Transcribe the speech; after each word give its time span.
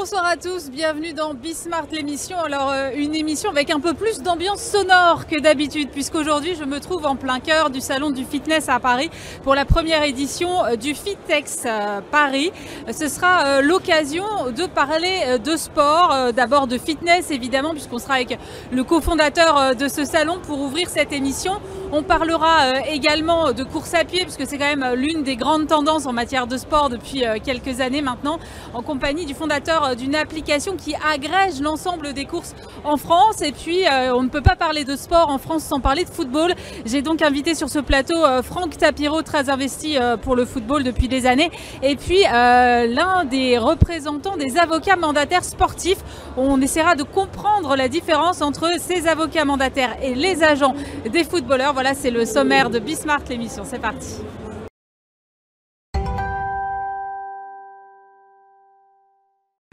Bonsoir 0.00 0.24
à 0.24 0.38
tous, 0.38 0.70
bienvenue 0.70 1.12
dans 1.12 1.34
Bismart 1.34 1.84
l'émission. 1.92 2.38
Alors 2.38 2.70
euh, 2.70 2.92
une 2.96 3.14
émission 3.14 3.50
avec 3.50 3.68
un 3.68 3.80
peu 3.80 3.92
plus 3.92 4.22
d'ambiance 4.22 4.62
sonore 4.62 5.26
que 5.26 5.38
d'habitude 5.38 5.90
puisqu'aujourd'hui 5.90 6.54
je 6.58 6.64
me 6.64 6.80
trouve 6.80 7.04
en 7.04 7.16
plein 7.16 7.38
cœur 7.38 7.68
du 7.68 7.82
salon 7.82 8.08
du 8.08 8.24
fitness 8.24 8.70
à 8.70 8.80
Paris 8.80 9.10
pour 9.42 9.54
la 9.54 9.66
première 9.66 10.02
édition 10.02 10.64
euh, 10.64 10.76
du 10.76 10.94
Fitex 10.94 11.64
euh, 11.66 12.00
Paris. 12.10 12.50
Ce 12.90 13.08
sera 13.08 13.60
l'occasion 13.60 14.24
de 14.56 14.64
parler 14.64 15.38
de 15.38 15.56
sport, 15.56 16.32
d'abord 16.32 16.66
de 16.66 16.78
fitness 16.78 17.30
évidemment 17.30 17.72
puisqu'on 17.72 17.98
sera 17.98 18.14
avec 18.14 18.38
le 18.72 18.82
cofondateur 18.84 19.76
de 19.76 19.86
ce 19.86 20.06
salon 20.06 20.38
pour 20.42 20.60
ouvrir 20.60 20.88
cette 20.88 21.12
émission. 21.12 21.60
On 21.92 22.02
parlera 22.02 22.80
également 22.86 23.52
de 23.52 23.64
course 23.64 23.94
à 23.94 24.04
pied 24.04 24.22
puisque 24.22 24.46
c'est 24.46 24.58
quand 24.58 24.76
même 24.76 24.94
l'une 24.94 25.22
des 25.22 25.36
grandes 25.36 25.66
tendances 25.66 26.06
en 26.06 26.12
matière 26.12 26.46
de 26.46 26.56
sport 26.56 26.88
depuis 26.88 27.24
quelques 27.42 27.80
années 27.80 28.02
maintenant 28.02 28.38
en 28.74 28.82
compagnie 28.82 29.26
du 29.26 29.34
fondateur 29.34 29.84
euh, 29.84 29.94
d'une 29.94 30.14
application 30.14 30.76
qui 30.76 30.94
agrège 30.94 31.60
l'ensemble 31.60 32.12
des 32.12 32.24
courses 32.24 32.54
en 32.84 32.96
France. 32.96 33.42
Et 33.42 33.52
puis, 33.52 33.86
euh, 33.86 34.14
on 34.14 34.22
ne 34.22 34.28
peut 34.28 34.40
pas 34.40 34.56
parler 34.56 34.84
de 34.84 34.96
sport 34.96 35.28
en 35.28 35.38
France 35.38 35.64
sans 35.64 35.80
parler 35.80 36.04
de 36.04 36.10
football. 36.10 36.54
J'ai 36.84 37.02
donc 37.02 37.22
invité 37.22 37.54
sur 37.54 37.68
ce 37.68 37.78
plateau 37.78 38.24
euh, 38.24 38.42
Franck 38.42 38.76
Tapiro, 38.76 39.22
très 39.22 39.50
investi 39.50 39.96
pour 40.22 40.36
le 40.36 40.44
football 40.44 40.82
depuis 40.82 41.08
des 41.08 41.26
années. 41.26 41.50
Et 41.82 41.96
puis, 41.96 42.22
l'un 42.22 43.24
des 43.24 43.58
représentants 43.58 44.36
des 44.36 44.58
avocats 44.58 44.96
mandataires 44.96 45.44
sportifs. 45.44 45.98
On 46.36 46.60
essaiera 46.60 46.94
de 46.94 47.02
comprendre 47.02 47.76
la 47.76 47.88
différence 47.88 48.42
entre 48.42 48.68
ces 48.78 49.06
avocats 49.06 49.44
mandataires 49.44 49.96
et 50.02 50.14
les 50.14 50.42
agents 50.42 50.74
des 51.10 51.24
footballeurs. 51.24 51.74
Voilà, 51.82 51.94
c'est 51.94 52.10
le 52.10 52.26
sommaire 52.26 52.68
de 52.68 52.78
Bismarck 52.78 53.26
l'émission. 53.30 53.62
C'est 53.64 53.78
parti. 53.78 54.16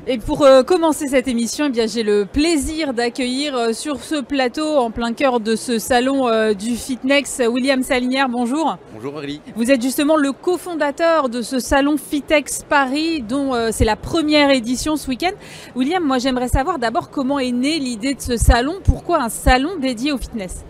Et 0.08 0.18
pour 0.18 0.44
euh, 0.44 0.64
commencer 0.64 1.08
cette 1.08 1.28
émission, 1.28 1.66
eh 1.66 1.70
bien 1.70 1.86
j'ai 1.86 2.04
le 2.04 2.26
plaisir 2.26 2.94
d'accueillir 2.94 3.58
euh, 3.58 3.74
sur 3.74 4.02
ce 4.02 4.22
plateau, 4.22 4.78
en 4.78 4.90
plein 4.90 5.12
cœur 5.12 5.42
de 5.42 5.58
ce 5.58 5.80
salon 5.80 6.30
euh, 6.30 6.54
du 6.54 6.78
Fitnex, 6.78 7.42
William 7.46 7.84
Salinière. 7.84 8.30
Bonjour. 8.30 8.78
Bonjour 8.94 9.16
Aurélie. 9.16 9.42
Vous 9.58 9.70
êtes 9.70 9.82
justement 9.82 10.16
le 10.16 10.32
cofondateur 10.32 11.28
de 11.28 11.42
ce 11.42 11.60
salon 11.60 11.98
Fitex 11.98 12.64
Paris, 12.64 13.22
dont 13.22 13.52
c'est 13.74 13.84
la 13.84 13.98
première 13.98 14.50
édition 14.52 14.96
ce 14.96 15.10
week-end. 15.10 15.36
William, 15.76 16.02
moi 16.02 16.20
j'aimerais 16.20 16.48
savoir 16.48 16.80
d'abord 16.80 17.10
comment 17.10 17.38
est 17.38 17.52
née 17.52 17.80
l'idée 17.80 18.14
de 18.14 18.22
ce 18.22 18.38
salon. 18.38 18.76
Pourquoi 18.82 19.22
un 19.22 19.30
salon 19.30 19.72
dédié 19.78 20.14
au 20.14 20.18
fitness? 20.18 20.64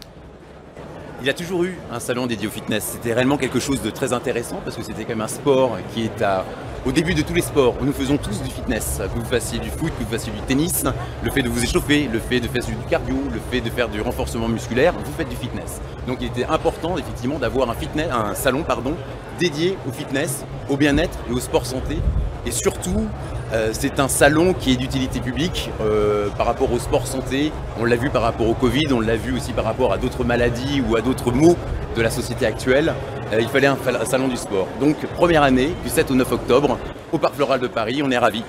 Il 1.22 1.30
a 1.30 1.34
toujours 1.34 1.64
eu 1.64 1.78
un 1.92 2.00
salon 2.00 2.28
dédié 2.28 2.48
au 2.48 2.52
fitness. 2.52 2.92
C'était 2.94 3.14
réellement 3.14 3.38
quelque 3.38 3.60
chose 3.60 3.82
de 3.82 3.90
très 3.90 4.14
intéressant 4.14 4.62
parce 4.64 4.76
que 4.76 4.84
c'était 4.84 5.04
quand 5.04 5.10
même 5.10 5.22
un 5.22 5.28
sport 5.28 5.78
qui 5.94 6.04
est 6.04 6.22
à 6.22 6.46
au 6.86 6.92
début 6.94 7.14
de 7.14 7.22
tous 7.22 7.34
les 7.34 7.42
sports, 7.42 7.76
nous 7.82 7.92
faisons 7.92 8.18
tous 8.18 8.42
du 8.42 8.50
fitness. 8.50 9.02
Que 9.14 9.20
vous 9.20 9.26
fassiez 9.26 9.60
du 9.60 9.70
foot, 9.70 9.92
que 10.00 10.06
vous 10.06 10.10
fassiez 10.10 10.32
du 10.32 10.40
tennis, 10.40 10.86
le 11.22 11.32
fait 11.32 11.42
de 11.42 11.50
vous 11.50 11.62
échauffer, 11.62 12.08
le 12.08 12.20
fait 12.20 12.40
de 12.40 12.48
faire 12.48 12.64
du 12.64 12.76
cardio, 12.90 13.18
le 13.34 13.42
fait 13.52 13.60
de 13.60 13.70
faire 13.70 13.90
du 13.90 14.00
renforcement 14.00 14.48
musculaire, 14.48 14.94
vous 14.94 15.12
faites 15.18 15.28
du 15.28 15.36
fitness. 15.36 15.82
Donc 16.08 16.20
il 16.22 16.28
était 16.28 16.46
important 16.46 16.98
effectivement 16.98 17.40
d'avoir 17.40 17.70
un, 17.70 17.74
fitness, 17.74 18.08
un 18.10 18.36
salon 18.36 18.64
pardon, 18.64 18.94
dédié 19.38 19.78
au 19.86 19.92
fitness, 19.92 20.46
au 20.70 20.78
bien-être 20.78 21.18
et 21.30 21.34
au 21.34 21.42
sport 21.42 21.66
santé. 21.66 21.98
Et 22.46 22.52
surtout, 22.52 23.06
euh, 23.54 23.70
c'est 23.72 24.00
un 24.00 24.08
salon 24.08 24.54
qui 24.54 24.74
est 24.74 24.76
d'utilité 24.76 25.20
publique 25.20 25.70
euh, 25.82 26.28
par 26.38 26.46
rapport 26.46 26.72
au 26.72 26.80
sport 26.80 27.08
santé. 27.08 27.52
On 27.80 27.86
l'a 27.86 27.96
vu 27.96 28.10
par 28.10 28.22
rapport 28.22 28.48
au 28.48 28.54
Covid, 28.54 28.88
on 28.92 29.00
l'a 29.00 29.16
vu 29.16 29.36
aussi 29.36 29.54
par 29.54 29.66
rapport 29.66 29.94
à 29.94 29.98
d'autres 29.98 30.24
maladies 30.24 30.82
ou 30.88 30.96
à 30.96 31.02
d'autres 31.02 31.32
maux 31.32 31.56
de 31.96 32.02
la 32.02 32.10
société 32.10 32.46
actuelle. 32.46 32.94
Euh, 33.34 33.40
il 33.42 33.48
fallait 33.48 33.68
un, 33.68 33.78
salon 34.06 34.28
du 34.28 34.38
sport. 34.38 34.68
Donc 34.80 34.98
première 35.16 35.44
année, 35.44 35.72
du 35.84 35.90
7 35.90 36.12
au 36.12 36.16
9 36.16 36.32
octobre, 36.32 36.78
au 37.12 37.18
Parc 37.18 37.36
Floral 37.36 37.60
de 37.60 37.68
Paris, 37.68 38.02
on 38.04 38.12
est 38.12 38.18
ravis. 38.18 38.44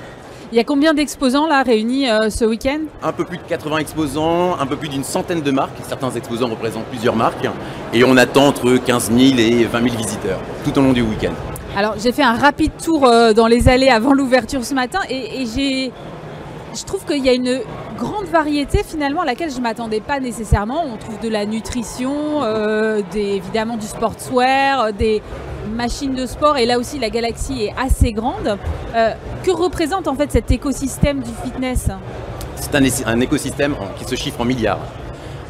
Il 0.51 0.57
y 0.57 0.61
a 0.61 0.65
combien 0.65 0.95
d'exposants 0.95 1.47
là 1.47 1.63
réunis 1.63 2.09
euh, 2.09 2.31
ce 2.31 2.45
week-end? 2.45 2.81
Un 3.03 3.13
peu 3.13 3.25
plus 3.25 3.37
de 3.37 3.43
80 3.43 3.79
exposants, 3.79 4.59
un 4.59 4.67
peu 4.67 4.77
plus 4.77 4.89
d'une 4.89 5.05
centaine 5.05 5.43
de 5.43 5.51
marques. 5.51 5.77
Certains 5.87 6.11
exposants 6.13 6.49
représentent 6.49 6.87
plusieurs 6.87 7.17
marques. 7.17 7.47
Et 7.93 8.03
on 8.03 8.17
attend 8.17 8.47
entre 8.47 8.77
15 8.79 9.13
000 9.13 9.39
et 9.39 9.65
20 9.65 9.83
000 9.83 9.97
visiteurs 9.97 10.41
tout 10.65 10.77
au 10.79 10.83
long 10.83 10.93
du 10.93 11.03
week-end. 11.03 11.35
Alors 11.77 11.95
j'ai 11.99 12.13
fait 12.13 12.23
un 12.23 12.35
rapide 12.35 12.73
tour 12.83 13.05
euh, 13.05 13.33
dans 13.33 13.47
les 13.47 13.69
allées 13.69 13.89
avant 13.89 14.13
l'ouverture 14.13 14.65
ce 14.65 14.75
matin 14.75 15.01
et, 15.09 15.47
je 16.75 16.85
trouve 16.85 17.05
qu'il 17.07 17.25
y 17.25 17.29
a 17.29 17.33
une 17.33 17.61
grande 17.97 18.27
variété 18.27 18.83
finalement 18.85 19.23
à 19.23 19.25
laquelle 19.25 19.51
je 19.51 19.57
ne 19.57 19.63
m'attendais 19.63 20.01
pas 20.01 20.21
nécessairement. 20.21 20.85
On 20.85 20.97
trouve 20.97 21.19
de 21.19 21.29
la 21.29 21.47
nutrition, 21.47 22.43
euh, 22.43 23.01
évidemment 23.15 23.79
du 23.79 23.87
sportswear, 23.87 24.81
euh, 24.81 24.93
des 24.93 25.23
machines 25.75 26.15
de 26.15 26.27
sport 26.27 26.59
et 26.59 26.67
là 26.67 26.79
aussi 26.79 26.99
la 26.99 27.09
galaxie 27.11 27.65
est 27.65 27.75
assez 27.77 28.13
grande. 28.13 28.59
Que 28.95 29.51
représente 29.51 30.09
en 30.09 30.15
fait 30.15 30.31
cet 30.31 30.51
écosystème 30.51 31.21
du 31.21 31.31
fitness? 31.43 31.89
C'est 32.57 32.75
un, 33.07 33.21
écosystème 33.21 33.75
qui 33.99 34.05
se 34.05 34.15
chiffre 34.15 34.41
en 34.41 34.45
milliards 34.45 34.79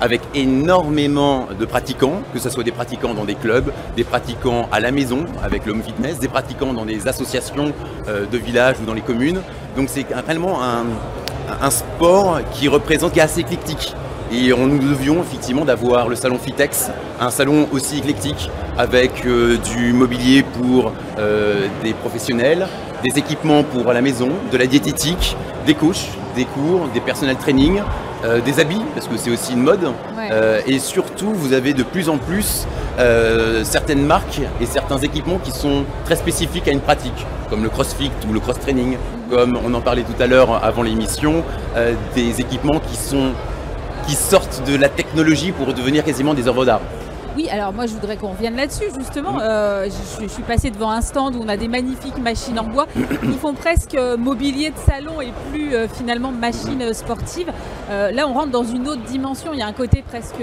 avec 0.00 0.20
énormément 0.34 1.48
de 1.58 1.64
pratiquants, 1.64 2.22
que 2.32 2.38
ce 2.38 2.50
soit 2.50 2.64
des 2.64 2.72
pratiquants 2.72 3.14
dans 3.14 3.24
des 3.24 3.34
clubs, 3.34 3.72
des 3.96 4.04
pratiquants 4.04 4.68
à 4.72 4.80
la 4.80 4.90
maison 4.90 5.24
avec 5.42 5.66
l'home 5.66 5.82
fitness, 5.82 6.18
des 6.18 6.28
pratiquants 6.28 6.72
dans 6.72 6.84
des 6.84 7.08
associations 7.08 7.72
de 8.06 8.38
villages 8.38 8.76
ou 8.82 8.86
dans 8.86 8.94
les 8.94 9.00
communes. 9.00 9.40
Donc 9.76 9.88
c'est 9.90 10.06
réellement 10.26 10.58
un, 10.62 11.70
sport 11.70 12.40
qui 12.52 12.68
représente, 12.68 13.12
qui 13.12 13.20
est 13.20 13.22
assez 13.22 13.40
éclectique. 13.40 13.94
Et 14.32 14.50
nous 14.50 14.78
devions 14.78 15.22
effectivement 15.22 15.64
d'avoir 15.64 16.08
le 16.08 16.16
salon 16.16 16.38
Fitex, 16.38 16.90
un 17.20 17.30
salon 17.30 17.66
aussi 17.72 17.98
éclectique 17.98 18.50
avec 18.76 19.24
euh, 19.24 19.56
du 19.74 19.92
mobilier 19.92 20.42
pour 20.42 20.92
euh, 21.18 21.66
des 21.82 21.94
professionnels, 21.94 22.66
des 23.02 23.18
équipements 23.18 23.64
pour 23.64 23.92
la 23.92 24.02
maison, 24.02 24.30
de 24.52 24.56
la 24.56 24.66
diététique, 24.66 25.36
des 25.66 25.74
couches, 25.74 26.08
des 26.38 26.46
cours, 26.46 26.88
des 26.94 27.00
personnels 27.00 27.36
training, 27.36 27.82
euh, 28.24 28.40
des 28.40 28.60
habits, 28.60 28.82
parce 28.94 29.06
que 29.06 29.16
c'est 29.16 29.30
aussi 29.30 29.52
une 29.52 29.62
mode. 29.62 29.86
et 30.66 30.78
surtout, 30.78 31.32
vous 31.34 31.52
avez 31.52 31.74
de 31.74 31.82
plus 31.82 32.08
en 32.08 32.18
plus 32.18 32.66
certaines 33.62 34.04
marques 34.04 34.40
et 34.60 34.66
certains 34.66 34.98
équipements 34.98 35.38
qui 35.38 35.52
sont 35.52 35.84
très 36.04 36.16
spécifiques 36.16 36.66
à 36.68 36.72
une 36.72 36.80
pratique, 36.80 37.26
comme 37.48 37.62
le 37.62 37.68
crossfit 37.68 38.10
ou 38.28 38.32
le 38.32 38.40
cross-training 38.40 38.96
comme 39.28 39.58
on 39.64 39.74
en 39.74 39.80
parlait 39.80 40.02
tout 40.02 40.20
à 40.20 40.26
l'heure 40.26 40.64
avant 40.64 40.82
l'émission, 40.82 41.44
euh, 41.76 41.94
des 42.14 42.40
équipements 42.40 42.80
qui, 42.80 42.96
sont, 42.96 43.32
qui 44.06 44.14
sortent 44.14 44.62
de 44.66 44.76
la 44.76 44.88
technologie 44.88 45.52
pour 45.52 45.72
devenir 45.74 46.04
quasiment 46.04 46.34
des 46.34 46.48
œuvres 46.48 46.64
d'art. 46.64 46.80
Oui, 47.38 47.48
alors 47.50 47.72
moi 47.72 47.86
je 47.86 47.92
voudrais 47.92 48.16
qu'on 48.16 48.32
revienne 48.32 48.56
là-dessus 48.56 48.86
justement. 48.98 49.38
Euh, 49.40 49.88
je, 50.20 50.26
suis 50.26 50.42
passé 50.42 50.70
devant 50.70 50.90
un 50.90 51.00
stand 51.00 51.36
où 51.36 51.40
on 51.40 51.48
a 51.48 51.56
des 51.56 51.68
magnifiques 51.68 52.18
machines 52.18 52.58
en 52.58 52.64
bois. 52.64 52.88
Ils 53.22 53.38
font 53.38 53.54
presque 53.54 53.94
euh, 53.94 54.16
mobilier 54.16 54.70
de 54.70 54.90
salon 54.90 55.20
et 55.20 55.28
plus 55.52 55.70
finalement 55.96 56.32
machines 56.32 56.92
sportives. 56.92 57.52
là 57.88 58.26
on 58.26 58.32
rentre 58.32 58.50
dans 58.50 58.64
une 58.64 58.88
autre 58.88 59.02
dimension. 59.02 59.52
Il 59.52 59.60
y 59.60 59.62
a 59.62 59.68
un 59.68 59.72
côté 59.72 60.02
presque 60.02 60.42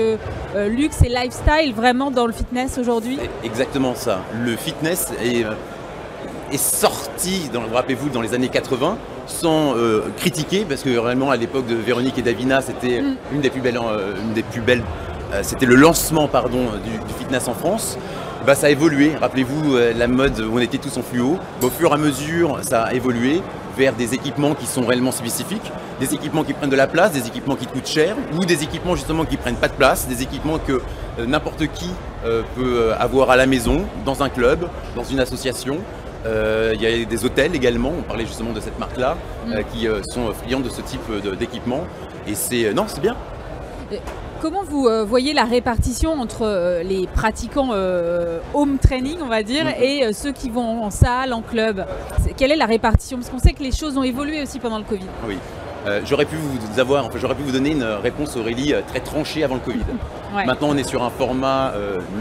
luxe 0.69 1.01
et 1.03 1.09
lifestyle 1.09 1.73
vraiment 1.75 2.11
dans 2.11 2.28
le 2.28 2.31
fitness 2.31 2.78
aujourd'hui. 2.78 3.19
Exactement 3.44 3.94
ça. 3.94 4.22
Le 4.45 4.55
fitness 4.55 5.11
est 5.22 5.44
est 6.51 6.57
sorti, 6.57 7.50
rappelez-vous, 7.73 8.09
dans 8.09 8.22
les 8.22 8.34
années 8.34 8.50
80, 8.50 8.97
sans 9.28 9.75
euh, 9.75 10.01
critiquer, 10.17 10.66
parce 10.67 10.84
que 10.84 10.97
réellement 10.97 11.31
à 11.31 11.38
l'époque 11.38 11.67
de 11.67 11.75
Véronique 11.75 12.17
et 12.17 12.22
Davina, 12.22 12.61
c'était 12.61 13.01
mm. 13.01 13.16
une 13.34 13.41
des 13.41 13.50
plus 13.50 13.61
belles, 13.61 13.78
euh, 13.78 14.16
une 14.22 14.34
des 14.34 14.44
plus 14.44 14.61
belles, 14.61 14.81
euh, 14.81 15.04
c'était 15.41 15.65
le 15.65 15.75
lancement 15.75 16.27
pardon 16.27 16.65
du, 16.83 17.13
fitness 17.17 17.47
en 17.47 17.53
France. 17.53 17.97
Bah, 18.45 18.55
ça 18.55 18.67
a 18.67 18.69
évolué. 18.69 19.13
Rappelez-vous 19.19 19.75
la 19.95 20.07
mode 20.07 20.39
où 20.39 20.57
on 20.57 20.59
était 20.59 20.77
tous 20.77 20.97
en 20.97 21.01
fluo. 21.01 21.37
au 21.61 21.69
fur 21.69 21.91
et 21.91 21.93
à 21.93 21.97
mesure, 21.97 22.59
ça 22.61 22.83
a 22.83 22.93
évolué 22.93 23.41
vers 23.77 23.93
des 23.93 24.13
équipements 24.13 24.53
qui 24.53 24.67
sont 24.67 24.85
réellement 24.85 25.11
spécifiques, 25.11 25.71
des 25.99 26.13
équipements 26.13 26.43
qui 26.43 26.53
prennent 26.53 26.69
de 26.69 26.75
la 26.75 26.87
place, 26.87 27.11
des 27.11 27.27
équipements 27.27 27.55
qui 27.55 27.66
coûtent 27.66 27.87
cher, 27.87 28.16
ou 28.37 28.45
des 28.45 28.63
équipements 28.63 28.95
justement 28.95 29.25
qui 29.25 29.35
prennent 29.35 29.57
pas 29.57 29.67
de 29.67 29.73
place, 29.73 30.07
des 30.07 30.22
équipements 30.22 30.59
que 30.59 30.81
n'importe 31.19 31.67
qui 31.73 31.89
peut 32.55 32.93
avoir 32.97 33.31
à 33.31 33.35
la 33.35 33.47
maison, 33.47 33.85
dans 34.05 34.23
un 34.23 34.29
club, 34.29 34.69
dans 34.95 35.03
une 35.03 35.19
association. 35.19 35.79
Euh, 36.25 36.71
il 36.73 36.81
y 36.81 36.87
a 36.87 37.05
des 37.05 37.25
hôtels 37.25 37.55
également, 37.55 37.91
on 37.97 38.01
parlait 38.01 38.25
justement 38.25 38.51
de 38.51 38.59
cette 38.59 38.79
marque-là, 38.79 39.16
mm. 39.45 39.53
euh, 39.53 39.61
qui 39.71 39.87
euh, 39.87 40.01
sont 40.03 40.33
friands 40.33 40.59
de 40.59 40.69
ce 40.69 40.81
type 40.81 41.01
d'équipement. 41.37 41.85
Et 42.28 42.35
c'est. 42.35 42.73
non, 42.73 42.85
c'est 42.87 43.01
bien. 43.01 43.16
Comment 44.45 44.63
vous 44.63 44.87
voyez 45.07 45.33
la 45.33 45.45
répartition 45.45 46.21
entre 46.21 46.83
les 46.83 47.07
pratiquants 47.07 47.71
home 48.53 48.77
training, 48.77 49.17
on 49.23 49.27
va 49.27 49.41
dire, 49.41 49.65
mm. 49.65 49.81
et 49.81 50.13
ceux 50.13 50.31
qui 50.33 50.51
vont 50.51 50.83
en 50.83 50.91
salle, 50.91 51.33
en 51.33 51.41
club? 51.41 51.83
Quelle 52.37 52.51
est 52.51 52.55
la 52.55 52.67
répartition? 52.67 53.17
Parce 53.17 53.31
qu'on 53.31 53.39
sait 53.39 53.53
que 53.53 53.63
les 53.63 53.71
choses 53.71 53.97
ont 53.97 54.03
évolué 54.03 54.43
aussi 54.43 54.59
pendant 54.59 54.77
le 54.77 54.83
Covid. 54.83 55.07
Oui. 55.27 55.39
j'aurais 56.05 56.25
pu 56.25 56.35
vous 56.35 56.79
avoir, 56.79 57.07
enfin, 57.07 57.17
j'aurais 57.19 57.33
pu 57.33 57.41
vous 57.41 57.53
donner 57.53 57.71
une 57.71 57.85
réponse 57.85 58.37
Aurélie 58.37 58.75
très 58.87 58.99
tranchée 58.99 59.43
avant 59.43 59.55
le 59.55 59.61
Covid. 59.61 59.81
Maintenant, 60.35 60.67
on 60.69 60.77
est 60.77 60.83
sur 60.83 61.01
un 61.01 61.09
format 61.09 61.73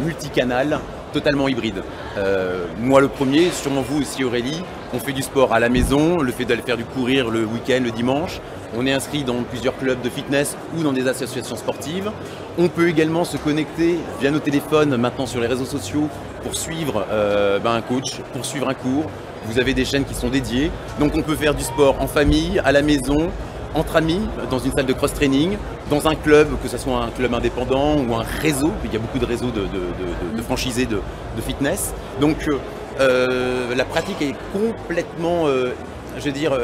multicanal 0.02 0.80
totalement 1.14 1.48
hybride. 1.48 1.82
Euh, 2.18 2.66
moi 2.80 3.00
le 3.00 3.08
premier, 3.08 3.50
sûrement 3.50 3.82
vous 3.82 4.02
aussi 4.02 4.24
Aurélie, 4.24 4.62
on 4.92 4.98
fait 4.98 5.12
du 5.12 5.22
sport 5.22 5.54
à 5.54 5.60
la 5.60 5.68
maison, 5.68 6.18
le 6.18 6.32
fait 6.32 6.44
d'aller 6.44 6.62
faire 6.62 6.76
du 6.76 6.84
courir 6.84 7.30
le 7.30 7.44
week-end, 7.44 7.80
le 7.82 7.92
dimanche. 7.92 8.40
On 8.76 8.84
est 8.86 8.92
inscrit 8.92 9.22
dans 9.22 9.40
plusieurs 9.44 9.76
clubs 9.78 10.02
de 10.02 10.10
fitness 10.10 10.56
ou 10.76 10.82
dans 10.82 10.92
des 10.92 11.06
associations 11.06 11.54
sportives. 11.54 12.10
On 12.58 12.68
peut 12.68 12.88
également 12.88 13.24
se 13.24 13.36
connecter 13.36 13.98
via 14.20 14.32
nos 14.32 14.40
téléphones 14.40 14.96
maintenant 14.96 15.26
sur 15.26 15.40
les 15.40 15.46
réseaux 15.46 15.64
sociaux 15.64 16.08
pour 16.42 16.56
suivre 16.56 17.06
euh, 17.10 17.60
ben, 17.60 17.72
un 17.72 17.82
coach, 17.82 18.16
pour 18.32 18.44
suivre 18.44 18.68
un 18.68 18.74
cours. 18.74 19.08
Vous 19.46 19.60
avez 19.60 19.74
des 19.74 19.84
chaînes 19.84 20.04
qui 20.04 20.14
sont 20.14 20.28
dédiées. 20.28 20.72
Donc 20.98 21.12
on 21.14 21.22
peut 21.22 21.36
faire 21.36 21.54
du 21.54 21.62
sport 21.62 22.00
en 22.00 22.08
famille, 22.08 22.60
à 22.64 22.72
la 22.72 22.82
maison, 22.82 23.30
entre 23.74 23.96
amis, 23.96 24.20
dans 24.50 24.58
une 24.58 24.72
salle 24.72 24.86
de 24.86 24.92
cross-training, 24.92 25.56
dans 25.90 26.06
un 26.08 26.14
club, 26.14 26.48
que 26.62 26.68
ce 26.68 26.78
soit 26.78 26.96
un 26.98 27.10
club 27.10 27.34
indépendant 27.34 27.96
ou 27.96 28.14
un 28.14 28.22
réseau, 28.22 28.70
il 28.84 28.92
y 28.92 28.96
a 28.96 28.98
beaucoup 28.98 29.18
de 29.18 29.26
réseaux 29.26 29.50
de, 29.50 30.42
franchisés 30.42 30.86
de, 30.86 31.00
fitness. 31.42 31.92
Donc 32.20 32.48
euh, 32.48 32.58
euh, 33.00 33.74
la 33.74 33.84
pratique 33.84 34.22
est 34.22 34.34
complètement, 34.52 35.46
euh, 35.46 35.72
je 36.18 36.24
veux 36.24 36.32
dire, 36.32 36.56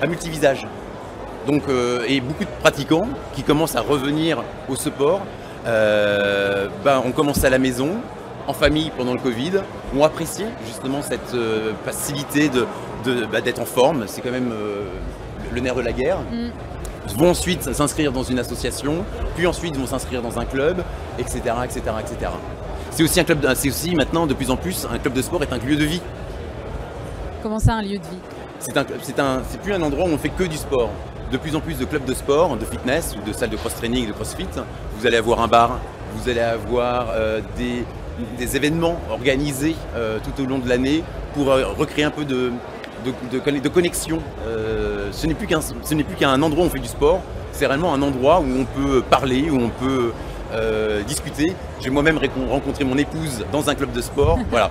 à 0.00 0.06
multivisage. 0.06 0.66
Donc, 1.46 1.64
et 2.08 2.20
beaucoup 2.20 2.44
de 2.44 2.60
pratiquants 2.62 3.08
qui 3.34 3.42
commencent 3.42 3.76
à 3.76 3.82
revenir 3.82 4.42
au 4.68 4.76
sport, 4.76 5.20
ben, 5.64 7.02
on 7.04 7.12
commence 7.12 7.44
à 7.44 7.50
la 7.50 7.58
maison, 7.58 7.96
en 8.46 8.52
famille 8.52 8.90
pendant 8.96 9.12
le 9.14 9.20
Covid, 9.20 9.52
ont 9.96 10.04
apprécié 10.04 10.46
justement 10.66 11.02
cette 11.02 11.36
facilité 11.84 12.50
bah, 13.30 13.40
d'être 13.42 13.60
en 13.60 13.66
forme. 13.66 14.04
C'est 14.06 14.22
quand 14.22 14.30
même 14.30 14.52
le 15.54 15.60
nerf 15.60 15.74
de 15.74 15.82
la 15.82 15.92
guerre. 15.92 16.18
Mm. 16.20 17.16
vont 17.16 17.30
ensuite 17.30 17.72
s'inscrire 17.72 18.12
dans 18.12 18.22
une 18.22 18.38
association, 18.38 19.04
puis 19.36 19.46
ensuite 19.46 19.76
vont 19.76 19.86
s'inscrire 19.86 20.22
dans 20.22 20.38
un 20.38 20.44
club, 20.44 20.82
etc. 21.18 21.40
etc., 21.64 21.80
etc. 22.00 22.30
C'est 22.90 23.02
aussi 23.02 23.20
un 23.20 23.24
club, 23.24 23.46
c'est 23.54 23.68
aussi 23.68 23.94
maintenant 23.94 24.26
de 24.26 24.34
plus 24.34 24.50
en 24.50 24.56
plus 24.56 24.86
un 24.90 24.98
club 24.98 25.14
de 25.14 25.22
sport 25.22 25.42
est 25.42 25.52
un 25.52 25.58
lieu 25.58 25.76
de 25.76 25.84
vie. 25.84 26.00
Comment 27.42 27.58
ça 27.58 27.74
un 27.74 27.82
lieu 27.82 27.98
de 27.98 28.04
vie? 28.04 28.20
C'est 28.58 28.76
un, 28.76 28.86
c'est 29.02 29.18
un, 29.18 29.42
c'est 29.50 29.60
plus 29.60 29.72
un 29.72 29.82
endroit 29.82 30.06
où 30.06 30.12
on 30.12 30.18
fait 30.18 30.30
que 30.30 30.44
du 30.44 30.56
sport. 30.56 30.90
De 31.30 31.36
plus 31.36 31.56
en 31.56 31.60
plus 31.60 31.76
de 31.76 31.84
clubs 31.84 32.04
de 32.04 32.14
sport, 32.14 32.56
de 32.56 32.64
fitness 32.64 33.14
ou 33.16 33.28
de 33.28 33.32
salles 33.32 33.50
de 33.50 33.56
cross-training, 33.56 34.06
de 34.06 34.12
crossfit, 34.12 34.46
vous 34.98 35.06
allez 35.06 35.16
avoir 35.16 35.40
un 35.40 35.48
bar, 35.48 35.80
vous 36.14 36.28
allez 36.28 36.40
avoir 36.40 37.08
euh, 37.10 37.40
des, 37.56 37.84
des, 38.38 38.56
événements 38.56 39.00
organisés 39.10 39.74
euh, 39.96 40.18
tout 40.22 40.42
au 40.42 40.46
long 40.46 40.58
de 40.58 40.68
l'année 40.68 41.02
pour 41.34 41.50
euh, 41.50 41.66
recréer 41.76 42.04
un 42.04 42.10
peu 42.10 42.24
de, 42.24 42.52
de, 43.04 43.58
de 43.60 43.68
connexion. 43.68 44.18
Euh, 44.46 45.08
ce 45.12 45.26
n'est 45.26 45.34
plus 45.34 45.46
qu'un 46.16 46.42
endroit 46.42 46.64
où 46.64 46.66
on 46.66 46.70
fait 46.70 46.78
du 46.78 46.88
sport, 46.88 47.20
c'est 47.52 47.66
réellement 47.66 47.94
un 47.94 48.02
endroit 48.02 48.40
où 48.40 48.46
on 48.60 48.64
peut 48.64 49.02
parler, 49.02 49.50
où 49.50 49.56
on 49.56 49.68
peut 49.68 50.12
euh, 50.52 51.02
discuter. 51.02 51.54
J'ai 51.80 51.90
moi-même 51.90 52.18
rencontré 52.50 52.84
mon 52.84 52.96
épouse 52.96 53.44
dans 53.52 53.68
un 53.68 53.74
club 53.74 53.92
de 53.92 54.00
sport. 54.00 54.38
voilà. 54.50 54.70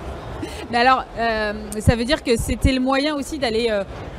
Mais 0.70 0.78
alors, 0.78 1.04
euh, 1.18 1.52
ça 1.78 1.94
veut 1.96 2.04
dire 2.04 2.22
que 2.22 2.36
c'était 2.36 2.72
le 2.72 2.80
moyen 2.80 3.14
aussi 3.14 3.38
d'aller 3.38 3.70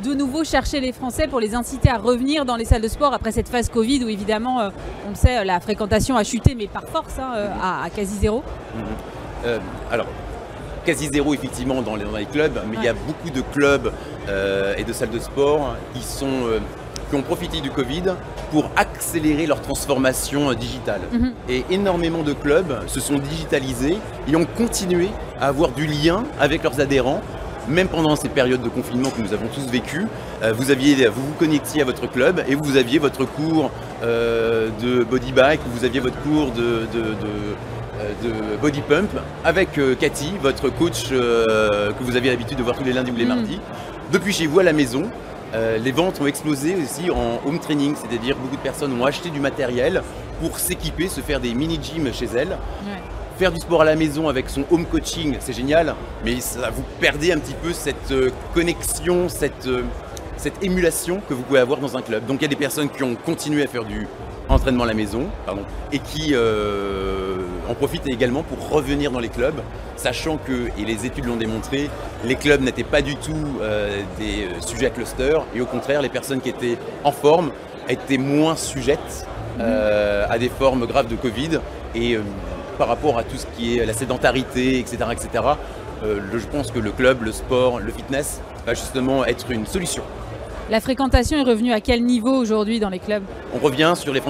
de 0.04 0.14
nouveau 0.14 0.44
chercher 0.44 0.80
les 0.80 0.92
Français 0.92 1.28
pour 1.28 1.40
les 1.40 1.54
inciter 1.54 1.90
à 1.90 1.98
revenir 1.98 2.46
dans 2.46 2.56
les 2.56 2.66
salles 2.66 2.82
de 2.82 2.88
sport 2.88 3.14
après 3.14 3.32
cette 3.32 3.50
phase 3.50 3.70
Covid 3.70 4.04
où 4.04 4.10
évidemment, 4.10 4.70
on 5.06 5.10
le 5.10 5.16
sait, 5.16 5.44
la 5.44 5.60
fréquentation 5.60 6.16
a 6.16 6.24
chuté, 6.24 6.56
mais 6.56 6.68
par 6.68 6.86
force, 6.88 7.20
hein, 7.20 7.50
à, 7.62 7.90
quasi 7.90 8.16
zéro. 8.18 8.44
Mhm. 8.76 9.60
alors, 9.92 10.08
quasi 10.86 11.10
zéro 11.12 11.34
effectivement 11.34 11.82
dans 11.82 11.96
les, 11.96 12.26
clubs, 12.26 12.60
mais 12.70 12.78
il 12.78 12.84
y 12.84 12.88
a 12.88 12.94
beaucoup 12.94 13.30
de 13.30 13.42
clubs 13.42 13.92
euh, 14.30 14.76
et 14.78 14.84
de 14.84 14.94
salles 14.94 15.10
de 15.10 15.20
sport 15.20 15.76
qui, 15.94 16.02
sont, 16.02 16.48
euh, 16.48 16.60
qui 17.10 17.16
ont 17.16 17.22
profité 17.22 17.60
du 17.60 17.72
Covid 17.72 18.04
pour 18.52 18.70
accélérer 18.76 19.48
leur 19.48 19.62
transformation 19.62 20.52
euh, 20.52 20.56
digitale. 20.56 21.02
Mhm. 21.12 21.34
Et 21.50 21.66
énormément 21.72 22.22
de 22.24 22.34
clubs 22.34 22.88
se 22.88 23.00
sont 23.00 23.18
digitalisés 23.18 23.98
et 24.28 24.36
ont 24.36 24.46
continué 24.46 25.10
à 25.42 25.48
avoir 25.48 25.72
du 25.72 25.88
lien 25.88 26.24
avec 26.40 26.64
leurs 26.64 26.80
adhérents 26.80 27.22
même 27.68 27.88
pendant 27.88 28.16
ces 28.16 28.30
périodes 28.30 28.62
de 28.62 28.70
confinement 28.70 29.10
que 29.10 29.20
nous 29.24 29.34
avons 29.34 29.48
tous 29.48 29.68
vécu, 29.72 30.06
vous, 30.54 30.70
aviez, 30.70 31.08
vous 31.08 31.26
vous 31.26 31.34
connectiez 31.34 31.82
à 31.82 31.86
votre 31.86 32.08
club 32.08 32.44
et 32.48 32.54
vous 32.54 32.78
aviez 32.78 33.00
votre 33.00 33.26
cours 33.26 33.72
de 34.04 35.04
body 35.04 35.32
bike, 35.32 35.62
vous 35.74 35.84
aviez 35.84 36.00
votre 36.00 36.22
cours 36.22 36.52
de 36.52 36.86
de 36.94 37.16
Body 38.62 38.82
Pump 38.82 39.10
avec 39.44 39.78
euh, 39.78 39.96
Cathy, 39.96 40.32
votre 40.42 40.70
coach 40.70 41.10
euh, 41.12 41.92
que 41.94 42.04
vous 42.04 42.16
avez 42.16 42.30
l'habitude 42.30 42.58
de 42.58 42.64
voir 42.64 42.78
tous 42.78 42.84
les 42.84 42.94
lundis 42.94 43.12
ou 43.12 43.16
les 43.16 43.26
mm. 43.26 43.30
mardis. 43.30 43.60
Depuis 44.12 44.34
chez 44.34 44.48
vous 44.48 44.60
à 44.60 44.64
la 44.64 44.74
maison, 44.74 45.04
les 45.82 45.92
ventes 45.94 46.20
ont 46.20 46.28
explosé 46.28 46.76
aussi 46.76 47.10
en 47.10 47.40
home 47.48 47.60
training, 47.60 47.96
c'est-à-dire 47.96 48.36
beaucoup 48.36 48.58
de 48.58 48.62
personnes 48.62 49.00
ont 49.00 49.06
acheté 49.06 49.30
du 49.30 49.40
matériel 49.40 50.04
pour 50.42 50.60
s'équiper, 50.60 51.08
se 51.08 51.22
faire 51.22 51.40
des 51.40 51.54
mini-gyms 51.54 52.12
chez 52.14 52.26
elles. 52.36 52.58
Faire 53.40 53.54
du 53.54 53.62
sport 53.62 53.82
à 53.82 53.86
la 53.86 53.96
maison 53.96 54.28
avec 54.28 54.50
son 54.50 54.66
home 54.70 54.86
coaching, 54.86 55.38
c'est 55.40 55.54
génial, 55.54 55.96
mais 56.26 56.42
ça, 56.42 56.70
vous 56.72 56.84
perdez 57.00 57.32
un 57.32 57.40
petit 57.40 57.54
peu 57.54 57.72
cette 57.72 58.14
connexion, 58.54 59.30
cette, 59.30 59.70
cette 60.36 60.62
émulation 60.62 61.22
que 61.28 61.34
vous 61.34 61.44
pouvez 61.44 61.60
avoir 61.60 61.80
dans 61.80 61.96
un 61.96 62.02
club. 62.02 62.26
Donc 62.26 62.40
il 62.40 62.44
y 62.44 62.46
a 62.46 62.50
des 62.50 62.56
personnes 62.56 62.90
qui 62.90 63.04
ont 63.04 63.16
continué 63.16 63.64
à 63.64 63.68
faire 63.68 63.86
du 63.86 64.08
à 64.68 64.86
la 64.86 64.94
maison 64.94 65.28
pardon, 65.46 65.62
et 65.92 66.00
qui 66.00 66.34
en 67.70 67.74
profite 67.74 68.08
également 68.08 68.44
pour 68.44 68.70
revenir 68.70 69.12
dans 69.12 69.20
les 69.20 69.30
clubs, 69.30 69.62
sachant 69.96 70.38
que, 70.38 70.70
et 70.78 70.86
les 70.86 71.06
études 71.06 71.26
l'ont 71.26 71.36
démontré, 71.36 71.90
les 72.24 72.36
clubs 72.36 72.62
n'étaient 72.62 72.84
pas 72.84 73.02
du 73.02 73.16
tout 73.16 73.34
euh, 73.62 74.02
des 74.20 74.46
euh, 74.46 74.62
sujets 74.62 74.88
à 74.88 74.90
cluster, 74.90 75.38
et 75.56 75.62
au 75.62 75.66
contraire, 75.66 76.02
les 76.02 76.10
personnes 76.10 76.42
qui 76.42 76.50
étaient 76.50 76.78
en 77.04 77.12
forme 77.12 77.52
étaient 77.90 78.18
moins 78.18 78.56
sujettes 78.56 79.28
euh, 79.60 80.26
à 80.30 80.38
des 80.38 80.50
formes 80.50 80.86
graves 80.86 81.08
de 81.08 81.16
Covid. 81.16 81.60
Et 81.96 82.18
par 82.78 82.90
rapport 82.90 83.18
à 83.18 83.24
tout 83.24 83.38
ce 83.38 83.46
qui 83.56 83.78
est 83.78 83.86
la 83.86 83.94
sédentarité, 83.94 84.80
etc., 84.80 84.98
etc., 85.14 85.44
je 86.04 86.46
pense 86.48 86.72
que 86.72 86.80
le 86.80 86.92
club, 86.92 87.24
le 87.24 87.32
sport, 87.32 87.80
le 87.80 87.92
fitness 87.92 88.42
va 88.66 88.74
justement 88.74 89.24
être 89.24 89.50
une 89.50 89.66
solution. 89.66 90.04
La 90.68 90.82
fréquentation 90.82 91.38
est 91.38 91.44
revenue 91.44 91.74
à 91.74 91.80
quel 91.80 92.04
niveau 92.04 92.34
aujourd'hui 92.34 92.80
dans 92.80 92.90
les 92.90 92.98
clubs? 92.98 93.22
On 93.54 93.60
revient 93.60 93.94
sur 93.96 94.12
les, 94.12 94.22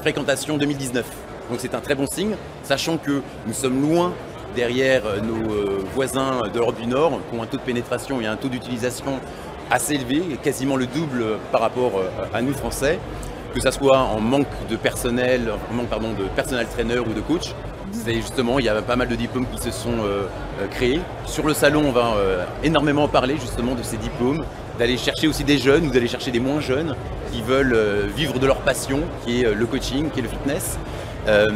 fréquentations 0.00 0.58
2019. 0.58 1.06
Donc 1.48 1.60
c'est 1.60 1.76
un 1.76 1.80
très 1.80 1.94
bon 1.94 2.06
signe, 2.08 2.34
sachant 2.64 2.96
que 2.96 3.22
nous 3.46 3.52
sommes 3.52 3.80
loin 3.80 4.12
derrière 4.56 5.02
euh, 5.06 5.20
nos 5.20 5.52
euh, 5.52 5.84
voisins 5.94 6.40
d'Europe 6.52 6.80
du 6.80 6.88
Nord 6.88 7.20
qui 7.30 7.38
ont 7.38 7.42
un 7.44 7.46
taux 7.46 7.56
de 7.56 7.62
pénétration 7.62 8.20
et 8.20 8.26
un 8.26 8.34
taux 8.34 8.48
d'utilisation 8.48 9.20
assez 9.70 9.94
élevé, 9.94 10.22
quasiment 10.42 10.74
le 10.74 10.86
double 10.86 11.24
par 11.52 11.60
rapport 11.60 11.92
euh, 11.98 12.26
à 12.34 12.42
nous 12.42 12.52
Français, 12.52 12.98
que 13.54 13.60
ce 13.60 13.70
soit 13.70 13.98
en 13.98 14.18
manque 14.18 14.48
de 14.68 14.74
personnel, 14.74 15.52
en 15.70 15.74
manque 15.74 15.88
pardon, 15.88 16.08
de 16.18 16.24
personnel 16.34 16.66
trainer 16.66 16.98
ou 16.98 17.12
de 17.12 17.20
coach. 17.20 17.54
C'est 17.92 18.14
justement, 18.14 18.58
il 18.58 18.64
y 18.64 18.68
a 18.68 18.82
pas 18.82 18.96
mal 18.96 19.06
de 19.06 19.14
diplômes 19.14 19.46
qui 19.52 19.60
se 19.60 19.72
sont 19.72 19.96
créés. 20.70 21.00
Sur 21.26 21.44
le 21.44 21.54
salon, 21.54 21.82
on 21.88 21.90
va 21.90 22.14
énormément 22.62 23.08
parler 23.08 23.36
justement 23.36 23.74
de 23.74 23.82
ces 23.82 23.96
diplômes, 23.96 24.44
d'aller 24.80 24.96
chercher 24.96 25.28
aussi 25.28 25.44
des 25.44 25.58
jeunes 25.58 25.86
ou 25.86 25.90
d'aller 25.90 26.08
chercher 26.08 26.32
des 26.32 26.40
moins 26.40 26.60
jeunes 26.60 26.96
qui 27.32 27.42
veulent 27.42 27.76
vivre 28.16 28.38
de 28.40 28.46
leur 28.46 28.56
passion, 28.62 29.02
qui 29.24 29.42
est 29.42 29.54
le 29.54 29.66
coaching, 29.66 30.10
qui 30.10 30.18
est 30.18 30.22
le 30.22 30.28
fitness. 30.28 30.78
Euh, 31.28 31.46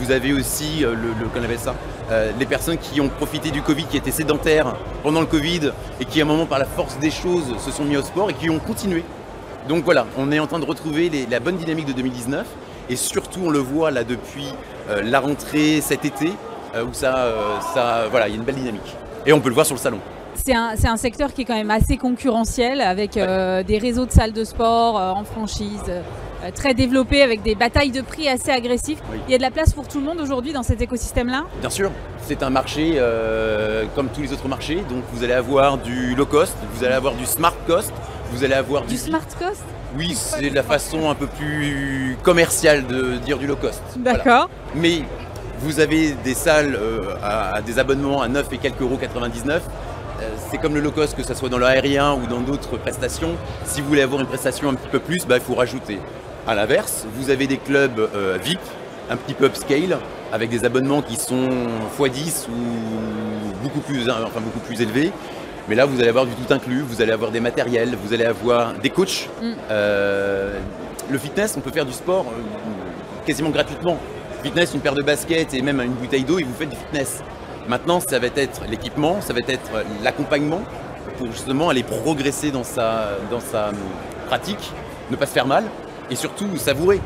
vous 0.00 0.10
avez 0.10 0.32
aussi 0.32 0.84
euh, 0.84 0.94
le, 0.94 1.56
ça 1.58 1.74
euh, 2.10 2.30
les 2.38 2.46
personnes 2.46 2.78
qui 2.78 3.00
ont 3.00 3.08
profité 3.08 3.50
du 3.50 3.62
Covid, 3.62 3.84
qui 3.84 3.96
étaient 3.96 4.10
sédentaires 4.10 4.76
pendant 5.02 5.20
le 5.20 5.26
Covid 5.26 5.72
et 6.00 6.04
qui 6.04 6.20
à 6.20 6.24
un 6.24 6.26
moment 6.26 6.46
par 6.46 6.58
la 6.58 6.64
force 6.64 6.98
des 6.98 7.10
choses 7.10 7.54
se 7.58 7.70
sont 7.70 7.84
mis 7.84 7.96
au 7.96 8.02
sport 8.02 8.30
et 8.30 8.34
qui 8.34 8.48
ont 8.48 8.58
continué. 8.58 9.02
Donc 9.68 9.84
voilà, 9.84 10.06
on 10.16 10.30
est 10.32 10.38
en 10.38 10.46
train 10.46 10.58
de 10.58 10.64
retrouver 10.64 11.10
la 11.30 11.40
bonne 11.40 11.56
dynamique 11.56 11.86
de 11.86 11.92
2019 11.92 12.46
et 12.88 12.96
surtout 12.96 13.40
on 13.44 13.50
le 13.50 13.58
voit 13.58 13.90
là 13.90 14.04
depuis 14.04 14.46
la 15.02 15.18
rentrée 15.18 15.80
cet 15.80 16.04
été 16.04 16.30
où 16.76 16.92
ça, 16.92 17.32
ça 17.74 18.04
voilà, 18.08 18.28
il 18.28 18.30
y 18.30 18.34
a 18.34 18.36
une 18.36 18.44
belle 18.44 18.54
dynamique. 18.54 18.94
Et 19.26 19.32
on 19.32 19.40
peut 19.40 19.48
le 19.48 19.54
voir 19.54 19.66
sur 19.66 19.74
le 19.74 19.80
salon. 19.80 19.98
C'est 20.44 20.54
un, 20.54 20.96
secteur 20.96 21.32
qui 21.32 21.42
est 21.42 21.44
quand 21.44 21.56
même 21.56 21.70
assez 21.70 21.96
concurrentiel 21.96 22.80
avec 22.80 23.14
des 23.14 23.78
réseaux 23.78 24.06
de 24.06 24.12
salles 24.12 24.32
de 24.32 24.44
sport 24.44 24.96
en 24.96 25.24
franchise, 25.24 25.82
euh, 26.46 26.50
très 26.54 26.74
développé 26.74 27.22
avec 27.22 27.42
des 27.42 27.54
batailles 27.54 27.90
de 27.90 28.02
prix 28.02 28.28
assez 28.28 28.50
agressives. 28.50 29.00
Il 29.26 29.32
y 29.32 29.34
a 29.34 29.38
de 29.38 29.42
la 29.42 29.50
place 29.50 29.72
pour 29.72 29.88
tout 29.88 29.98
le 29.98 30.04
monde 30.04 30.20
aujourd'hui 30.20 30.52
dans 30.52 30.62
cet 30.62 30.80
écosystème-là? 30.80 31.44
Bien 31.60 31.70
sûr, 31.70 31.90
c'est 32.22 32.42
un 32.42 32.50
marché 32.50 32.94
euh, 32.96 33.84
comme 33.94 34.08
tous 34.08 34.20
les 34.20 34.32
autres 34.32 34.48
marchés. 34.48 34.76
Donc 34.88 35.02
vous 35.12 35.24
allez 35.24 35.32
avoir 35.32 35.78
du 35.78 36.14
low 36.14 36.26
cost, 36.26 36.54
vous 36.74 36.84
allez 36.84 36.94
avoir 36.94 37.14
du 37.14 37.24
smart 37.24 37.54
cost, 37.66 37.92
vous 38.30 38.44
allez 38.44 38.54
avoir 38.54 38.82
du... 38.82 38.88
Du 38.88 38.96
smart 38.96 39.26
cost? 39.38 39.62
Oui, 39.96 40.14
c'est 40.14 40.50
la 40.50 40.62
façon 40.62 41.08
un 41.08 41.14
peu 41.14 41.26
plus 41.26 42.16
commerciale 42.22 42.86
de 42.86 43.16
dire 43.16 43.38
du 43.38 43.46
low 43.46 43.56
cost. 43.56 43.82
D'accord. 43.96 44.50
Mais 44.74 45.02
vous 45.60 45.80
avez 45.80 46.12
des 46.22 46.34
salles 46.34 46.76
euh, 46.78 47.14
à, 47.22 47.62
des 47.62 47.78
abonnements 47.78 48.20
à 48.20 48.28
9 48.28 48.46
et 48.52 48.58
quelques 48.58 48.82
euros 48.82 48.98
99 49.00 49.62
c'est 50.50 50.58
comme 50.58 50.74
le 50.74 50.80
low 50.80 50.90
cost, 50.90 51.16
que 51.16 51.22
ce 51.22 51.34
soit 51.34 51.48
dans 51.48 51.58
l'aérien 51.58 52.14
ou 52.14 52.26
dans 52.26 52.40
d'autres 52.40 52.76
prestations. 52.76 53.36
Si 53.64 53.80
vous 53.80 53.88
voulez 53.88 54.02
avoir 54.02 54.20
une 54.20 54.26
prestation 54.26 54.68
un 54.70 54.74
petit 54.74 54.88
peu 54.88 54.98
plus, 54.98 55.26
bah, 55.26 55.36
il 55.36 55.42
faut 55.42 55.54
rajouter. 55.54 55.98
A 56.46 56.54
l'inverse, 56.54 57.06
vous 57.14 57.30
avez 57.30 57.46
des 57.46 57.56
clubs 57.56 57.98
euh, 57.98 58.38
VIP, 58.42 58.60
un 59.10 59.16
petit 59.16 59.34
peu 59.34 59.46
upscale, 59.46 59.98
avec 60.32 60.50
des 60.50 60.64
abonnements 60.64 61.02
qui 61.02 61.16
sont 61.16 61.48
x10 61.98 62.46
ou 62.48 63.62
beaucoup 63.62 63.80
plus, 63.80 64.08
enfin, 64.08 64.40
beaucoup 64.40 64.60
plus 64.60 64.80
élevés. 64.80 65.12
Mais 65.68 65.74
là, 65.74 65.84
vous 65.84 65.98
allez 65.98 66.08
avoir 66.08 66.26
du 66.26 66.32
tout 66.32 66.52
inclus, 66.52 66.80
vous 66.80 67.02
allez 67.02 67.12
avoir 67.12 67.32
des 67.32 67.40
matériels, 67.40 67.96
vous 68.00 68.14
allez 68.14 68.24
avoir 68.24 68.74
des 68.74 68.90
coachs. 68.90 69.28
Mm. 69.42 69.52
Euh, 69.70 70.58
le 71.10 71.18
fitness, 71.18 71.54
on 71.56 71.60
peut 71.60 71.72
faire 71.72 71.84
du 71.86 71.92
sport 71.92 72.26
euh, 72.28 73.26
quasiment 73.26 73.50
gratuitement. 73.50 73.98
Fitness, 74.42 74.74
une 74.74 74.80
paire 74.80 74.94
de 74.94 75.02
baskets 75.02 75.54
et 75.54 75.62
même 75.62 75.80
une 75.80 75.94
bouteille 75.94 76.24
d'eau, 76.24 76.38
et 76.38 76.44
vous 76.44 76.54
faites 76.54 76.70
du 76.70 76.76
fitness. 76.76 77.22
Maintenant, 77.68 77.98
ça 78.00 78.18
va 78.18 78.28
être 78.28 78.62
l'équipement, 78.68 79.20
ça 79.20 79.32
va 79.32 79.40
être 79.40 79.70
l'accompagnement 80.02 80.62
pour 81.18 81.26
justement 81.32 81.68
aller 81.68 81.82
progresser 81.82 82.50
dans 82.50 82.62
sa, 82.62 83.10
dans 83.30 83.40
sa 83.40 83.70
hum, 83.70 83.76
pratique, 84.26 84.72
ne 85.10 85.16
pas 85.16 85.26
se 85.26 85.32
faire 85.32 85.46
mal 85.46 85.64
et 86.10 86.16
surtout 86.16 86.56
savourer. 86.56 87.00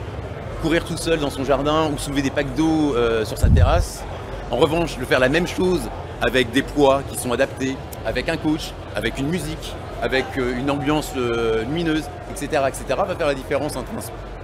Courir 0.62 0.84
tout 0.84 0.96
seul 0.96 1.18
dans 1.18 1.30
son 1.30 1.44
jardin 1.44 1.90
ou 1.90 1.96
soulever 1.96 2.20
des 2.20 2.30
packs 2.30 2.54
d'eau 2.54 2.94
euh, 2.94 3.24
sur 3.24 3.38
sa 3.38 3.48
terrasse. 3.48 4.02
En 4.50 4.56
revanche, 4.56 4.98
de 4.98 5.04
faire 5.06 5.20
la 5.20 5.30
même 5.30 5.46
chose 5.46 5.80
avec 6.20 6.50
des 6.50 6.62
poids 6.62 7.02
qui 7.10 7.16
sont 7.16 7.32
adaptés, 7.32 7.76
avec 8.04 8.28
un 8.28 8.36
coach, 8.36 8.72
avec 8.94 9.18
une 9.18 9.28
musique, 9.28 9.74
avec 10.02 10.26
euh, 10.36 10.58
une 10.58 10.70
ambiance 10.70 11.12
euh, 11.16 11.62
lumineuse, 11.64 12.04
etc., 12.30 12.64
etc., 12.68 12.84
va 12.88 13.14
faire 13.14 13.28
la 13.28 13.34
différence 13.34 13.76
entre 13.76 13.88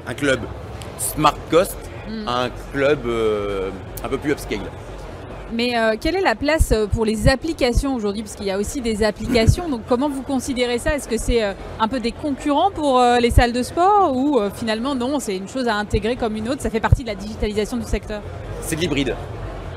un, 0.06 0.14
club 0.14 0.40
smart 0.99 1.35
cost 1.50 1.76
mm. 2.08 2.28
un 2.28 2.49
club 2.73 3.00
un 4.02 4.08
peu 4.08 4.16
plus 4.16 4.32
upscale. 4.32 4.61
Mais 5.52 5.74
quelle 6.00 6.16
est 6.16 6.22
la 6.22 6.34
place 6.34 6.74
pour 6.92 7.04
les 7.04 7.28
applications 7.28 7.94
aujourd'hui? 7.94 8.22
Parce 8.22 8.34
qu'il 8.34 8.46
y 8.46 8.50
a 8.50 8.58
aussi 8.58 8.80
des 8.80 9.04
applications. 9.04 9.68
Donc 9.68 9.82
comment 9.88 10.08
vous 10.08 10.22
considérez 10.22 10.78
ça? 10.78 10.94
Est-ce 10.94 11.08
que 11.08 11.18
c'est 11.18 11.42
un 11.42 11.88
peu 11.88 12.00
des 12.00 12.12
concurrents 12.12 12.70
pour 12.70 13.00
les 13.20 13.30
salles 13.30 13.52
de 13.52 13.62
sport? 13.62 14.16
Ou 14.16 14.40
finalement 14.54 14.94
non, 14.94 15.20
c'est 15.20 15.36
une 15.36 15.48
chose 15.48 15.68
à 15.68 15.74
intégrer 15.74 16.16
comme 16.16 16.36
une 16.36 16.48
autre? 16.48 16.62
Ça 16.62 16.70
fait 16.70 16.80
partie 16.80 17.02
de 17.02 17.08
la 17.08 17.14
digitalisation 17.14 17.76
du 17.76 17.84
secteur 17.84 18.22
C'est 18.62 18.76
de 18.76 18.80
l'hybride. 18.80 19.14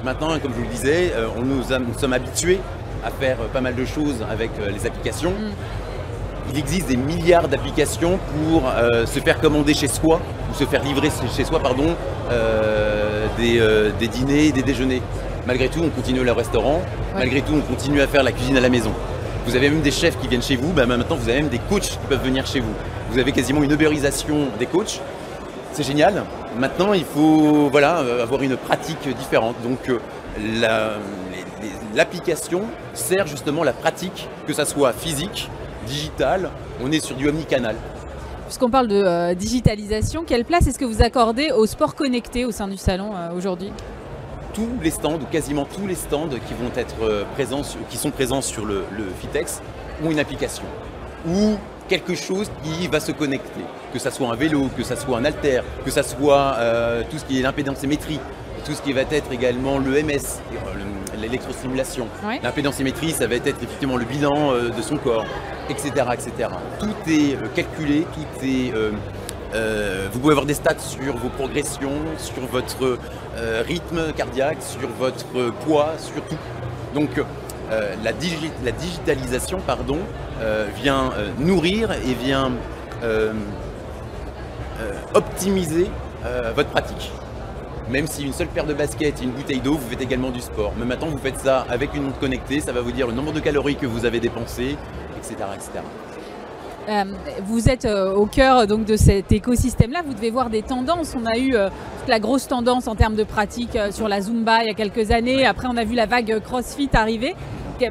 Maintenant, 0.03 0.39
comme 0.39 0.51
je 0.53 0.57
vous 0.57 0.63
le 0.63 0.69
disais, 0.69 1.11
euh, 1.13 1.27
on 1.37 1.41
nous, 1.41 1.63
sommes 1.97 2.13
habitués 2.13 2.59
à 3.03 3.11
faire 3.11 3.37
euh, 3.41 3.47
pas 3.51 3.59
mal 3.59 3.75
de 3.75 3.83
choses 3.83 4.23
avec 4.29 4.51
euh, 4.59 4.69
les 4.71 4.85
applications. 4.85 5.31
Mm. 5.31 6.51
Il 6.51 6.57
existe 6.57 6.87
des 6.87 6.95
milliards 6.95 7.47
d'applications 7.47 8.17
pour 8.33 8.63
se 9.05 9.19
faire 9.19 9.39
commander 9.39 9.75
chez 9.75 9.87
soi, 9.87 10.19
ou 10.49 10.55
se 10.55 10.63
faire 10.63 10.83
livrer 10.83 11.09
chez 11.37 11.43
soi, 11.43 11.59
pardon, 11.59 11.95
des, 13.37 14.07
dîners, 14.07 14.51
des 14.51 14.63
déjeuners. 14.63 15.03
Malgré 15.49 15.67
tout, 15.67 15.81
on 15.83 15.89
continue 15.89 16.23
le 16.23 16.31
restaurant, 16.31 16.79
malgré 17.15 17.41
tout, 17.41 17.53
on 17.55 17.61
continue 17.61 18.01
à 18.01 18.07
faire 18.07 18.21
la 18.21 18.31
cuisine 18.31 18.55
à 18.57 18.61
la 18.61 18.69
maison. 18.69 18.91
Vous 19.47 19.55
avez 19.55 19.71
même 19.71 19.81
des 19.81 19.89
chefs 19.89 20.15
qui 20.19 20.27
viennent 20.27 20.43
chez 20.43 20.55
vous, 20.55 20.71
ben 20.73 20.85
maintenant 20.85 21.15
vous 21.15 21.27
avez 21.27 21.41
même 21.41 21.49
des 21.49 21.57
coachs 21.57 21.81
qui 21.81 22.07
peuvent 22.07 22.23
venir 22.23 22.45
chez 22.45 22.59
vous. 22.59 22.71
Vous 23.09 23.17
avez 23.17 23.31
quasiment 23.31 23.63
une 23.63 23.71
ubérisation 23.71 24.49
des 24.59 24.67
coachs 24.67 25.01
c'est 25.73 25.81
génial. 25.81 26.23
Maintenant, 26.55 26.93
il 26.93 27.03
faut 27.03 27.67
voilà, 27.71 27.99
euh, 28.01 28.21
avoir 28.21 28.43
une 28.43 28.57
pratique 28.57 29.07
différente. 29.17 29.55
Donc, 29.63 29.89
euh, 29.89 30.97
l'application 31.95 32.61
sert 32.93 33.25
justement 33.25 33.63
la 33.63 33.73
pratique, 33.73 34.27
que 34.45 34.53
ça 34.53 34.65
soit 34.65 34.93
physique, 34.93 35.49
digital. 35.87 36.51
On 36.83 36.91
est 36.91 37.03
sur 37.03 37.15
du 37.15 37.27
omnicanal. 37.27 37.75
Puisqu'on 38.45 38.69
parle 38.69 38.87
de 38.87 39.01
euh, 39.03 39.33
digitalisation, 39.33 40.23
quelle 40.27 40.45
place 40.45 40.67
est-ce 40.67 40.77
que 40.77 40.85
vous 40.85 41.01
accordez 41.01 41.51
au 41.51 41.65
sport 41.65 41.95
connecté 41.95 42.45
au 42.45 42.51
sein 42.51 42.67
du 42.67 42.77
salon 42.77 43.11
aujourd'hui? 43.35 43.71
Tous 44.53 44.69
les 44.81 44.91
stands, 44.91 45.15
ou 45.19 45.25
quasiment 45.31 45.65
tous 45.65 45.87
les 45.87 45.95
stands 45.95 46.29
qui 46.29 46.53
vont 46.53 46.71
être 46.75 47.25
présents, 47.33 47.61
qui 47.89 47.97
sont 47.97 48.11
présents 48.11 48.41
sur 48.41 48.65
le, 48.65 48.83
le 48.97 49.05
Fitex, 49.19 49.61
ont 50.03 50.11
une 50.11 50.19
application. 50.19 50.63
Ou 51.27 51.57
quelque 51.89 52.15
chose 52.15 52.49
qui 52.63 52.87
va 52.87 52.99
se 52.99 53.11
connecter. 53.11 53.61
Que 53.91 53.99
ça 53.99 54.11
soit 54.11 54.29
un 54.29 54.35
vélo, 54.35 54.69
que 54.77 54.83
ça 54.83 54.95
soit 54.95 55.17
un 55.17 55.25
alter, 55.25 55.61
que 55.83 55.91
ça 55.91 56.03
soit 56.03 56.55
euh, 56.59 57.01
tout 57.09 57.17
ce 57.17 57.25
qui 57.25 57.39
est 57.39 57.41
l'impédensmétrie, 57.41 58.19
tout 58.63 58.73
ce 58.73 58.81
qui 58.81 58.93
va 58.93 59.01
être 59.01 59.31
également 59.31 59.79
l'EMS, 59.79 60.39
euh, 60.53 61.17
l'électrostimulation. 61.19 62.07
L'impédensmétrie, 62.43 63.11
ça 63.11 63.27
va 63.27 63.35
être 63.35 63.47
effectivement 63.47 63.97
le 63.97 64.05
bilan 64.05 64.53
euh, 64.53 64.69
de 64.69 64.81
son 64.81 64.97
corps, 64.97 65.25
etc. 65.69 65.91
etc. 66.13 66.49
Tout 66.79 67.11
est 67.11 67.37
calculé, 67.55 68.05
tout 68.13 68.45
est... 68.45 68.71
vous 69.53 70.19
pouvez 70.19 70.31
avoir 70.31 70.45
des 70.45 70.53
stats 70.53 70.79
sur 70.79 71.15
vos 71.17 71.29
progressions, 71.29 72.01
sur 72.17 72.45
votre 72.45 72.97
rythme 73.67 74.13
cardiaque, 74.13 74.59
sur 74.61 74.89
votre 74.99 75.51
poids, 75.65 75.93
sur 75.97 76.23
tout. 76.25 76.37
Donc 76.93 77.09
la, 77.69 78.11
la, 78.63 78.71
digitalisation 78.71 79.59
pardon, 79.65 79.99
euh, 80.41 80.67
vient 80.73 81.11
euh, 81.17 81.31
nourrir 81.37 81.91
et 81.91 82.13
vient 82.13 82.53
euh, 83.03 83.33
optimiser 85.13 85.89
votre 86.55 86.69
pratique. 86.69 87.11
Même 87.89 88.07
si 88.07 88.23
une 88.23 88.33
seule 88.33 88.47
paire 88.47 88.65
de 88.65 88.73
baskets 88.73 89.21
et 89.21 89.23
une 89.23 89.31
bouteille 89.31 89.59
d'eau, 89.59 89.73
vous 89.73 89.89
faites 89.89 90.01
également 90.01 90.29
du 90.29 90.39
sport. 90.39 90.73
Mais 90.77 90.85
maintenant, 90.85 91.07
vous 91.07 91.17
faites 91.17 91.39
ça 91.39 91.65
avec 91.69 91.93
une 91.93 92.03
montre 92.03 92.19
connectée, 92.19 92.61
ça 92.61 92.71
va 92.71 92.81
vous 92.81 92.91
dire 92.91 93.07
le 93.07 93.13
nombre 93.13 93.33
de 93.33 93.39
calories 93.39 93.75
que 93.75 93.85
vous 93.85 94.05
avez 94.05 94.19
dépensé, 94.19 94.77
etc. 95.17 95.35
etc. 95.55 95.79
vous 97.45 97.69
êtes 97.69 97.85
au 97.85 98.25
cœur 98.25 98.67
donc 98.67 98.85
de 98.85 98.95
cet 98.95 99.31
écosystème-là. 99.31 100.01
Vous 100.05 100.13
devez 100.13 100.31
voir 100.31 100.49
des 100.49 100.61
tendances. 100.61 101.15
On 101.15 101.25
a 101.25 101.37
eu 101.37 101.55
la 102.07 102.19
grosse 102.19 102.47
tendance 102.47 102.87
en 102.87 102.95
termes 102.95 103.15
de 103.15 103.23
pratique 103.23 103.77
sur 103.91 104.07
la 104.07 104.21
Zumba 104.21 104.63
il 104.63 104.67
y 104.67 104.71
a 104.71 104.73
quelques 104.73 105.11
années. 105.11 105.45
Après, 105.45 105.67
on 105.69 105.77
a 105.77 105.83
vu 105.83 105.95
la 105.95 106.05
vague 106.05 106.39
CrossFit 106.43 106.89
arriver. 106.93 107.35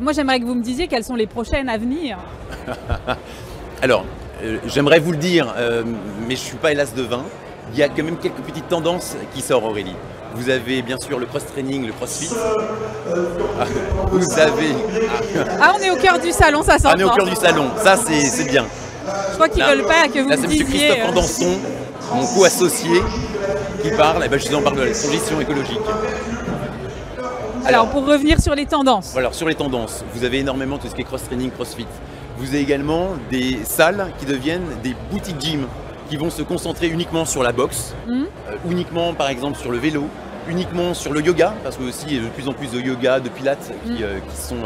Moi, 0.00 0.12
j'aimerais 0.12 0.38
que 0.38 0.44
vous 0.44 0.54
me 0.54 0.62
disiez 0.62 0.86
quelles 0.86 1.04
sont 1.04 1.14
les 1.14 1.26
prochaines 1.26 1.68
à 1.68 1.78
venir. 1.78 2.18
Alors, 3.82 4.04
euh, 4.42 4.58
j'aimerais 4.66 5.00
vous 5.00 5.12
le 5.12 5.18
dire, 5.18 5.54
euh, 5.56 5.82
mais 6.28 6.36
je 6.36 6.42
ne 6.42 6.46
suis 6.46 6.56
pas 6.56 6.72
hélas 6.72 6.94
devin. 6.94 7.22
Il 7.72 7.78
y 7.78 7.82
a 7.82 7.88
quand 7.88 8.02
même 8.02 8.18
quelques 8.18 8.42
petites 8.42 8.68
tendances 8.68 9.16
qui 9.34 9.40
sortent, 9.40 9.64
Aurélie. 9.64 9.94
Vous 10.34 10.50
avez 10.50 10.82
bien 10.82 10.98
sûr 10.98 11.18
le 11.18 11.26
cross-training, 11.26 11.86
le 11.86 11.92
crossfit. 11.92 12.30
Ah, 13.60 13.64
vous 14.10 14.38
avez. 14.38 14.74
Ah, 15.60 15.72
on 15.78 15.82
est 15.82 15.90
au 15.90 15.96
cœur 15.96 16.18
du 16.18 16.32
salon, 16.32 16.62
ça 16.62 16.78
sent. 16.78 16.88
On 16.94 16.98
est 16.98 17.04
au 17.04 17.10
cœur 17.10 17.26
du 17.26 17.34
salon, 17.34 17.70
ça 17.82 17.96
c'est 17.96 18.44
bien. 18.48 18.66
Je 19.30 19.34
crois 19.34 19.48
qu'ils 19.48 19.64
veulent 19.64 19.86
pas 19.86 20.08
que 20.08 20.20
vous 20.20 20.28
là, 20.28 20.36
c'est 20.36 20.44
M. 20.44 20.66
Christophe 20.66 20.98
euh, 20.98 21.08
Andanson, 21.08 21.58
mon 22.14 22.26
co-associé, 22.26 23.02
qui 23.82 23.90
parle. 23.90 24.22
Et 24.22 24.26
eh 24.26 24.28
ben, 24.28 24.38
je 24.38 24.48
vous 24.48 24.54
en 24.56 24.62
parle 24.62 24.76
de 24.76 24.82
la 24.82 24.92
transition 24.92 25.40
écologique. 25.40 25.80
Alors, 27.64 27.90
pour 27.90 28.06
revenir 28.06 28.40
sur 28.40 28.54
les 28.54 28.64
tendances. 28.64 29.14
Alors 29.16 29.34
sur 29.34 29.46
les 29.46 29.54
tendances, 29.54 30.04
vous 30.14 30.24
avez 30.24 30.38
énormément 30.38 30.78
tout 30.78 30.88
ce 30.88 30.94
qui 30.94 31.02
est 31.02 31.04
cross-training, 31.04 31.50
crossfit. 31.50 31.86
Vous 32.38 32.48
avez 32.48 32.60
également 32.60 33.08
des 33.30 33.58
salles 33.64 34.12
qui 34.18 34.26
deviennent 34.26 34.66
des 34.82 34.94
boutiques 35.10 35.40
gym 35.40 35.66
qui 36.08 36.16
vont 36.16 36.30
se 36.30 36.42
concentrer 36.42 36.88
uniquement 36.88 37.24
sur 37.24 37.42
la 37.42 37.52
boxe, 37.52 37.94
mmh. 38.06 38.12
euh, 38.12 38.56
uniquement 38.70 39.12
par 39.12 39.28
exemple 39.28 39.58
sur 39.58 39.70
le 39.70 39.78
vélo, 39.78 40.04
uniquement 40.48 40.94
sur 40.94 41.12
le 41.12 41.20
yoga, 41.20 41.54
parce 41.62 41.76
que 41.76 41.82
aussi 41.82 42.06
il 42.08 42.16
y 42.16 42.18
a 42.18 42.22
de 42.22 42.28
plus 42.28 42.48
en 42.48 42.52
plus 42.52 42.72
de 42.72 42.80
yoga, 42.80 43.20
de 43.20 43.28
pilates 43.28 43.72
qui, 43.84 43.90
mmh. 43.90 44.02
euh, 44.02 44.18
sont, 44.34 44.56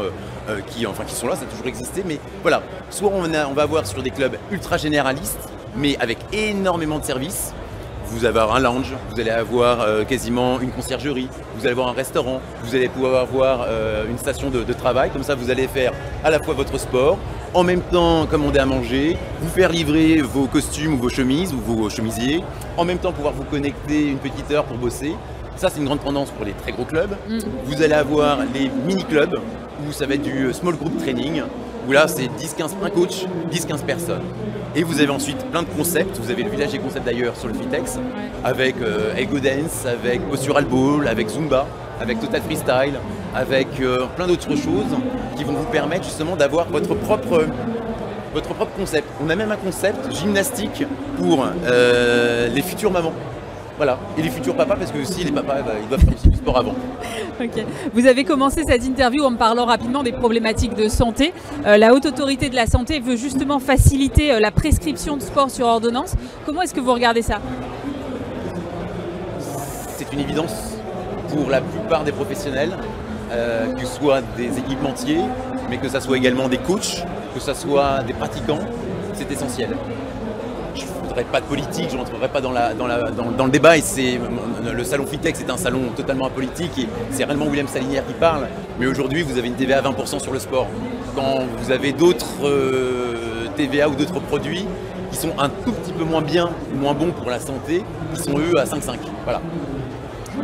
euh, 0.49 0.59
qui, 0.67 0.85
enfin, 0.85 1.03
qui 1.05 1.15
sont 1.15 1.27
là, 1.27 1.35
ça 1.35 1.43
a 1.43 1.45
toujours 1.45 1.67
existé, 1.67 2.03
mais 2.05 2.19
voilà, 2.41 2.61
soit 2.89 3.09
on, 3.09 3.23
on 3.23 3.53
va 3.53 3.61
avoir 3.61 3.85
sur 3.87 4.01
des 4.01 4.11
clubs 4.11 4.37
ultra 4.51 4.77
généralistes, 4.77 5.49
mais 5.75 5.97
avec 5.99 6.17
énormément 6.31 6.99
de 6.99 7.05
services, 7.05 7.53
vous 8.13 8.25
allez 8.25 8.37
avoir 8.37 8.55
un 8.55 8.59
lounge, 8.59 8.93
vous 9.09 9.19
allez 9.19 9.31
avoir 9.31 9.81
euh, 9.81 10.03
quasiment 10.03 10.59
une 10.59 10.71
conciergerie, 10.71 11.27
vous 11.55 11.61
allez 11.61 11.71
avoir 11.71 11.87
un 11.87 11.93
restaurant, 11.93 12.41
vous 12.63 12.75
allez 12.75 12.89
pouvoir 12.89 13.21
avoir 13.21 13.65
euh, 13.67 14.05
une 14.09 14.17
station 14.17 14.49
de, 14.49 14.73
travail. 14.73 15.09
Comme 15.11 15.23
ça, 15.23 15.35
vous 15.35 15.49
allez 15.49 15.67
faire 15.67 15.93
à 16.23 16.29
la 16.29 16.39
fois 16.39 16.53
votre 16.53 16.77
sport, 16.79 17.17
en 17.53 17.63
même 17.63 17.81
temps 17.81 18.25
commander 18.25 18.59
à 18.59 18.65
manger, 18.65 19.17
vous 19.41 19.49
faire 19.49 19.69
livrer 19.69 20.21
vos 20.21 20.45
costumes 20.45 20.95
ou 20.95 20.97
vos 20.97 21.09
chemises 21.09 21.53
ou 21.53 21.59
vos 21.59 21.89
chemisiers, 21.89 22.43
en 22.77 22.85
même 22.85 22.97
temps 22.97 23.11
pouvoir 23.11 23.33
vous 23.33 23.43
connecter 23.43 24.07
une 24.07 24.17
petite 24.17 24.49
heure 24.51 24.65
pour 24.65 24.77
bosser. 24.77 25.15
Ça, 25.63 25.69
c'est 25.69 25.79
une 25.79 25.85
grande 25.85 26.03
tendance 26.03 26.29
pour 26.29 26.43
les 26.43 26.51
très 26.51 26.73
gros 26.73 26.83
clubs. 26.83 27.11
Mm. 27.29 27.39
Vous 27.63 27.81
allez 27.81 27.93
avoir 27.93 28.39
les 28.53 28.69
mini-clubs, 28.85 29.39
où 29.87 29.93
ça 29.93 30.05
va 30.05 30.15
être 30.15 30.21
du 30.21 30.51
small 30.51 30.75
group 30.75 30.97
training, 30.97 31.41
où 31.87 31.93
là, 31.93 32.05
c'est 32.09 32.25
10-15, 32.25 32.71
un 32.83 32.89
coach, 32.89 33.23
10-15 33.49 33.85
personnes. 33.85 34.23
Et 34.75 34.83
vous 34.83 34.99
avez 34.99 35.09
ensuite 35.09 35.37
plein 35.51 35.63
de 35.63 35.69
concepts. 35.69 36.19
Vous 36.19 36.29
avez 36.31 36.43
le 36.43 36.49
village 36.49 36.73
des 36.73 36.79
concepts 36.79 37.05
d'ailleurs 37.05 37.37
sur 37.37 37.47
le 37.47 37.53
Fitex, 37.53 37.97
avec 38.43 38.75
euh, 38.81 39.15
Ego 39.15 39.39
Dance, 39.39 39.85
avec 39.85 40.19
Postural 40.29 40.65
Ball, 40.65 41.07
avec 41.07 41.29
Zumba, 41.29 41.65
avec 42.01 42.19
Total 42.19 42.41
Freestyle, 42.41 42.99
avec 43.33 43.67
euh, 43.79 44.07
plein 44.17 44.27
d'autres 44.27 44.57
choses 44.57 44.97
qui 45.37 45.45
vont 45.45 45.53
vous 45.53 45.71
permettre 45.71 46.03
justement 46.03 46.35
d'avoir 46.35 46.67
votre 46.67 46.93
propre 46.93 47.45
votre 48.33 48.53
propre 48.53 48.73
concept. 48.75 49.07
On 49.23 49.29
a 49.29 49.35
même 49.37 49.51
un 49.51 49.55
concept 49.55 50.11
gymnastique 50.11 50.83
pour 51.17 51.47
euh, 51.67 52.49
les 52.49 52.61
futures 52.63 52.91
mamans. 52.91 53.13
Voilà. 53.77 53.97
Et 54.17 54.21
les 54.21 54.29
futurs 54.29 54.55
papas, 54.55 54.75
parce 54.75 54.91
que 54.91 54.99
aussi 54.99 55.23
les 55.23 55.31
papas, 55.31 55.61
bah, 55.61 55.73
ils 55.81 55.87
doivent 55.87 56.01
faire 56.01 56.13
aussi 56.13 56.29
du 56.29 56.37
sport 56.37 56.57
avant. 56.57 56.75
Ok. 57.41 57.65
Vous 57.93 58.05
avez 58.05 58.23
commencé 58.23 58.63
cette 58.67 58.85
interview 58.85 59.23
en 59.23 59.31
me 59.31 59.37
parlant 59.37 59.65
rapidement 59.65 60.03
des 60.03 60.11
problématiques 60.11 60.75
de 60.75 60.87
santé. 60.87 61.33
Euh, 61.65 61.77
la 61.77 61.93
Haute 61.93 62.05
Autorité 62.05 62.49
de 62.49 62.55
la 62.55 62.67
Santé 62.67 62.99
veut 62.99 63.15
justement 63.15 63.59
faciliter 63.59 64.31
euh, 64.31 64.39
la 64.39 64.51
prescription 64.51 65.17
de 65.17 65.21
sport 65.21 65.49
sur 65.49 65.65
ordonnance. 65.65 66.13
Comment 66.45 66.61
est-ce 66.61 66.73
que 66.73 66.79
vous 66.79 66.93
regardez 66.93 67.23
ça? 67.23 67.39
C'est 69.97 70.11
une 70.13 70.19
évidence 70.19 70.77
pour 71.29 71.49
la 71.49 71.61
plupart 71.61 72.03
des 72.03 72.11
professionnels, 72.11 72.77
euh, 73.31 73.71
que 73.73 73.85
ce 73.85 73.95
soit 73.95 74.21
des 74.37 74.59
équipementiers, 74.59 75.21
mais 75.69 75.77
que 75.77 75.89
ce 75.89 75.99
soit 75.99 76.17
également 76.17 76.47
des 76.47 76.59
coachs, 76.59 77.03
que 77.33 77.39
ce 77.39 77.53
soit 77.55 78.03
des 78.05 78.13
pratiquants, 78.13 78.59
c'est 79.13 79.31
essentiel 79.31 79.69
pas 81.21 81.41
de 81.41 81.45
politique, 81.45 81.87
je 81.89 81.95
ne 81.95 81.99
rentrerai 81.99 82.27
pas 82.27 82.41
dans, 82.41 82.51
le 82.51 83.51
débat. 83.51 83.77
Et 83.77 83.81
c'est, 83.81 84.19
le 84.71 84.83
salon 84.83 85.05
Fitex 85.05 85.41
est 85.41 85.49
un 85.49 85.57
salon 85.57 85.89
totalement 85.95 86.25
apolitique 86.25 86.77
et 86.79 86.87
c'est 87.11 87.25
réellement 87.25 87.45
William 87.45 87.67
Salinière 87.67 88.05
qui 88.07 88.13
parle. 88.13 88.47
Mais 88.79 88.87
aujourd'hui, 88.87 89.21
vous 89.21 89.37
avez 89.37 89.47
une 89.47 89.55
TVA 89.55 89.79
à 89.79 89.81
20% 89.81 90.19
sur 90.19 90.33
le 90.33 90.39
sport. 90.39 90.67
Quand 91.15 91.41
vous 91.59 91.71
avez 91.71 91.91
d'autres 91.91 92.45
euh, 92.45 93.47
TVA 93.55 93.89
ou 93.89 93.95
d'autres 93.95 94.19
produits 94.19 94.65
qui 95.11 95.17
sont 95.17 95.33
un 95.37 95.49
tout 95.49 95.71
petit 95.71 95.93
peu 95.93 96.03
moins 96.03 96.21
bien, 96.21 96.49
moins 96.73 96.95
bons 96.95 97.11
pour 97.11 97.29
la 97.29 97.39
santé, 97.39 97.83
qui 98.15 98.21
sont 98.21 98.39
eux 98.39 98.57
à 98.57 98.65
5,5. 98.65 98.97
Voilà. 99.23 99.41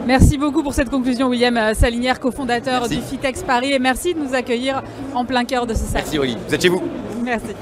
Merci 0.05 0.37
beaucoup 0.37 0.61
pour 0.61 0.73
cette 0.73 0.89
conclusion, 0.89 1.27
William 1.27 1.73
Salinière, 1.73 2.19
cofondateur 2.19 2.81
Merci. 2.81 2.97
du 2.97 3.01
FITEX 3.01 3.43
Paris, 3.43 3.73
et 3.73 3.79
merci 3.79 4.13
de 4.13 4.19
nous 4.19 4.35
accueillir 4.35 4.83
en 5.13 5.25
plein 5.25 5.45
cœur 5.45 5.65
de 5.65 5.73
ce 5.73 5.79
salon. 5.79 5.93
Merci 5.95 6.17
Aurélie, 6.19 6.37
vous 6.47 6.53
êtes 6.53 6.61
chez 6.61 6.69
vous. 6.69 6.83
Merci. 7.23 7.55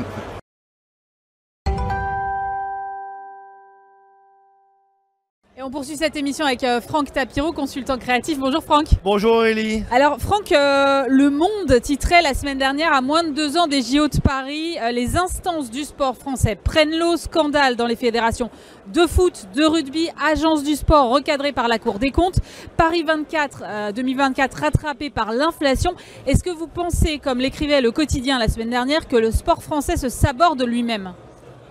On 5.67 5.69
poursuit 5.69 5.97
cette 5.97 6.15
émission 6.15 6.45
avec 6.45 6.63
euh, 6.63 6.79
Franck 6.79 7.12
Tapiro, 7.12 7.51
consultant 7.51 7.97
créatif. 7.97 8.39
Bonjour 8.39 8.63
Franck. 8.63 8.86
Bonjour 9.03 9.33
Aurélie. 9.33 9.83
Alors 9.91 10.17
Franck, 10.17 10.53
euh, 10.53 11.03
Le 11.09 11.29
Monde 11.29 11.81
titrait 11.81 12.21
la 12.21 12.33
semaine 12.33 12.57
dernière, 12.57 12.93
à 12.93 13.01
moins 13.01 13.25
de 13.25 13.31
deux 13.31 13.57
ans 13.57 13.67
des 13.67 13.81
JO 13.81 14.07
de 14.07 14.21
Paris, 14.21 14.77
euh, 14.81 14.91
les 14.91 15.17
instances 15.17 15.69
du 15.69 15.83
sport 15.83 16.15
français 16.15 16.55
prennent 16.55 16.97
l'eau, 16.97 17.17
scandale 17.17 17.75
dans 17.75 17.86
les 17.86 17.97
fédérations 17.97 18.50
de 18.93 19.01
foot, 19.01 19.47
de 19.57 19.65
rugby, 19.65 20.07
agences 20.25 20.63
du 20.63 20.75
sport 20.77 21.09
recadrées 21.09 21.51
par 21.51 21.67
la 21.67 21.79
Cour 21.79 22.00
des 22.00 22.12
comptes, 22.12 22.39
Paris 22.77 23.03
24, 23.05 23.63
euh, 23.65 23.91
2024 23.91 24.62
rattrapé 24.62 25.09
par 25.09 25.33
l'inflation. 25.33 25.95
Est-ce 26.27 26.45
que 26.45 26.50
vous 26.50 26.67
pensez, 26.67 27.19
comme 27.19 27.39
l'écrivait 27.39 27.81
le 27.81 27.91
quotidien 27.91 28.39
la 28.39 28.47
semaine 28.47 28.69
dernière, 28.69 29.05
que 29.05 29.17
le 29.17 29.31
sport 29.31 29.62
français 29.62 29.97
se 29.97 30.07
saborde 30.07 30.63
lui-même? 30.63 31.12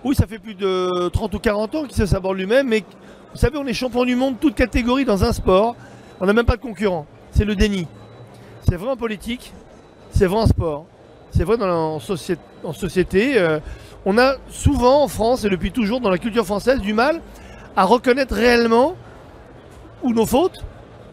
Oui, 0.03 0.13
ça 0.13 0.27
fait 0.27 0.37
plus 0.37 0.53
de 0.53 1.09
30 1.09 1.33
ou 1.33 1.39
40 1.39 1.75
ans 1.75 1.83
qu'il 1.85 1.95
se 1.97 2.05
saborde 2.05 2.37
lui-même, 2.37 2.67
mais 2.67 2.83
vous 3.37 3.41
savez, 3.41 3.59
on 3.59 3.67
est 3.67 3.73
champion 3.75 4.03
du 4.03 4.15
monde, 4.15 4.39
toute 4.39 4.55
catégorie 4.55 5.05
dans 5.05 5.23
un 5.23 5.31
sport. 5.31 5.75
On 6.19 6.25
n'a 6.25 6.33
même 6.33 6.47
pas 6.47 6.55
de 6.55 6.61
concurrent. 6.61 7.05
C'est 7.29 7.45
le 7.45 7.55
déni. 7.55 7.85
C'est 8.67 8.77
vrai 8.77 8.89
en 8.89 8.97
politique, 8.97 9.53
c'est 10.09 10.25
vrai 10.25 10.39
en 10.39 10.47
sport, 10.47 10.85
c'est 11.29 11.43
vrai 11.43 11.55
en, 11.61 11.99
société. 11.99 13.37
Euh, 13.37 13.59
on 14.07 14.17
a 14.17 14.37
souvent 14.49 15.03
en 15.03 15.07
France, 15.07 15.45
et 15.45 15.51
depuis 15.51 15.71
toujours 15.71 16.01
dans 16.01 16.09
la 16.09 16.17
culture 16.17 16.47
française, 16.47 16.79
du 16.79 16.93
mal 16.93 17.21
à 17.75 17.83
reconnaître 17.83 18.33
réellement 18.33 18.95
nos 20.03 20.25
fautes, 20.25 20.65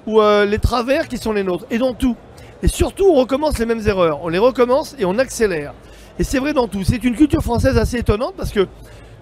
ou 0.06 0.22
euh, 0.22 0.46
les 0.46 0.58
travers 0.58 1.08
qui 1.08 1.18
sont 1.18 1.34
les 1.34 1.44
nôtres, 1.44 1.66
et 1.70 1.76
dans 1.76 1.92
tout. 1.92 2.16
Et 2.62 2.68
surtout, 2.68 3.04
on 3.04 3.16
recommence 3.16 3.58
les 3.58 3.66
mêmes 3.66 3.86
erreurs. 3.86 4.20
On 4.22 4.28
les 4.28 4.38
recommence 4.38 4.96
et 4.98 5.04
on 5.04 5.18
accélère. 5.18 5.74
Et 6.18 6.24
c'est 6.24 6.38
vrai 6.38 6.54
dans 6.54 6.68
tout. 6.68 6.84
C'est 6.84 7.04
une 7.04 7.16
culture 7.16 7.42
française 7.42 7.76
assez 7.76 7.98
étonnante 7.98 8.32
parce 8.34 8.50
que 8.50 8.66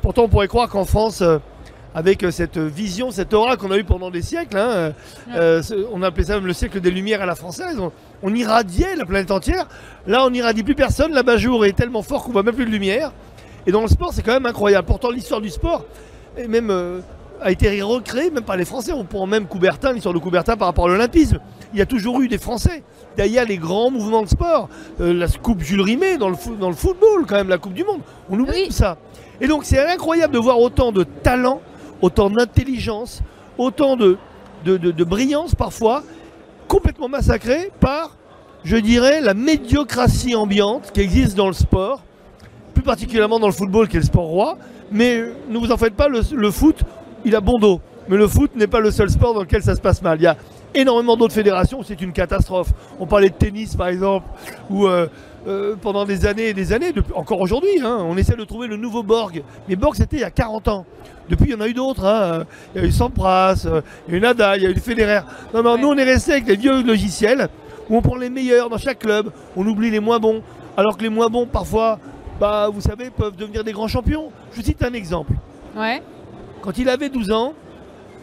pourtant 0.02 0.22
on 0.22 0.28
pourrait 0.28 0.46
croire 0.46 0.68
qu'en 0.68 0.84
France, 0.84 1.20
euh, 1.20 1.38
avec 1.94 2.22
euh, 2.22 2.30
cette 2.30 2.58
vision, 2.58 3.10
cette 3.10 3.34
aura 3.34 3.56
qu'on 3.56 3.70
a 3.70 3.76
eue 3.76 3.84
pendant 3.84 4.10
des 4.10 4.22
siècles, 4.22 4.56
hein, 4.56 4.92
euh, 5.34 5.62
on 5.92 6.02
appelait 6.02 6.24
ça 6.24 6.34
même 6.36 6.46
le 6.46 6.52
siècle 6.52 6.80
des 6.80 6.90
Lumières 6.90 7.22
à 7.22 7.26
la 7.26 7.34
française, 7.34 7.78
on, 7.78 7.92
on 8.22 8.34
irradiait 8.34 8.96
la 8.96 9.04
planète 9.04 9.30
entière. 9.30 9.66
Là, 10.06 10.24
on 10.24 10.30
n'irradie 10.30 10.62
plus 10.62 10.74
personne. 10.74 11.12
L'abat-jour 11.12 11.66
est 11.66 11.72
tellement 11.72 12.02
fort 12.02 12.24
qu'on 12.24 12.32
voit 12.32 12.42
même 12.42 12.54
plus 12.54 12.64
de 12.66 12.70
lumière. 12.70 13.12
Et 13.66 13.72
dans 13.72 13.82
le 13.82 13.88
sport, 13.88 14.12
c'est 14.12 14.22
quand 14.22 14.32
même 14.32 14.46
incroyable. 14.46 14.86
Pourtant, 14.86 15.10
l'histoire 15.10 15.40
du 15.40 15.50
sport 15.50 15.84
est 16.36 16.48
même 16.48 16.70
euh, 16.70 17.00
a 17.40 17.50
été 17.50 17.82
recréée 17.82 18.30
même 18.30 18.44
par 18.44 18.56
les 18.56 18.64
Français. 18.64 18.92
On 18.92 19.04
prend 19.04 19.26
même 19.26 19.46
Coubertin, 19.46 19.92
l'histoire 19.92 20.14
de 20.14 20.18
Coubertin 20.20 20.56
par 20.56 20.68
rapport 20.68 20.86
à 20.86 20.88
l'olympisme. 20.88 21.38
Il 21.72 21.78
y 21.78 21.82
a 21.82 21.86
toujours 21.86 22.20
eu 22.20 22.28
des 22.28 22.38
Français 22.38 22.82
derrière 23.16 23.44
les 23.44 23.56
grands 23.58 23.90
mouvements 23.90 24.22
de 24.22 24.28
sport. 24.28 24.68
Euh, 25.00 25.12
la 25.12 25.26
Coupe 25.28 25.60
Jules 25.62 25.80
Rimet 25.80 26.18
dans 26.18 26.28
le, 26.28 26.36
fo- 26.36 26.56
dans 26.58 26.68
le 26.70 26.76
football, 26.76 27.24
quand 27.26 27.34
même, 27.36 27.48
la 27.48 27.58
Coupe 27.58 27.74
du 27.74 27.84
Monde. 27.84 28.00
On 28.30 28.38
oublie 28.38 28.52
Oui. 28.54 28.66
tout 28.68 28.72
ça. 28.74 28.96
Et 29.40 29.46
donc, 29.48 29.64
c'est 29.64 29.84
incroyable 29.84 30.32
de 30.34 30.38
voir 30.38 30.60
autant 30.60 30.92
de 30.92 31.02
talent, 31.04 31.60
autant 32.02 32.28
d'intelligence, 32.28 33.22
autant 33.56 33.96
de, 33.96 34.18
de, 34.64 34.76
de- 34.76 35.04
brillance 35.04 35.54
parfois, 35.54 36.02
complètement 36.68 37.08
massacré 37.08 37.70
par, 37.80 38.16
je 38.64 38.76
dirais, 38.76 39.20
la 39.20 39.34
médiocratie 39.34 40.34
ambiante 40.34 40.90
qui 40.92 41.00
existe 41.00 41.36
dans 41.36 41.46
le 41.46 41.52
sport, 41.52 42.02
plus 42.74 42.82
particulièrement 42.82 43.38
dans 43.38 43.46
le 43.46 43.52
football 43.52 43.88
qui 43.88 43.96
est 43.96 44.00
le 44.00 44.06
sport 44.06 44.26
roi. 44.26 44.58
Mais 44.90 45.16
euh, 45.16 45.34
ne 45.48 45.58
vous 45.58 45.72
en 45.72 45.76
faites 45.76 45.94
pas, 45.94 46.08
le, 46.08 46.50
foot, 46.50 46.82
il 47.24 47.34
a 47.34 47.40
bon 47.40 47.58
dos. 47.58 47.80
Mais 48.08 48.16
le 48.16 48.26
foot 48.26 48.50
n'est 48.56 48.66
pas 48.66 48.80
le 48.80 48.90
seul 48.90 49.08
sport 49.08 49.32
dans 49.34 49.40
lequel 49.40 49.62
ça 49.62 49.74
se 49.76 49.80
passe 49.80 50.02
mal. 50.02 50.18
Il 50.18 50.24
y 50.24 50.26
a 50.26 50.36
énormément 50.74 51.16
d'autres 51.16 51.34
fédérations 51.34 51.80
où 51.80 51.84
c'est 51.84 52.00
une 52.00 52.12
catastrophe. 52.12 52.72
On 52.98 53.06
parlait 53.06 53.30
de 53.30 53.34
tennis 53.34 53.76
par 53.76 53.88
exemple, 53.88 54.26
où 54.70 54.88
euh, 55.46 55.74
pendant 55.80 56.04
des 56.04 56.26
années 56.26 56.48
et 56.48 56.54
des 56.54 56.72
années, 56.72 56.92
depuis- 56.92 57.12
encore 57.14 57.40
aujourd'hui, 57.40 57.80
hein, 57.84 57.98
on 58.08 58.16
essaie 58.16 58.36
de 58.36 58.44
trouver 58.44 58.66
le 58.68 58.76
nouveau 58.76 59.02
Borg. 59.02 59.42
Mais 59.68 59.76
Borg 59.76 59.94
c'était 59.96 60.16
il 60.16 60.20
y 60.20 60.24
a 60.24 60.30
40 60.30 60.68
ans. 60.68 60.86
Depuis, 61.28 61.46
il 61.46 61.50
y 61.52 61.54
en 61.54 61.60
a 61.60 61.68
eu 61.68 61.72
d'autres. 61.74 62.04
hein. 62.04 62.44
Il 62.74 62.82
y 62.82 62.84
a 62.84 62.88
eu 62.88 62.92
Sampras, 62.92 63.64
euh, 63.66 63.80
il 64.08 64.12
y 64.12 64.14
a 64.14 64.18
eu 64.18 64.20
Nadal, 64.20 64.58
il 64.60 64.64
y 64.64 64.66
a 64.66 64.70
eu 64.70 64.74
Federer. 64.74 65.20
Non, 65.54 65.62
non, 65.62 65.74
Ouais. 65.74 65.80
nous 65.80 65.88
on 65.88 65.96
est 65.96 66.04
resté 66.04 66.32
avec 66.32 66.46
les 66.46 66.56
vieux 66.56 66.82
logiciels 66.82 67.48
où 67.88 67.96
on 67.96 68.02
prend 68.02 68.16
les 68.16 68.30
meilleurs 68.30 68.68
dans 68.70 68.78
chaque 68.78 68.98
club, 69.00 69.30
on 69.56 69.66
oublie 69.66 69.90
les 69.90 70.00
moins 70.00 70.18
bons. 70.18 70.42
Alors 70.76 70.96
que 70.96 71.02
les 71.02 71.08
moins 71.08 71.28
bons, 71.28 71.46
parfois, 71.46 71.98
bah, 72.40 72.68
vous 72.72 72.80
savez, 72.80 73.10
peuvent 73.10 73.36
devenir 73.36 73.62
des 73.64 73.72
grands 73.72 73.88
champions. 73.88 74.30
Je 74.52 74.56
vous 74.56 74.62
cite 74.66 74.82
un 74.82 74.92
exemple. 74.94 75.32
Ouais. 75.76 76.02
Quand 76.60 76.76
il 76.78 76.88
avait 76.88 77.08
12 77.08 77.30
ans, 77.30 77.54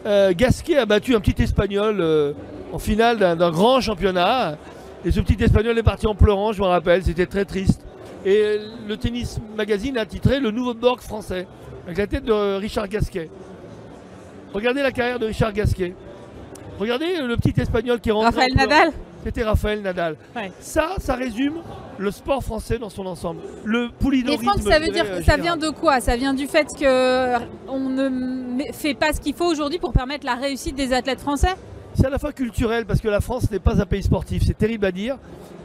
euh, 0.05 0.33
Gasquet 0.35 0.77
a 0.77 0.85
battu 0.85 1.15
un 1.15 1.19
petit 1.19 1.41
Espagnol 1.43 1.97
euh, 1.99 2.33
en 2.73 2.79
finale 2.79 3.17
d'un 3.17 3.51
grand 3.51 3.81
championnat. 3.81 4.55
Et 5.05 5.11
ce 5.11 5.21
petit 5.21 5.41
Espagnol 5.41 5.77
est 5.77 5.83
parti 5.83 6.07
en 6.07 6.15
pleurant, 6.15 6.51
je 6.51 6.61
me 6.61 6.67
rappelle, 6.67 7.03
c'était 7.03 7.25
très 7.25 7.45
triste. 7.45 7.85
Et 8.25 8.57
le 8.87 8.97
Tennis 8.97 9.39
Magazine 9.55 9.97
a 9.97 10.05
titré 10.05 10.39
Le 10.41 10.51
nouveau 10.51 10.73
Borg 10.73 10.99
français, 10.99 11.47
avec 11.85 11.97
la 11.97 12.07
tête 12.07 12.25
de 12.25 12.57
Richard 12.57 12.89
Gasquet. 12.89 13.29
Regardez 14.53 14.81
la 14.81 14.91
carrière 14.91 15.19
de 15.19 15.27
Richard 15.27 15.53
Gasquet. 15.53 15.95
Regardez 16.77 17.21
le 17.21 17.35
petit 17.37 17.59
Espagnol 17.61 17.99
qui 18.01 18.09
est 18.09 18.11
rentré. 18.11 18.27
en 18.27 18.31
Raphaël. 18.31 18.51
Nadal 18.55 18.91
C'était 19.23 19.43
Raphaël 19.43 19.81
Nadal. 19.81 20.17
Ouais. 20.35 20.51
Ça, 20.59 20.95
ça 20.97 21.15
résume 21.15 21.61
le 21.97 22.11
sport 22.11 22.43
français 22.43 22.77
dans 22.77 22.89
son 22.89 23.05
ensemble. 23.05 23.39
Le 23.63 23.89
Et. 23.89 24.37
Franck, 24.37 24.61
ça 24.63 24.79
veut 24.79 24.91
dire 24.91 25.09
que 25.09 25.23
ça 25.23 25.37
vient 25.37 25.57
de 25.57 25.69
quoi? 25.69 26.01
Ça 26.01 26.17
vient 26.17 26.33
du 26.33 26.47
fait 26.47 26.67
que 26.77 27.37
on 27.69 27.79
ne 27.79 28.63
fait 28.73 28.95
pas 28.95 29.13
ce 29.13 29.21
qu'il 29.21 29.33
faut 29.33 29.49
aujourd'hui 29.49 29.79
pour 29.79 29.93
permettre 29.93 30.25
la 30.25 30.35
réussite 30.35 30.75
des 30.75 30.91
athlètes 30.91 31.21
français? 31.21 31.55
C'est 31.93 32.05
à 32.05 32.09
la 32.09 32.19
fois 32.19 32.31
culturel 32.31 32.85
parce 32.85 33.01
que 33.01 33.07
la 33.07 33.21
France 33.21 33.49
n'est 33.51 33.59
pas 33.59 33.81
un 33.81 33.85
pays 33.85 34.03
sportif. 34.03 34.43
C'est 34.45 34.57
terrible 34.57 34.85
à 34.85 34.91
dire. 34.91 35.17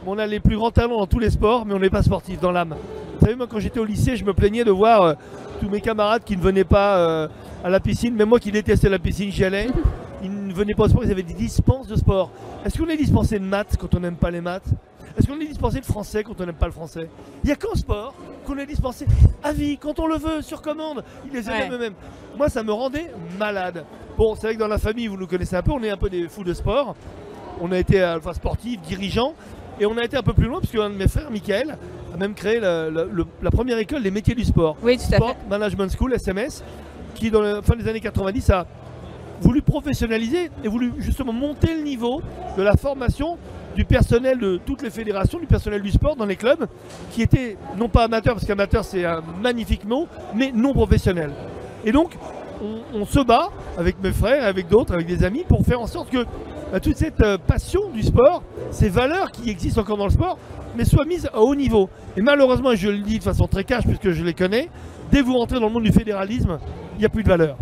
On 0.05 0.17
a 0.17 0.27
les 0.27 0.39
plus 0.39 0.55
grands 0.55 0.71
talents 0.71 0.99
dans 0.99 1.07
tous 1.07 1.19
les 1.19 1.29
sports, 1.29 1.65
mais 1.65 1.73
on 1.73 1.79
n'est 1.79 1.89
pas 1.89 2.03
sportif 2.03 2.39
dans 2.39 2.51
l'âme. 2.51 2.75
Vous 3.19 3.25
savez, 3.25 3.35
moi, 3.35 3.47
quand 3.49 3.59
j'étais 3.59 3.79
au 3.79 3.85
lycée, 3.85 4.15
je 4.17 4.25
me 4.25 4.33
plaignais 4.33 4.63
de 4.63 4.71
voir 4.71 5.01
euh, 5.01 5.13
tous 5.61 5.69
mes 5.69 5.81
camarades 5.81 6.23
qui 6.23 6.35
ne 6.35 6.41
venaient 6.41 6.63
pas 6.63 6.97
euh, 6.97 7.27
à 7.63 7.69
la 7.69 7.79
piscine. 7.79 8.13
Même 8.15 8.29
moi 8.29 8.39
qui 8.39 8.51
détestais 8.51 8.89
la 8.89 8.99
piscine, 8.99 9.31
j'y 9.31 9.45
allais. 9.45 9.67
Ils 10.23 10.47
ne 10.47 10.53
venaient 10.53 10.73
pas 10.73 10.83
au 10.83 10.89
sport, 10.89 11.03
ils 11.03 11.11
avaient 11.11 11.23
des 11.23 11.33
dispenses 11.33 11.87
de 11.87 11.95
sport. 11.95 12.29
Est-ce 12.65 12.77
qu'on 12.77 12.87
est 12.87 12.97
dispensé 12.97 13.39
de 13.39 13.45
maths 13.45 13.77
quand 13.79 13.93
on 13.95 13.99
n'aime 13.99 14.15
pas 14.15 14.31
les 14.31 14.41
maths? 14.41 14.67
Est-ce 15.17 15.27
qu'on 15.27 15.39
est 15.39 15.45
dispensé 15.47 15.79
de 15.79 15.85
français 15.85 16.23
quand 16.23 16.39
on 16.41 16.45
n'aime 16.45 16.55
pas 16.55 16.65
le 16.65 16.71
français? 16.73 17.09
Il 17.43 17.47
n'y 17.47 17.53
a 17.53 17.55
qu'en 17.55 17.75
sport 17.75 18.13
qu'on 18.45 18.57
est 18.57 18.65
dispensé 18.65 19.05
à 19.43 19.51
vie, 19.53 19.77
quand 19.77 19.97
on 19.99 20.07
le 20.07 20.17
veut, 20.17 20.41
sur 20.41 20.61
commande. 20.61 21.03
Ils 21.25 21.33
les 21.33 21.47
Ouais. 21.47 21.63
aiment 21.65 21.73
eux-mêmes. 21.73 21.93
Moi, 22.37 22.49
ça 22.49 22.63
me 22.63 22.71
rendait 22.73 23.11
malade. 23.39 23.85
Bon, 24.17 24.35
c'est 24.35 24.47
vrai 24.47 24.53
que 24.55 24.59
dans 24.59 24.67
la 24.67 24.77
famille, 24.77 25.07
vous 25.07 25.17
nous 25.17 25.27
connaissez 25.27 25.55
un 25.55 25.61
peu, 25.61 25.71
on 25.71 25.81
est 25.83 25.89
un 25.89 25.97
peu 25.97 26.09
des 26.09 26.27
fous 26.27 26.43
de 26.43 26.53
sport. 26.53 26.95
On 27.61 27.71
a 27.71 27.79
été 27.79 28.01
euh, 28.01 28.17
enfin, 28.17 28.33
sportif, 28.33 28.81
dirigeant, 28.81 29.33
et 29.79 29.85
on 29.85 29.97
a 29.97 30.03
été 30.03 30.17
un 30.17 30.21
peu 30.21 30.33
plus 30.33 30.45
loin, 30.47 30.59
parce 30.59 30.71
qu'un 30.71 30.89
de 30.89 30.95
mes 30.95 31.07
frères, 31.07 31.31
Michael, 31.31 31.77
a 32.13 32.17
même 32.17 32.33
créé 32.33 32.59
la, 32.59 32.89
la- 32.91 33.05
la 33.41 33.51
première 33.51 33.77
école 33.77 34.03
des 34.03 34.11
métiers 34.11 34.35
du 34.35 34.43
sport. 34.43 34.75
Oui, 34.83 34.97
tout 34.97 35.03
à 35.13 35.17
Sport 35.17 35.29
fait. 35.29 35.49
Management 35.49 35.89
School, 35.97 36.13
SMS, 36.13 36.63
qui 37.15 37.31
dans 37.31 37.41
la 37.41 37.61
fin 37.61 37.75
des 37.75 37.87
années 37.87 38.01
90 38.01 38.49
a 38.51 38.65
voulu 39.41 39.61
professionnaliser 39.61 40.49
et 40.63 40.67
voulu 40.67 40.93
justement 40.99 41.33
monter 41.33 41.73
le 41.75 41.81
niveau 41.81 42.21
de 42.57 42.61
la 42.63 42.75
formation 42.77 43.37
du 43.75 43.85
personnel 43.85 44.39
de 44.39 44.59
toutes 44.65 44.81
les 44.81 44.89
fédérations, 44.89 45.39
du 45.39 45.47
personnel 45.47 45.81
du 45.81 45.91
sport 45.91 46.15
dans 46.15 46.25
les 46.25 46.35
clubs, 46.35 46.65
qui 47.11 47.21
était 47.21 47.57
non 47.77 47.89
pas 47.89 48.05
amateur, 48.05 48.33
parce 48.35 48.45
qu'amateur 48.45 48.83
c'est 48.85 49.05
un 49.05 49.21
magnifique 49.41 49.85
mot, 49.85 50.07
mais 50.33 50.51
non 50.53 50.73
professionnel. 50.73 51.31
Et 51.83 51.91
donc, 51.91 52.17
on, 52.63 53.01
on 53.01 53.05
se 53.05 53.19
bat 53.19 53.49
avec 53.77 54.01
mes 54.01 54.11
frères, 54.11 54.45
avec 54.45 54.67
d'autres, 54.67 54.93
avec 54.93 55.07
des 55.07 55.23
amis, 55.23 55.43
pour 55.47 55.63
faire 55.65 55.81
en 55.81 55.87
sorte 55.87 56.09
que 56.09 56.25
bah, 56.71 56.79
toute 56.79 56.97
cette 56.97 57.21
euh, 57.21 57.37
passion 57.37 57.89
du 57.91 58.01
sport, 58.01 58.43
ces 58.71 58.89
valeurs 58.89 59.31
qui 59.31 59.49
existent 59.49 59.81
encore 59.81 59.97
dans 59.97 60.05
le 60.05 60.11
sport, 60.11 60.37
mais 60.75 60.85
soient 60.85 61.05
mises 61.05 61.29
à 61.33 61.39
haut 61.39 61.55
niveau. 61.55 61.89
Et 62.17 62.21
malheureusement, 62.21 62.71
et 62.71 62.77
je 62.77 62.89
le 62.89 62.99
dis 62.99 63.19
de 63.19 63.23
façon 63.23 63.47
très 63.47 63.63
cash 63.63 63.83
puisque 63.85 64.11
je 64.11 64.23
les 64.23 64.33
connais, 64.33 64.69
dès 65.11 65.19
que 65.19 65.25
vous 65.25 65.37
rentrez 65.37 65.59
dans 65.59 65.67
le 65.67 65.73
monde 65.73 65.83
du 65.83 65.91
fédéralisme, 65.91 66.57
il 66.95 66.99
n'y 66.99 67.05
a 67.05 67.09
plus 67.09 67.23
de 67.23 67.29
valeur. 67.29 67.57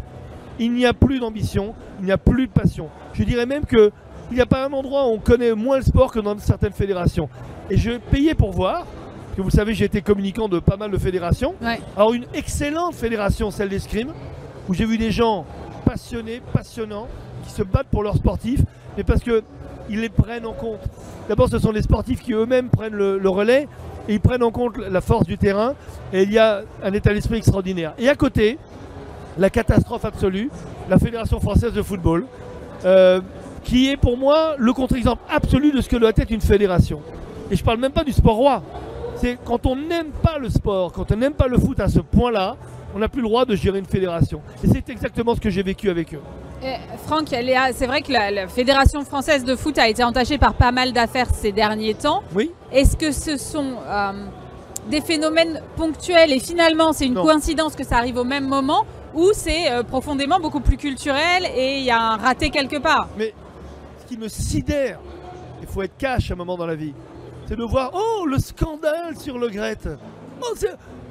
Il 0.60 0.71
n'y 0.73 0.86
a 0.86 0.93
plus 0.93 1.19
d'ambition, 1.19 1.73
il 1.99 2.06
n'y 2.06 2.12
a 2.12 2.17
plus 2.17 2.47
de 2.47 2.52
passion. 2.52 2.88
Je 3.13 3.23
dirais 3.23 3.45
même 3.45 3.65
que 3.65 3.91
il 4.33 4.37
n'y 4.37 4.41
a 4.41 4.47
pas 4.47 4.65
un 4.65 4.73
endroit 4.73 5.05
où 5.05 5.11
on 5.11 5.19
connaît 5.19 5.53
moins 5.53 5.77
le 5.77 5.83
sport 5.83 6.11
que 6.11 6.19
dans 6.19 6.35
certaines 6.39 6.73
fédérations. 6.73 7.29
Et 7.69 7.77
je 7.77 7.91
payais 7.91 8.33
pour 8.33 8.51
voir, 8.51 8.79
parce 8.79 9.37
que 9.37 9.41
vous 9.43 9.51
savez, 9.51 9.75
j'ai 9.75 9.85
été 9.85 10.01
communicant 10.01 10.49
de 10.49 10.57
pas 10.57 10.75
mal 10.75 10.89
de 10.89 10.97
fédérations. 10.97 11.53
Ouais. 11.61 11.79
Alors 11.95 12.13
une 12.13 12.25
excellente 12.33 12.95
fédération, 12.95 13.51
celle 13.51 13.69
d'escrime, 13.69 14.11
où 14.67 14.73
j'ai 14.73 14.85
vu 14.85 14.97
des 14.97 15.11
gens 15.11 15.45
passionnés, 15.85 16.41
passionnants, 16.51 17.07
qui 17.45 17.51
se 17.51 17.61
battent 17.61 17.89
pour 17.91 18.01
leurs 18.01 18.15
sportifs, 18.15 18.61
mais 18.97 19.03
parce 19.03 19.21
que 19.21 19.43
ils 19.87 19.99
les 19.99 20.09
prennent 20.09 20.47
en 20.47 20.53
compte. 20.53 20.79
D'abord, 21.29 21.47
ce 21.47 21.59
sont 21.59 21.71
les 21.71 21.83
sportifs 21.83 22.23
qui 22.23 22.33
eux-mêmes 22.33 22.69
prennent 22.69 22.95
le, 22.95 23.19
le 23.19 23.29
relais 23.29 23.67
et 24.07 24.15
ils 24.15 24.19
prennent 24.19 24.41
en 24.41 24.49
compte 24.49 24.77
la 24.77 25.01
force 25.01 25.27
du 25.27 25.37
terrain. 25.37 25.75
Et 26.11 26.23
il 26.23 26.31
y 26.31 26.39
a 26.39 26.61
un 26.83 26.93
état 26.93 27.13
d'esprit 27.13 27.37
extraordinaire. 27.37 27.93
Et 27.99 28.09
à 28.09 28.15
côté, 28.15 28.57
la 29.37 29.51
catastrophe 29.51 30.05
absolue, 30.05 30.49
la 30.89 30.97
Fédération 30.97 31.39
française 31.39 31.73
de 31.73 31.83
football, 31.83 32.25
euh, 32.85 33.21
qui 33.63 33.89
est 33.89 33.97
pour 33.97 34.17
moi 34.17 34.56
le 34.58 34.73
contre-exemple 34.73 35.21
absolu 35.30 35.71
de 35.71 35.82
ce 35.82 35.89
que 35.89 35.95
doit 35.95 36.12
être 36.15 36.32
une 36.32 36.41
fédération. 36.41 37.02
Et 37.49 37.56
je 37.56 37.63
parle 37.63 37.80
même 37.80 37.91
pas 37.91 38.04
du 38.04 38.12
sport 38.12 38.36
roi. 38.36 38.63
C'est 39.17 39.38
quand 39.43 39.65
on 39.65 39.76
n'aime 39.76 40.12
pas 40.21 40.38
le 40.38 40.49
sport, 40.49 40.91
quand 40.91 41.12
on 41.12 41.15
n'aime 41.15 41.34
pas 41.34 41.47
le 41.47 41.58
foot 41.58 41.80
à 41.80 41.88
ce 41.88 41.99
point-là, 41.99 42.58
on 42.95 42.99
n'a 42.99 43.10
plus 43.10 43.21
le 43.21 43.28
droit 43.28 43.45
de 43.45 43.56
gérer 43.56 43.80
une 43.80 43.86
fédération. 43.86 44.41
Et 44.63 44.67
c'est 44.67 44.89
exactement 44.89 45.36
ce 45.36 45.39
que 45.39 45.49
j'ai 45.49 45.63
vécu 45.63 45.89
avec 45.89 46.13
eux. 46.13 46.21
Franck, 47.06 47.28
c'est 47.30 47.88
vrai 47.88 48.02
que 48.02 48.12
la, 48.12 48.47
Fédération 48.47 49.04
française 49.04 49.43
de 49.43 49.56
foot 49.56 49.78
a 49.78 49.89
été 49.89 50.04
entachée 50.04 50.38
par 50.38 50.54
pas 50.54 50.71
mal 50.71 50.93
d'affaires 50.93 51.28
ces 51.34 51.52
derniers 51.52 51.93
temps. 51.93 52.23
Oui. 52.34 52.52
Est-ce 52.71 52.95
que 52.95 53.12
ce 53.12 53.38
sont 53.38 53.76
euh, 53.86 54.12
des 54.89 55.02
phénomènes 55.02 55.62
ponctuels 55.76 56.32
et 56.32 56.39
finalement 56.39 56.93
c'est 56.93 57.06
une 57.06 57.15
coïncidence 57.15 57.76
que 57.76 57.84
ça 57.84 57.97
arrive 57.97 58.17
au 58.17 58.23
même 58.23 58.47
moment 58.47 58.86
ou 59.13 59.32
c'est 59.34 59.71
euh, 59.71 59.84
profondément 59.84 60.39
beaucoup 60.39 60.62
plus 60.62 60.78
culturel 60.78 61.45
et 61.56 61.80
il 61.80 61.84
y 61.84 61.91
a 61.91 61.99
un 61.99 62.17
raté 62.17 62.49
quelque 62.49 62.78
part? 62.78 63.08
Mais 63.17 63.34
me 64.17 64.28
sidère, 64.28 64.99
il 65.62 65.67
faut 65.67 65.82
être 65.82 65.97
cash 65.97 66.32
à 66.32 66.34
un 66.34 66.38
moment 66.38 66.58
dans 66.58 66.65
la 66.65 66.76
vie, 66.76 66.93
c'est 67.47 67.56
de 67.56 67.63
voir, 67.63 67.91
oh, 67.93 68.26
le 68.26 68.39
scandale 68.39 69.17
sur 69.17 69.38
le 69.38 69.49
Gret. 69.49 69.78
Oh, 70.41 70.56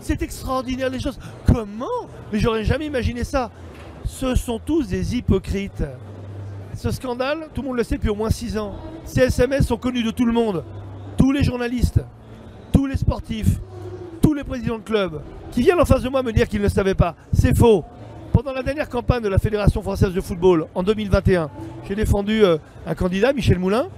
c'est 0.01 0.23
extraordinaire 0.23 0.91
les 0.91 1.01
choses. 1.01 1.19
Comment? 1.47 2.09
Mais 2.33 2.39
j'aurais 2.39 2.65
jamais 2.65 2.87
imaginé 2.87 3.25
ça. 3.25 3.51
Ce 4.05 4.35
sont 4.35 4.59
tous 4.59 4.89
des 4.89 5.17
hypocrites. 5.17 5.85
Ce 6.75 6.91
scandale, 6.91 7.49
tout 7.55 7.63
le 7.63 7.69
monde 7.69 7.77
le 7.77 7.85
sait 7.85 7.97
depuis 7.97 8.09
au 8.09 8.15
moins 8.15 8.31
6 8.31 8.59
ans. 8.59 8.75
Ces 9.05 9.21
SMS 9.21 9.67
sont 9.67 9.77
connus 9.77 10.03
de 10.03 10.11
tout 10.11 10.25
le 10.25 10.33
monde. 10.33 10.65
Tous 11.17 11.33
les 11.33 11.45
journalistes, 11.45 12.01
tous 12.73 12.87
les 12.87 12.97
sportifs, 12.97 13.61
tous 14.21 14.35
les 14.35 14.45
présidents 14.45 14.79
de 14.79 14.83
clubs 14.83 15.23
qui 15.53 15.61
viennent 15.61 15.81
en 15.81 15.85
face 15.85 16.03
de 16.03 16.09
moi 16.09 16.23
me 16.23 16.33
dire 16.33 16.49
qu'ils 16.49 16.63
ne 16.63 16.69
savaient 16.69 16.95
pas. 16.95 17.15
C'est 17.33 17.57
faux. 17.57 17.85
Pendant 18.33 18.55
la 18.55 18.63
dernière 18.63 18.89
campagne 18.89 19.23
de 19.23 19.29
la 19.29 19.37
Fédération 19.37 19.83
française 19.83 20.15
de 20.15 20.21
football 20.23 20.67
en 20.75 20.83
2021, 20.83 21.51
j'ai 21.87 21.95
défendu 21.95 22.43
euh, 22.43 22.57
un 22.87 22.95
candidat, 22.95 23.35
Michel 23.35 23.59
Moulin, 23.59 23.89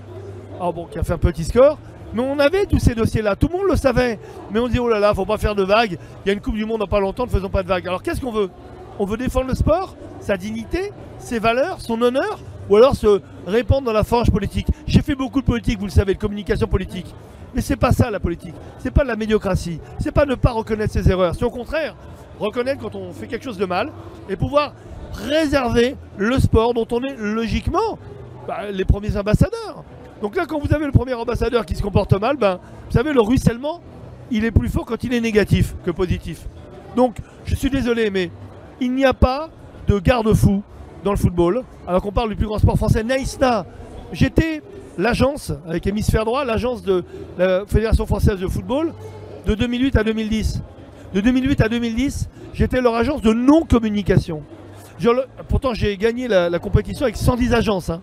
ah 0.60 0.72
bon, 0.72 0.86
qui 0.86 0.98
a 0.98 1.04
fait 1.04 1.12
un 1.12 1.18
petit 1.18 1.44
score. 1.44 1.78
Mais 2.12 2.20
on 2.20 2.40
avait 2.40 2.66
tous 2.66 2.80
ces 2.80 2.96
dossiers-là, 2.96 3.36
tout 3.36 3.46
le 3.46 3.58
monde 3.58 3.68
le 3.70 3.76
savait. 3.76 4.18
Mais 4.50 4.58
on 4.58 4.66
dit 4.66 4.80
oh 4.80 4.88
là 4.88 4.98
là, 4.98 5.14
faut 5.14 5.24
pas 5.24 5.38
faire 5.38 5.54
de 5.54 5.62
vagues. 5.62 5.98
Il 6.24 6.28
y 6.28 6.30
a 6.30 6.32
une 6.32 6.40
Coupe 6.40 6.56
du 6.56 6.64
Monde 6.64 6.80
dans 6.80 6.88
pas 6.88 6.98
longtemps, 6.98 7.26
ne 7.26 7.30
faisons 7.30 7.48
pas 7.48 7.62
de 7.62 7.68
vagues. 7.68 7.86
Alors 7.86 8.02
qu'est-ce 8.02 8.20
qu'on 8.20 8.32
veut? 8.32 8.50
On 8.98 9.04
veut 9.04 9.16
défendre 9.16 9.46
le 9.46 9.54
sport, 9.54 9.94
sa 10.18 10.36
dignité, 10.36 10.90
ses 11.18 11.38
valeurs, 11.38 11.80
son 11.80 12.02
honneur, 12.02 12.40
ou 12.68 12.76
alors 12.76 12.96
se 12.96 13.20
répandre 13.46 13.82
dans 13.82 13.92
la 13.92 14.04
forge 14.04 14.32
politique? 14.32 14.66
J'ai 14.88 15.02
fait 15.02 15.14
beaucoup 15.14 15.42
de 15.42 15.46
politique, 15.46 15.78
vous 15.78 15.86
le 15.86 15.92
savez, 15.92 16.14
de 16.14 16.18
communication 16.18 16.66
politique. 16.66 17.06
Mais 17.54 17.60
c'est 17.60 17.76
pas 17.76 17.92
ça 17.92 18.10
la 18.10 18.18
politique. 18.18 18.54
C'est 18.80 18.90
pas 18.90 19.04
de 19.04 19.08
la 19.08 19.16
médiocratie. 19.16 19.78
C'est 20.00 20.10
pas 20.10 20.26
ne 20.26 20.34
pas 20.34 20.50
reconnaître 20.50 20.92
ses 20.92 21.08
erreurs. 21.08 21.36
C'est 21.36 21.44
au 21.44 21.50
contraire 21.50 21.94
reconnaître 22.38 22.80
quand 22.80 22.94
on 22.94 23.12
fait 23.12 23.26
quelque 23.26 23.44
chose 23.44 23.58
de 23.58 23.66
mal 23.66 23.90
et 24.28 24.36
pouvoir 24.36 24.74
préserver 25.12 25.96
le 26.16 26.38
sport 26.38 26.74
dont 26.74 26.86
on 26.90 27.02
est 27.02 27.16
logiquement 27.16 27.98
bah, 28.46 28.70
les 28.70 28.84
premiers 28.84 29.16
ambassadeurs. 29.16 29.84
Donc 30.20 30.36
là, 30.36 30.46
quand 30.46 30.58
vous 30.58 30.72
avez 30.74 30.86
le 30.86 30.92
premier 30.92 31.14
ambassadeur 31.14 31.66
qui 31.66 31.74
se 31.74 31.82
comporte 31.82 32.12
mal, 32.14 32.36
ben, 32.36 32.58
vous 32.86 32.92
savez, 32.92 33.12
le 33.12 33.20
ruissellement, 33.20 33.80
il 34.30 34.44
est 34.44 34.50
plus 34.50 34.68
fort 34.68 34.86
quand 34.86 35.02
il 35.04 35.12
est 35.12 35.20
négatif 35.20 35.74
que 35.84 35.90
positif. 35.90 36.48
Donc, 36.96 37.16
je 37.44 37.54
suis 37.54 37.70
désolé, 37.70 38.10
mais 38.10 38.30
il 38.80 38.92
n'y 38.92 39.04
a 39.04 39.14
pas 39.14 39.50
de 39.86 39.98
garde-fou 39.98 40.62
dans 41.04 41.10
le 41.10 41.18
football, 41.18 41.62
alors 41.86 42.00
qu'on 42.00 42.12
parle 42.12 42.30
du 42.30 42.36
plus 42.36 42.46
grand 42.46 42.58
sport 42.58 42.76
français, 42.76 43.02
Naïsna. 43.02 43.66
J'étais 44.12 44.62
l'agence, 44.96 45.52
avec 45.66 45.86
Hémisphère 45.86 46.24
droit, 46.24 46.44
l'agence 46.44 46.82
de 46.82 47.04
la 47.36 47.66
Fédération 47.66 48.06
française 48.06 48.38
de 48.38 48.46
football, 48.46 48.94
de 49.46 49.54
2008 49.54 49.96
à 49.96 50.04
2010. 50.04 50.62
De 51.14 51.20
2008 51.20 51.60
à 51.60 51.68
2010, 51.68 52.28
j'étais 52.54 52.80
leur 52.80 52.96
agence 52.96 53.22
de 53.22 53.32
non-communication. 53.32 54.42
Pourtant, 55.48 55.72
j'ai 55.72 55.96
gagné 55.96 56.26
la, 56.26 56.58
compétition 56.58 57.04
avec 57.04 57.16
110 57.16 57.54
agences. 57.54 57.88
Hein. 57.88 58.02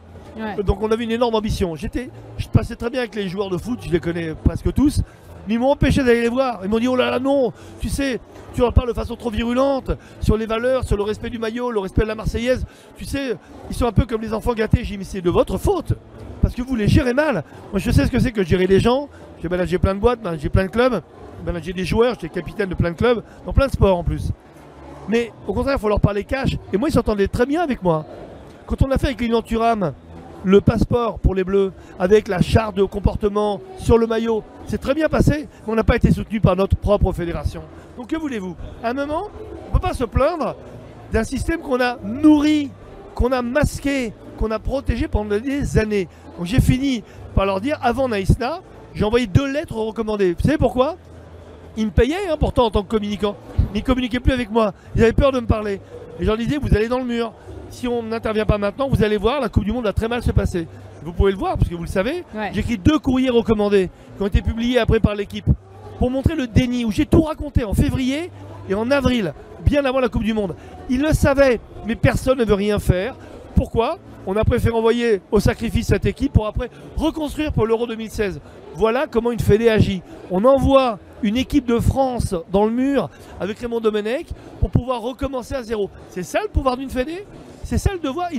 Donc 0.65 0.81
on 0.81 0.89
avait 0.89 1.03
une 1.03 1.11
énorme 1.11 1.35
ambition. 1.35 1.75
J'étais, 1.75 2.09
je 2.37 2.47
passais 2.47 2.77
très 2.77 2.89
bien 2.89 3.01
avec 3.01 3.13
les 3.15 3.27
joueurs 3.27 3.49
de 3.49 3.57
foot, 3.57 3.79
je 3.85 3.91
les 3.91 3.99
connais 3.99 4.33
presque 4.33 4.71
tous. 4.73 5.01
Mais 5.45 5.55
ils 5.55 5.59
m'ont 5.59 5.71
empêché 5.71 6.03
d'aller 6.05 6.21
les 6.21 6.29
voir. 6.29 6.61
Ils 6.63 6.69
m'ont 6.69 6.79
dit 6.79 6.87
oh 6.87 6.95
là 6.95 7.11
là 7.11 7.19
non, 7.19 7.51
tu 7.81 7.89
sais, 7.89 8.21
tu 8.53 8.63
en 8.63 8.71
parles 8.71 8.87
de 8.87 8.93
façon 8.93 9.17
trop 9.17 9.29
virulente 9.29 9.91
sur 10.21 10.37
les 10.37 10.45
valeurs, 10.45 10.85
sur 10.85 10.95
le 10.95 11.03
respect 11.03 11.29
du 11.29 11.37
maillot, 11.37 11.69
le 11.69 11.79
respect 11.81 12.03
de 12.03 12.07
la 12.07 12.15
Marseillaise. 12.15 12.65
Tu 12.95 13.03
sais, 13.03 13.35
ils 13.69 13.75
sont 13.75 13.87
un 13.87 13.91
peu 13.91 14.05
comme 14.05 14.21
les 14.21 14.33
enfants 14.33 14.53
gâtés. 14.53 14.85
J'ai 14.85 14.91
dit 14.91 14.97
mais 14.99 15.03
c'est 15.03 15.21
de 15.21 15.29
votre 15.29 15.57
faute 15.57 15.95
parce 16.41 16.55
que 16.55 16.61
vous 16.61 16.77
les 16.77 16.87
gérez 16.87 17.13
mal. 17.13 17.43
Moi 17.71 17.79
je 17.79 17.91
sais 17.91 18.05
ce 18.05 18.11
que 18.11 18.19
c'est 18.19 18.31
que 18.31 18.43
gérer 18.43 18.67
les 18.67 18.79
gens. 18.79 19.09
J'ai 19.41 19.49
managé 19.49 19.79
plein 19.79 19.95
de 19.95 19.99
boîtes, 19.99 20.19
j'ai 20.39 20.49
plein 20.49 20.65
de 20.65 20.69
clubs, 20.69 21.01
j'ai 21.61 21.73
des 21.73 21.85
joueurs, 21.85 22.15
j'étais 22.15 22.29
capitaine 22.29 22.69
de 22.69 22.75
plein 22.75 22.91
de 22.91 22.95
clubs, 22.95 23.23
dans 23.45 23.53
plein 23.53 23.67
de 23.67 23.71
sports 23.71 23.97
en 23.97 24.03
plus. 24.03 24.31
Mais 25.07 25.31
au 25.47 25.53
contraire, 25.53 25.75
il 25.77 25.81
faut 25.81 25.89
leur 25.89 25.99
parler 25.99 26.23
cash. 26.23 26.57
Et 26.71 26.77
moi, 26.77 26.89
ils 26.89 26.93
s'entendaient 26.93 27.27
très 27.27 27.45
bien 27.45 27.61
avec 27.61 27.81
moi. 27.83 28.05
Quand 28.65 28.81
on 28.81 28.91
a 28.91 28.97
fait 28.97 29.07
avec 29.07 29.45
Turam 29.45 29.93
le 30.43 30.61
passeport 30.61 31.19
pour 31.19 31.35
les 31.35 31.43
Bleus, 31.43 31.71
avec 31.99 32.27
la 32.27 32.41
charte 32.41 32.75
de 32.75 32.83
comportement 32.83 33.61
sur 33.77 33.97
le 33.97 34.07
maillot, 34.07 34.43
c'est 34.65 34.79
très 34.79 34.93
bien 34.93 35.07
passé, 35.07 35.47
mais 35.65 35.73
on 35.73 35.75
n'a 35.75 35.83
pas 35.83 35.95
été 35.95 36.11
soutenu 36.11 36.39
par 36.39 36.55
notre 36.55 36.75
propre 36.75 37.11
fédération. 37.11 37.61
Donc 37.97 38.07
que 38.07 38.15
voulez-vous? 38.15 38.55
À 38.83 38.89
un 38.89 38.93
moment, 38.93 39.29
on 39.65 39.67
ne 39.67 39.73
peut 39.73 39.87
pas 39.87 39.93
se 39.93 40.03
plaindre 40.03 40.55
d'un 41.11 41.23
système 41.23 41.59
qu'on 41.59 41.79
a 41.81 41.97
nourri, 42.03 42.71
qu'on 43.13 43.31
a 43.31 43.41
masqué, 43.41 44.13
qu'on 44.37 44.49
a 44.51 44.59
protégé 44.59 45.07
pendant 45.07 45.37
des 45.37 45.77
années. 45.77 46.07
Donc 46.37 46.47
j'ai 46.47 46.61
fini 46.61 47.03
par 47.35 47.45
leur 47.45 47.61
dire, 47.61 47.77
avant 47.81 48.07
Naïsna, 48.07 48.61
j'ai 48.93 49.03
envoyé 49.03 49.27
deux 49.27 49.51
lettres 49.51 49.75
recommandées. 49.75 50.33
Vous 50.33 50.41
savez 50.41 50.57
pourquoi? 50.57 50.95
Ils 51.77 51.85
me 51.85 51.91
payaient 51.91 52.27
hein, 52.29 52.37
pourtant 52.39 52.65
en 52.65 52.71
tant 52.71 52.83
que 52.83 52.89
communicant. 52.89 53.35
Mais 53.73 53.79
ils 53.79 53.81
ne 53.81 53.85
communiquaient 53.85 54.19
plus 54.19 54.33
avec 54.33 54.51
moi. 54.51 54.73
Ils 54.95 55.03
avaient 55.03 55.13
peur 55.13 55.31
de 55.31 55.39
me 55.39 55.47
parler. 55.47 55.81
Et 56.19 56.23
je 56.23 56.25
leur 56.25 56.37
disais, 56.37 56.57
vous 56.57 56.75
allez 56.75 56.87
dans 56.87 56.99
le 56.99 57.05
mur 57.05 57.33
si 57.71 57.87
on 57.87 58.03
n'intervient 58.03 58.45
pas 58.45 58.57
maintenant, 58.57 58.89
vous 58.89 59.01
allez 59.03 59.17
voir, 59.17 59.39
la 59.39 59.49
Coupe 59.49 59.63
du 59.63 59.71
Monde 59.71 59.85
va 59.85 59.93
très 59.93 60.07
mal 60.09 60.21
se 60.21 60.31
passer. 60.31 60.67
Vous 61.03 61.13
pouvez 61.13 61.31
le 61.31 61.37
voir, 61.37 61.57
parce 61.57 61.69
que 61.69 61.75
vous 61.75 61.83
le 61.83 61.87
savez. 61.87 62.23
J'ai 62.53 62.59
écrit 62.59 62.77
deux 62.77 62.99
courriers 62.99 63.29
recommandés 63.29 63.89
qui 64.17 64.23
ont 64.23 64.27
été 64.27 64.41
publiés 64.41 64.77
après 64.77 64.99
par 64.99 65.15
l'équipe 65.15 65.45
pour 65.97 66.11
montrer 66.11 66.35
le 66.35 66.47
déni, 66.47 66.83
où 66.83 66.91
j'ai 66.91 67.05
tout 67.05 67.21
raconté 67.21 67.63
en 67.63 67.73
février 67.73 68.29
et 68.69 68.73
en 68.73 68.91
avril, 68.91 69.33
bien 69.65 69.85
avant 69.85 69.99
la 69.99 70.09
Coupe 70.09 70.23
du 70.23 70.33
Monde. 70.33 70.55
Ils 70.89 71.01
le 71.01 71.13
savaient, 71.13 71.59
mais 71.87 71.95
personne 71.95 72.39
ne 72.39 72.45
veut 72.45 72.55
rien 72.55 72.77
faire. 72.79 73.15
Pourquoi? 73.55 73.97
On 74.27 74.35
a 74.35 74.43
préféré 74.43 74.75
envoyer 74.75 75.21
au 75.31 75.39
sacrifice 75.39 75.87
cette 75.87 76.05
équipe 76.05 76.33
pour 76.33 76.45
après 76.45 76.69
reconstruire 76.95 77.53
pour 77.53 77.65
l'Euro 77.65 77.87
2016. 77.87 78.39
Voilà 78.75 79.07
comment 79.07 79.31
une 79.31 79.39
fédé 79.39 79.69
agit. 79.69 80.01
On 80.29 80.45
envoie 80.45 80.99
une 81.23 81.37
équipe 81.37 81.65
de 81.65 81.79
France 81.79 82.35
dans 82.51 82.65
le 82.65 82.71
mur 82.71 83.09
avec 83.39 83.59
Raymond 83.59 83.79
Domenech 83.79 84.27
pour 84.59 84.69
pouvoir 84.69 85.01
recommencer 85.01 85.55
à 85.55 85.63
zéro. 85.63 85.89
C'est 86.09 86.23
ça 86.23 86.39
le 86.41 86.49
pouvoir 86.49 86.77
d'une 86.77 86.89
fédé? 86.89 87.25
C'est 87.63 87.77
ça 87.77 87.93
le 87.93 87.99
devoir? 87.99 88.29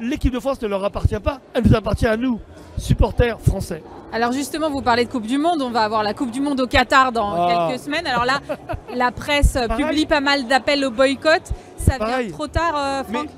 L'équipe 0.00 0.32
de 0.32 0.40
France 0.40 0.60
ne 0.60 0.66
leur 0.66 0.84
appartient 0.84 1.18
pas, 1.20 1.40
elle 1.54 1.64
nous 1.64 1.76
appartient 1.76 2.06
à 2.06 2.16
nous, 2.16 2.40
supporters 2.76 3.40
français. 3.40 3.82
Alors 4.12 4.32
justement, 4.32 4.68
vous 4.68 4.82
parlez 4.82 5.04
de 5.04 5.10
Coupe 5.10 5.26
du 5.26 5.38
Monde, 5.38 5.62
on 5.62 5.70
va 5.70 5.82
avoir 5.82 6.02
la 6.02 6.14
Coupe 6.14 6.30
du 6.30 6.40
Monde 6.40 6.60
au 6.60 6.66
Qatar 6.66 7.12
dans 7.12 7.32
ah. 7.34 7.68
quelques 7.68 7.80
semaines. 7.80 8.06
Alors 8.06 8.24
là, 8.24 8.40
la 8.94 9.12
presse 9.12 9.56
publie 9.76 10.06
pas 10.06 10.20
mal 10.20 10.46
d'appels 10.46 10.84
au 10.84 10.90
boycott. 10.90 11.42
Ça 11.76 11.96
vient 11.98 12.28
trop 12.30 12.48
tard, 12.48 12.74
euh, 12.76 13.04
Franck 13.04 13.28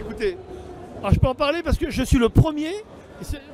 Écoutez, 0.00 0.36
je 1.10 1.18
peux 1.18 1.28
en 1.28 1.34
parler 1.34 1.62
parce 1.62 1.76
que 1.76 1.90
je 1.90 2.02
suis 2.02 2.18
le 2.18 2.28
premier, 2.28 2.72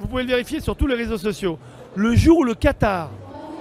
vous 0.01 0.07
pouvez 0.07 0.23
le 0.23 0.29
vérifier 0.29 0.61
sur 0.61 0.77
tous 0.77 0.87
les 0.87 0.95
réseaux 0.95 1.19
sociaux. 1.19 1.59
Le 1.97 2.15
jour 2.15 2.39
où 2.39 2.45
le 2.45 2.55
Qatar 2.55 3.11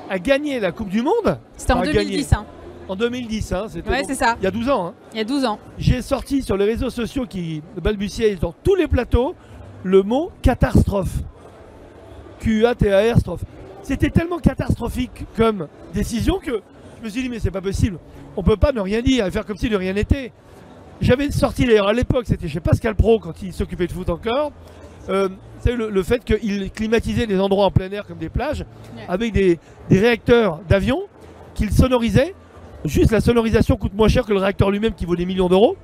a 0.09 0.19
gagné 0.19 0.59
la 0.59 0.71
Coupe 0.71 0.89
du 0.89 1.01
Monde, 1.01 1.37
c'était 1.55 1.73
en 1.73 1.83
2010. 1.83 2.33
Hein. 2.33 2.45
En 2.87 2.95
2010, 2.95 3.53
hein, 3.53 3.65
c'était 3.69 4.13
ça. 4.13 4.35
il 4.39 4.43
y 4.43 4.47
a 4.47 4.51
12 4.51 4.69
ans. 4.69 4.87
Hein. 4.87 4.93
Il 5.13 5.17
y 5.17 5.21
a 5.21 5.23
12 5.23 5.45
ans. 5.45 5.59
J'ai 5.77 6.01
sorti 6.01 6.41
sur 6.41 6.57
les 6.57 6.65
réseaux 6.65 6.89
sociaux 6.89 7.25
qui 7.25 7.61
balbutiaient 7.81 8.35
dans 8.35 8.53
tous 8.63 8.75
les 8.75 8.87
plateaux 8.87 9.35
le 9.83 10.03
mot 10.03 10.31
catastrophe. 10.41 11.19
Q-A-T-A-R 12.39 13.19
strophe. 13.19 13.45
C'était 13.83 14.09
tellement 14.09 14.39
catastrophique 14.39 15.25
comme 15.37 15.67
décision 15.93 16.39
que 16.39 16.61
je 16.99 17.03
me 17.03 17.09
suis 17.09 17.21
dit 17.21 17.29
mais 17.29 17.39
c'est 17.39 17.51
pas 17.51 17.61
possible. 17.61 17.99
On 18.35 18.43
peut 18.43 18.57
pas 18.57 18.71
ne 18.71 18.81
rien 18.81 19.01
dire 19.01 19.25
et 19.25 19.31
faire 19.31 19.45
comme 19.45 19.57
si 19.57 19.69
de 19.69 19.77
rien 19.77 19.93
n'était. 19.93 20.31
J'avais 21.01 21.31
sorti 21.31 21.65
d'ailleurs 21.65 21.87
à 21.87 21.93
l'époque, 21.93 22.25
c'était 22.27 22.47
chez 22.47 22.59
Pascal 22.59 22.95
Pro 22.95 23.19
quand 23.19 23.41
il 23.41 23.53
s'occupait 23.53 23.87
de 23.87 23.91
foot 23.91 24.09
encore. 24.09 24.51
Euh, 25.09 25.29
c'est 25.63 25.75
le, 25.75 26.03
fait 26.03 26.23
qu'il 26.23 26.71
climatisait 26.71 27.27
des 27.27 27.39
endroits 27.39 27.65
en 27.65 27.71
plein 27.71 27.89
air 27.91 28.05
comme 28.05 28.17
des 28.17 28.29
plages 28.29 28.65
avec 29.07 29.31
des, 29.31 29.59
des 29.89 29.99
réacteurs 29.99 30.59
d'avion 30.67 31.03
qu'il 31.55 31.71
sonorisait 31.71 32.33
Juste 32.85 33.11
la 33.11 33.21
sonorisation 33.21 33.77
coûte 33.77 33.93
moins 33.93 34.09
cher 34.09 34.25
que 34.25 34.33
le 34.33 34.39
réacteur 34.39 34.69
lui-même 34.69 34.93
qui 34.93 35.05
vaut 35.05 35.15
des 35.15 35.25
millions 35.25 35.47
d'euros 35.47 35.77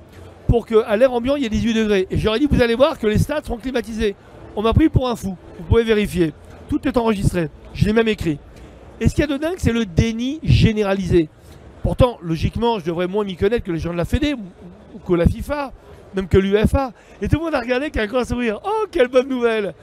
pour 0.46 0.66
qu'à 0.66 0.96
l'air 0.96 1.12
ambiant 1.12 1.36
il 1.36 1.42
y 1.42 1.46
ait 1.46 1.50
18 1.50 1.74
degrés. 1.74 2.06
Et 2.10 2.18
j'aurais 2.18 2.38
dit, 2.38 2.46
vous 2.50 2.60
allez 2.60 2.74
voir 2.74 2.98
que 2.98 3.06
les 3.06 3.18
stades 3.18 3.44
seront 3.44 3.56
climatisés. 3.56 4.14
On 4.54 4.62
m'a 4.62 4.74
pris 4.74 4.88
pour 4.90 5.08
un 5.08 5.16
fou. 5.16 5.36
Vous 5.58 5.64
pouvez 5.64 5.84
vérifier. 5.84 6.34
Tout 6.68 6.86
est 6.86 6.96
enregistré. 6.98 7.48
Je 7.72 7.86
l'ai 7.86 7.92
même 7.92 8.08
écrit. 8.08 8.38
Et 9.00 9.08
ce 9.08 9.14
qu'il 9.14 9.22
y 9.22 9.24
a 9.24 9.28
de 9.28 9.38
dingue, 9.38 9.56
c'est 9.56 9.72
le 9.72 9.86
déni 9.86 10.40
généralisé. 10.42 11.30
Pourtant, 11.82 12.18
logiquement, 12.20 12.78
je 12.78 12.84
devrais 12.84 13.06
moins 13.06 13.24
m'y 13.24 13.36
connaître 13.36 13.64
que 13.64 13.72
les 13.72 13.78
gens 13.78 13.92
de 13.92 13.96
la 13.96 14.04
Fédé, 14.04 14.34
ou 14.34 14.98
que 14.98 15.14
la 15.14 15.24
FIFA, 15.24 15.72
même 16.14 16.28
que 16.28 16.38
l'UFA. 16.38 16.92
Et 17.22 17.28
tout 17.28 17.38
le 17.38 17.44
monde 17.44 17.54
a 17.54 17.60
regardé 17.60 17.86
avec 17.86 17.96
un 17.96 18.06
grand 18.06 18.24
sourire. 18.24 18.60
Oh, 18.64 18.86
quelle 18.90 19.08
bonne 19.08 19.28
nouvelle 19.28 19.74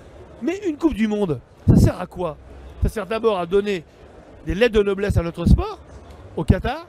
Mais 0.41 0.59
une 0.67 0.77
Coupe 0.77 0.93
du 0.93 1.07
Monde, 1.07 1.39
ça 1.67 1.75
sert 1.75 1.99
à 1.99 2.05
quoi? 2.05 2.37
Ça 2.83 2.89
sert 2.89 3.05
d'abord 3.05 3.39
à 3.39 3.45
donner 3.45 3.83
des 4.45 4.55
lettres 4.55 4.75
de 4.75 4.83
noblesse 4.83 5.17
à 5.17 5.23
notre 5.23 5.45
sport, 5.45 5.79
au 6.35 6.43
Qatar, 6.43 6.85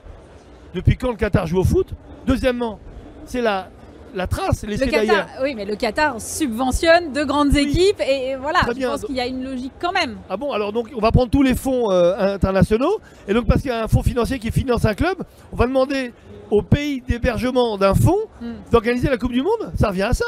depuis 0.74 0.96
quand 0.96 1.10
le 1.10 1.16
Qatar 1.16 1.46
joue 1.46 1.58
au 1.58 1.64
foot? 1.64 1.88
Deuxièmement, 2.26 2.78
c'est 3.24 3.40
la, 3.40 3.68
la 4.14 4.26
trace 4.26 4.64
laissée 4.64 4.84
le 4.86 4.90
Qatar, 4.90 5.26
Oui, 5.42 5.54
mais 5.54 5.64
le 5.64 5.74
Qatar 5.74 6.20
subventionne 6.20 7.12
de 7.12 7.24
grandes 7.24 7.56
équipes 7.56 8.00
et 8.00 8.36
voilà, 8.36 8.60
je 8.66 8.86
pense 8.86 9.04
qu'il 9.04 9.16
y 9.16 9.20
a 9.20 9.26
une 9.26 9.42
logique 9.42 9.72
quand 9.80 9.92
même. 9.92 10.18
Ah 10.28 10.36
bon, 10.36 10.52
alors 10.52 10.72
donc 10.72 10.90
on 10.94 11.00
va 11.00 11.10
prendre 11.10 11.30
tous 11.30 11.42
les 11.42 11.54
fonds 11.54 11.90
euh, 11.90 12.34
internationaux 12.34 13.00
et 13.26 13.34
donc 13.34 13.46
parce 13.46 13.62
qu'il 13.62 13.70
y 13.70 13.74
a 13.74 13.84
un 13.84 13.88
fonds 13.88 14.02
financier 14.02 14.38
qui 14.38 14.50
finance 14.50 14.84
un 14.84 14.94
club, 14.94 15.16
on 15.52 15.56
va 15.56 15.66
demander 15.66 16.12
au 16.50 16.62
pays 16.62 17.00
d'hébergement 17.00 17.76
d'un 17.78 17.94
fonds 17.94 18.26
hmm. 18.40 18.54
d'organiser 18.70 19.08
la 19.08 19.16
Coupe 19.16 19.32
du 19.32 19.42
Monde. 19.42 19.72
Ça 19.78 19.88
revient 19.88 20.02
à 20.02 20.14
ça. 20.14 20.24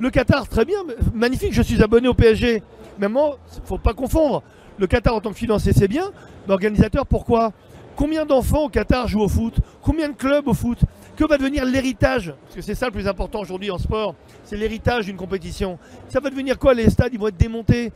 Le 0.00 0.10
Qatar, 0.10 0.48
très 0.48 0.64
bien, 0.64 0.78
magnifique, 1.12 1.52
je 1.52 1.62
suis 1.62 1.82
abonné 1.82 2.08
au 2.08 2.14
PSG. 2.14 2.62
Mais 2.98 3.08
moi, 3.08 3.38
faut 3.64 3.78
pas 3.78 3.94
confondre. 3.94 4.42
Le 4.78 4.86
Qatar 4.86 5.14
en 5.14 5.20
tant 5.20 5.30
que 5.30 5.36
financier, 5.36 5.72
c'est 5.72 5.88
bien. 5.88 6.10
L'organisateur, 6.46 7.04
pourquoi? 7.04 7.52
Combien 7.96 8.24
d'enfants 8.24 8.66
au 8.66 8.68
Qatar 8.68 9.08
jouent 9.08 9.22
au 9.22 9.28
foot? 9.28 9.54
Combien 9.82 10.08
de 10.08 10.14
clubs 10.14 10.46
au 10.46 10.54
foot? 10.54 10.78
Que 11.16 11.24
va 11.24 11.36
devenir 11.36 11.64
l'héritage? 11.64 12.32
Parce 12.44 12.54
que 12.54 12.62
c'est 12.62 12.76
ça 12.76 12.86
le 12.86 12.92
plus 12.92 13.08
important 13.08 13.40
aujourd'hui 13.40 13.72
en 13.72 13.78
sport, 13.78 14.14
c'est 14.44 14.56
l'héritage 14.56 15.06
d'une 15.06 15.16
compétition. 15.16 15.80
Ça 16.08 16.20
va 16.20 16.30
devenir 16.30 16.60
quoi? 16.60 16.74
Les 16.74 16.88
stades, 16.90 17.12
ils 17.12 17.18
vont 17.18 17.26
être 17.26 17.36
démontés. 17.36 17.92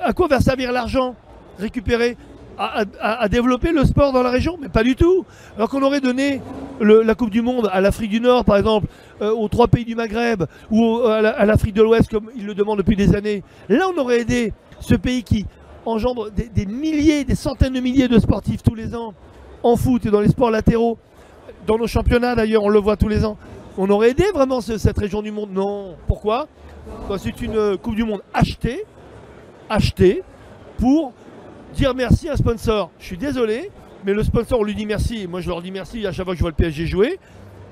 À 0.00 0.12
quoi 0.12 0.28
va 0.28 0.38
servir 0.38 0.70
l'argent? 0.70 1.16
Récupérer 1.58 2.16
à, 2.60 3.28
développer 3.28 3.72
le 3.72 3.84
sport 3.84 4.12
dans 4.12 4.22
la 4.22 4.30
région, 4.30 4.58
mais 4.60 4.68
pas 4.68 4.82
du 4.82 4.94
tout. 4.94 5.24
Alors 5.56 5.70
qu'on 5.70 5.82
aurait 5.82 6.00
donné 6.00 6.42
la 6.80 7.14
Coupe 7.14 7.30
du 7.30 7.40
Monde 7.40 7.70
à 7.72 7.80
l'Afrique 7.80 8.10
du 8.10 8.20
Nord, 8.20 8.44
par 8.44 8.56
exemple, 8.56 8.86
euh, 9.22 9.32
aux 9.32 9.48
trois 9.48 9.68
pays 9.68 9.84
du 9.84 9.94
Maghreb, 9.94 10.44
ou 10.70 10.98
à 11.04 11.44
l'Afrique 11.46 11.74
de 11.74 11.82
l'Ouest, 11.82 12.10
comme 12.10 12.30
ils 12.36 12.44
le 12.44 12.54
demandent 12.54 12.78
depuis 12.78 12.96
des 12.96 13.14
années, 13.14 13.42
là 13.68 13.86
on 13.94 13.98
aurait 13.98 14.20
aidé 14.20 14.52
ce 14.80 14.94
pays 14.94 15.22
qui 15.22 15.46
engendre 15.86 16.30
des, 16.30 16.66
milliers, 16.66 17.24
des 17.24 17.34
centaines 17.34 17.72
de 17.72 17.80
milliers 17.80 18.08
de 18.08 18.18
sportifs 18.18 18.62
tous 18.62 18.74
les 18.74 18.94
ans 18.94 19.14
en 19.62 19.76
foot 19.76 20.04
et 20.04 20.10
dans 20.10 20.20
les 20.20 20.28
sports 20.28 20.50
latéraux, 20.50 20.98
dans 21.66 21.78
nos 21.78 21.86
championnats 21.86 22.34
d'ailleurs, 22.34 22.62
on 22.62 22.68
le 22.68 22.78
voit 22.78 22.96
tous 22.96 23.08
les 23.08 23.24
ans. 23.24 23.38
On 23.78 23.88
aurait 23.88 24.10
aidé 24.10 24.24
vraiment 24.34 24.60
cette 24.60 24.98
région 24.98 25.22
du 25.22 25.30
monde? 25.30 25.50
Non. 25.52 25.94
Pourquoi? 26.06 26.48
C'est 27.18 27.40
une 27.40 27.56
euh, 27.56 27.76
Coupe 27.76 27.94
du 27.94 28.04
Monde 28.04 28.20
achetée, 28.34 28.84
achetée 29.68 30.22
pour 30.78 31.12
dire 31.74 31.94
merci 31.94 32.28
à 32.28 32.32
un 32.32 32.36
sponsor. 32.36 32.90
Je 32.98 33.04
suis 33.06 33.18
désolé, 33.18 33.70
mais 34.04 34.12
le 34.12 34.22
sponsor, 34.22 34.60
on 34.60 34.64
lui 34.64 34.74
dit 34.74 34.86
merci. 34.86 35.26
Moi, 35.26 35.40
je 35.40 35.48
leur 35.48 35.62
dis 35.62 35.70
merci 35.70 36.06
à 36.06 36.12
chaque 36.12 36.24
fois 36.24 36.34
que 36.34 36.38
je 36.38 36.42
vois 36.42 36.50
le 36.50 36.56
PSG 36.56 36.86
jouer. 36.86 37.18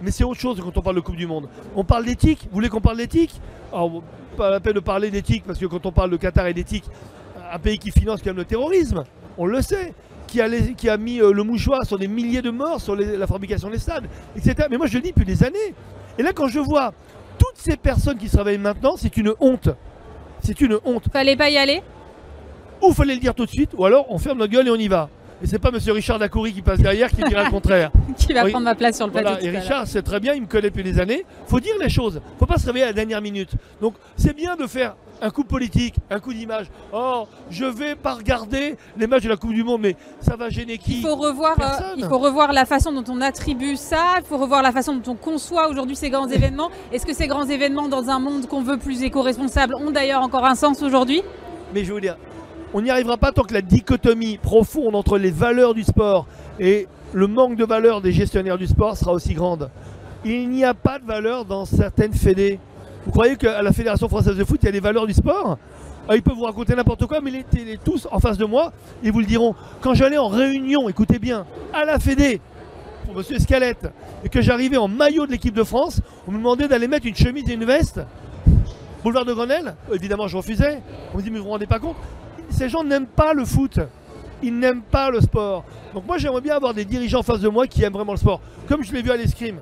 Mais 0.03 0.11
c'est 0.11 0.25
autre 0.25 0.41
chose 0.41 0.61
quand 0.61 0.77
on 0.77 0.83
parle 0.83 0.97
de 0.97 1.01
Coupe 1.01 1.17
du 1.17 1.27
Monde. 1.27 1.49
On 1.75 1.85
parle 1.85 2.05
d'éthique. 2.05 2.41
Vous 2.45 2.55
voulez 2.55 2.69
qu'on 2.69 2.81
parle 2.81 2.99
d'éthique? 2.99 3.33
Alors, 3.73 4.03
pas 4.37 4.51
la 4.51 4.61
peine 4.61 4.75
de 4.75 4.81
parler 4.81 5.11
d'éthique, 5.11 5.43
parce 5.45 5.59
que 5.59 5.67
quand 5.67 5.85
on 5.85 5.93
parle 5.93 6.11
de 6.11 6.17
Qatar 6.17 6.47
et 6.47 6.55
d'éthique, 6.55 6.85
un 7.53 7.59
pays 7.59 7.79
qui 7.79 7.91
finance 7.91 8.21
quand 8.21 8.31
même 8.31 8.37
le 8.37 8.45
terrorisme, 8.45 9.03
on 9.37 9.47
le 9.47 9.61
sait, 9.63 9.93
qui 10.29 10.41
a, 10.41 10.97
mis 10.97 11.21
euh, 11.21 11.33
le 11.33 11.43
mouchoir 11.43 11.85
sur 11.85 11.99
des 11.99 12.07
milliers 12.07 12.43
de 12.43 12.51
morts 12.51 12.81
sur 12.81 12.95
la 12.95 13.27
fabrication 13.27 13.71
des 13.71 13.79
stades, 13.79 14.07
etc. 14.37 14.69
Mais 14.71 14.77
moi 14.77 14.87
je 14.87 14.95
le 14.95 15.01
dis 15.01 15.09
depuis 15.11 15.25
des 15.25 15.43
années. 15.43 15.75
Et 16.19 16.23
là 16.23 16.33
quand 16.33 16.49
je 16.49 16.61
vois 16.61 16.93
toutes 17.39 17.57
ces 17.57 17.77
personnes 17.77 18.19
qui 18.19 18.29
se 18.29 18.37
réveillent 18.37 18.59
maintenant, 18.59 18.95
c'est 18.97 19.17
une 19.17 19.33
honte. 19.41 19.71
C'est 20.43 20.61
une 20.61 20.79
honte. 20.85 21.05
Fallait 21.13 21.37
pas 21.37 21.51
y 21.51 21.57
aller? 21.57 21.83
Ou 22.83 22.93
fallait 22.93 23.14
le 23.14 23.21
dire 23.21 23.35
tout 23.35 23.45
de 23.47 23.51
suite, 23.51 23.71
ou 23.77 23.85
alors 23.85 24.07
on 24.11 24.19
ferme 24.19 24.38
notre 24.38 24.53
gueule 24.53 24.69
et 24.69 24.71
on 24.71 24.77
y 24.77 24.88
va. 24.88 25.09
Et 25.43 25.47
c'est 25.47 25.61
pas 25.61 25.71
Monsieur 25.71 25.93
Richard 25.93 26.19
Dacoury 26.19 26.53
qui 26.53 26.62
passe 26.62 26.81
derrière 26.81 27.11
qui 27.11 27.23
dira 27.23 27.45
le 27.45 27.51
contraire. 27.53 27.93
qui 28.17 28.33
va 28.33 28.45
prendre 28.47 28.64
ma 28.64 28.75
place 28.75 28.97
sur 28.97 29.07
le 29.07 29.12
plateau. 29.12 29.41
et 29.41 29.51
Richard, 29.51 29.87
c'est 29.87 30.03
très 30.03 30.19
bien, 30.19 30.35
il 30.35 30.43
me 30.43 30.47
connaît 30.49 30.69
depuis 30.71 30.83
des 30.83 30.99
années. 30.99 31.25
Faut 31.47 31.61
dire 31.61 31.75
les 31.81 31.88
choses. 31.88 32.21
Faut 32.41 32.47
pas 32.47 32.59
se 32.59 32.67
réveiller 32.67 32.85
à 32.85 32.88
la 32.88 32.93
dernière 32.93 33.23
minute. 33.23 33.51
Donc 33.81 33.95
c'est 34.17 34.35
bien 34.35 34.57
de 34.57 34.67
faire 34.67 34.97
un 35.21 35.31
coup 35.31 35.45
politique, 35.45 35.95
un 36.11 36.19
coup 36.19 36.33
d'image. 36.33 36.67
Oh, 36.93 37.27
je 37.51 37.64
vais 37.64 37.95
pas 37.95 38.14
regarder 38.14 38.77
les 38.97 39.07
matchs 39.07 39.25
de 39.25 39.29
la 39.29 39.37
Coupe 39.37 39.53
du 39.53 39.62
Monde, 39.64 39.81
mais 39.83 39.97
ça 40.21 40.35
va 40.37 40.49
gêner 40.49 40.79
qui? 40.79 40.99
Il 40.99 41.03
faut 41.03 41.17
revoir, 41.17 41.57
euh, 41.61 41.95
il 41.97 42.05
faut 42.05 42.19
revoir 42.19 42.53
la 42.53 42.64
façon 42.64 42.93
dont 42.93 43.05
on 43.09 43.21
attribue 43.21 43.77
ça. 43.77 44.14
Il 44.19 44.25
faut 44.25 44.38
revoir 44.38 44.62
la 44.62 44.73
façon 44.73 44.97
dont 44.97 45.12
on 45.12 45.17
conçoit 45.17 45.69
aujourd'hui 45.69 45.95
ces 45.97 46.11
grands 46.11 46.29
événements. 46.29 46.71
Est-ce 46.93 47.07
que 47.07 47.14
ces 47.14 47.27
grands 47.29 47.47
événements, 47.49 47.88
dans 47.88 48.11
un 48.11 48.19
monde 48.19 48.47
qu'on 48.49 48.62
veut 48.62 48.77
plus 48.79 49.03
éco-responsable, 49.05 49.75
ont 49.77 49.91
d'ailleurs 49.93 50.23
encore 50.23 50.45
un 50.45 50.55
sens 50.57 50.83
aujourd'hui? 50.83 51.23
Mais 51.75 51.85
je 51.85 51.93
veux 51.93 52.01
dire, 52.01 52.17
on 52.75 52.83
n'y 52.83 52.91
arrivera 52.91 53.17
pas 53.17 53.33
tant 53.33 53.43
que 53.43 53.55
la 53.55 53.63
dichotomie 53.63 54.39
profonde 54.39 54.95
entre 54.95 55.19
les 55.19 55.31
valeurs 55.31 55.75
du 55.75 55.85
sport 55.85 56.27
et 56.61 56.87
le 57.13 57.27
manque 57.27 57.57
de 57.57 57.65
valeur 57.65 58.01
des 58.01 58.13
gestionnaires 58.13 58.59
du 58.59 58.67
sport 58.67 58.97
sera 58.97 59.13
aussi 59.13 59.35
grande. 59.35 59.71
Il 60.25 60.51
n'y 60.51 60.65
a 60.65 60.75
pas 60.75 60.99
de 60.99 61.05
valeur 61.07 61.45
dans 61.45 61.65
certaines 61.65 62.13
fédés. 62.13 62.59
Vous 63.07 63.13
croyez 63.13 63.37
qu'à 63.37 63.63
la 63.63 63.73
Fédération 63.73 64.09
française 64.09 64.37
de 64.37 64.45
foot, 64.45 64.59
il 64.63 64.67
y 64.67 64.69
a 64.69 64.73
des 64.73 64.81
valeurs 64.81 65.07
du 65.07 65.15
sport? 65.15 65.57
Ah, 66.09 66.17
Ils 66.17 66.23
peuvent 66.23 66.35
vous 66.35 66.45
raconter 66.45 66.75
n'importe 66.75 67.07
quoi, 67.07 67.21
mais 67.21 67.31
ils 67.31 67.39
étaient 67.39 67.79
tous 67.83 68.09
en 68.11 68.19
face 68.19 68.37
de 68.37 68.45
moi 68.45 68.73
et 69.03 69.11
vous 69.11 69.21
le 69.21 69.27
diront. 69.27 69.55
Quand 69.81 69.95
j'allais 69.95 70.19
en 70.19 70.29
réunion, 70.29 70.89
écoutez 70.89 71.19
bien, 71.19 71.47
à 71.73 71.85
la 71.85 71.99
Fédé, 71.99 72.41
pour 73.07 73.19
M. 73.19 73.25
Escalette, 73.31 73.91
et 74.25 74.29
que 74.29 74.43
j'arrivais 74.43 74.77
en 74.77 74.89
maillot 74.89 75.27
de 75.27 75.31
l'équipe 75.31 75.55
de 75.55 75.65
France, 75.65 76.01
on 76.27 76.33
me 76.33 76.39
demandait 76.39 76.69
d'aller 76.69 76.89
mettre 76.89 77.07
une 77.07 77.17
chemise 77.17 77.49
et 77.49 77.55
une 77.55 77.65
veste. 77.65 78.01
Boulevard 79.03 79.25
de 79.25 79.33
Grenelle, 79.33 79.77
évidemment 79.93 80.29
je 80.29 80.37
refusais. 80.37 80.83
On 81.15 81.19
me 81.19 81.23
dit 81.23 81.31
mais 81.31 81.39
vous 81.39 81.45
vous 81.45 81.51
rendez 81.51 81.67
pas 81.67 81.79
compte? 81.79 81.97
Ces 82.51 82.69
gens 82.69 82.85
n'aiment 82.85 83.07
pas 83.07 83.33
le 83.35 83.45
foot. 83.45 83.79
Ils 84.43 84.57
n'aiment 84.57 84.83
pas 84.83 85.11
le 85.11 85.21
sport. 85.21 85.65
Donc 85.95 86.07
moi 86.07 86.19
j'aimerais 86.19 86.41
bien 86.41 86.55
avoir 86.55 86.75
des 86.75 86.85
dirigeants 86.85 87.21
en 87.21 87.25
face 87.25 87.41
de 87.41 87.49
moi 87.49 87.67
qui 87.67 87.83
aiment 87.83 87.93
vraiment 87.93 88.13
le 88.13 88.19
sport. 88.19 88.41
Comme 88.69 88.85
je 88.85 88.93
l'ai 88.93 89.03
vu 89.03 89.11
à 89.11 89.17
l'escrime 89.17 89.57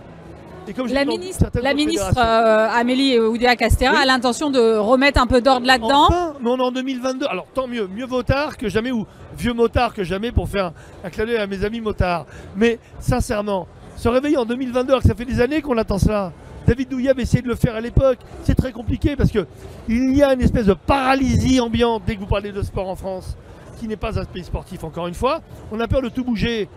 la 0.88 1.04
ministre, 1.04 1.46
la 1.54 1.74
ministre 1.74 2.18
euh, 2.18 2.68
Amélie 2.70 3.18
Oudéa 3.18 3.56
Castera 3.56 3.98
a 3.98 4.04
l'intention 4.04 4.50
de 4.50 4.76
remettre 4.76 5.20
un 5.20 5.26
peu 5.26 5.40
d'ordre 5.40 5.66
là-dedans. 5.66 6.06
Enfin, 6.08 6.34
mais 6.40 6.50
on 6.50 6.56
est 6.58 6.62
en 6.62 6.72
2022. 6.72 7.26
Alors 7.26 7.46
tant 7.54 7.66
mieux, 7.66 7.86
mieux 7.86 8.04
vaut 8.06 8.22
tard 8.22 8.56
que 8.56 8.68
jamais 8.68 8.90
ou 8.90 9.06
vieux 9.36 9.52
motard 9.52 9.94
que 9.94 10.02
jamais 10.04 10.32
pour 10.32 10.48
faire 10.48 10.72
un, 11.04 11.10
clin 11.10 11.26
d'œil 11.26 11.36
à 11.36 11.46
mes 11.46 11.64
amis 11.64 11.80
motards. 11.80 12.26
Mais 12.56 12.78
sincèrement, 13.00 13.66
se 13.96 14.08
réveiller 14.08 14.36
en 14.36 14.44
2022 14.44 14.92
alors 14.92 15.02
que 15.02 15.08
ça 15.08 15.14
fait 15.14 15.24
des 15.24 15.40
années 15.40 15.62
qu'on 15.62 15.78
attend 15.78 15.98
cela. 15.98 16.32
David 16.66 16.88
Douillet 16.88 17.10
avait 17.10 17.24
de 17.24 17.46
le 17.46 17.54
faire 17.54 17.76
à 17.76 17.80
l'époque. 17.80 18.18
C'est 18.42 18.56
très 18.56 18.72
compliqué 18.72 19.14
parce 19.14 19.30
que 19.30 19.46
il 19.88 20.16
y 20.16 20.22
a 20.22 20.34
une 20.34 20.40
espèce 20.40 20.66
de 20.66 20.74
paralysie 20.74 21.60
ambiante 21.60 22.02
dès 22.06 22.16
que 22.16 22.20
vous 22.20 22.26
parlez 22.26 22.50
de 22.50 22.62
sport 22.62 22.88
en 22.88 22.96
France, 22.96 23.36
qui 23.78 23.86
n'est 23.86 23.96
pas 23.96 24.18
un 24.18 24.24
pays 24.24 24.42
sportif 24.42 24.82
encore 24.82 25.06
une 25.06 25.14
fois. 25.14 25.40
On 25.70 25.78
a 25.78 25.86
peur 25.86 26.02
de 26.02 26.08
tout 26.08 26.24
bouger 26.24 26.68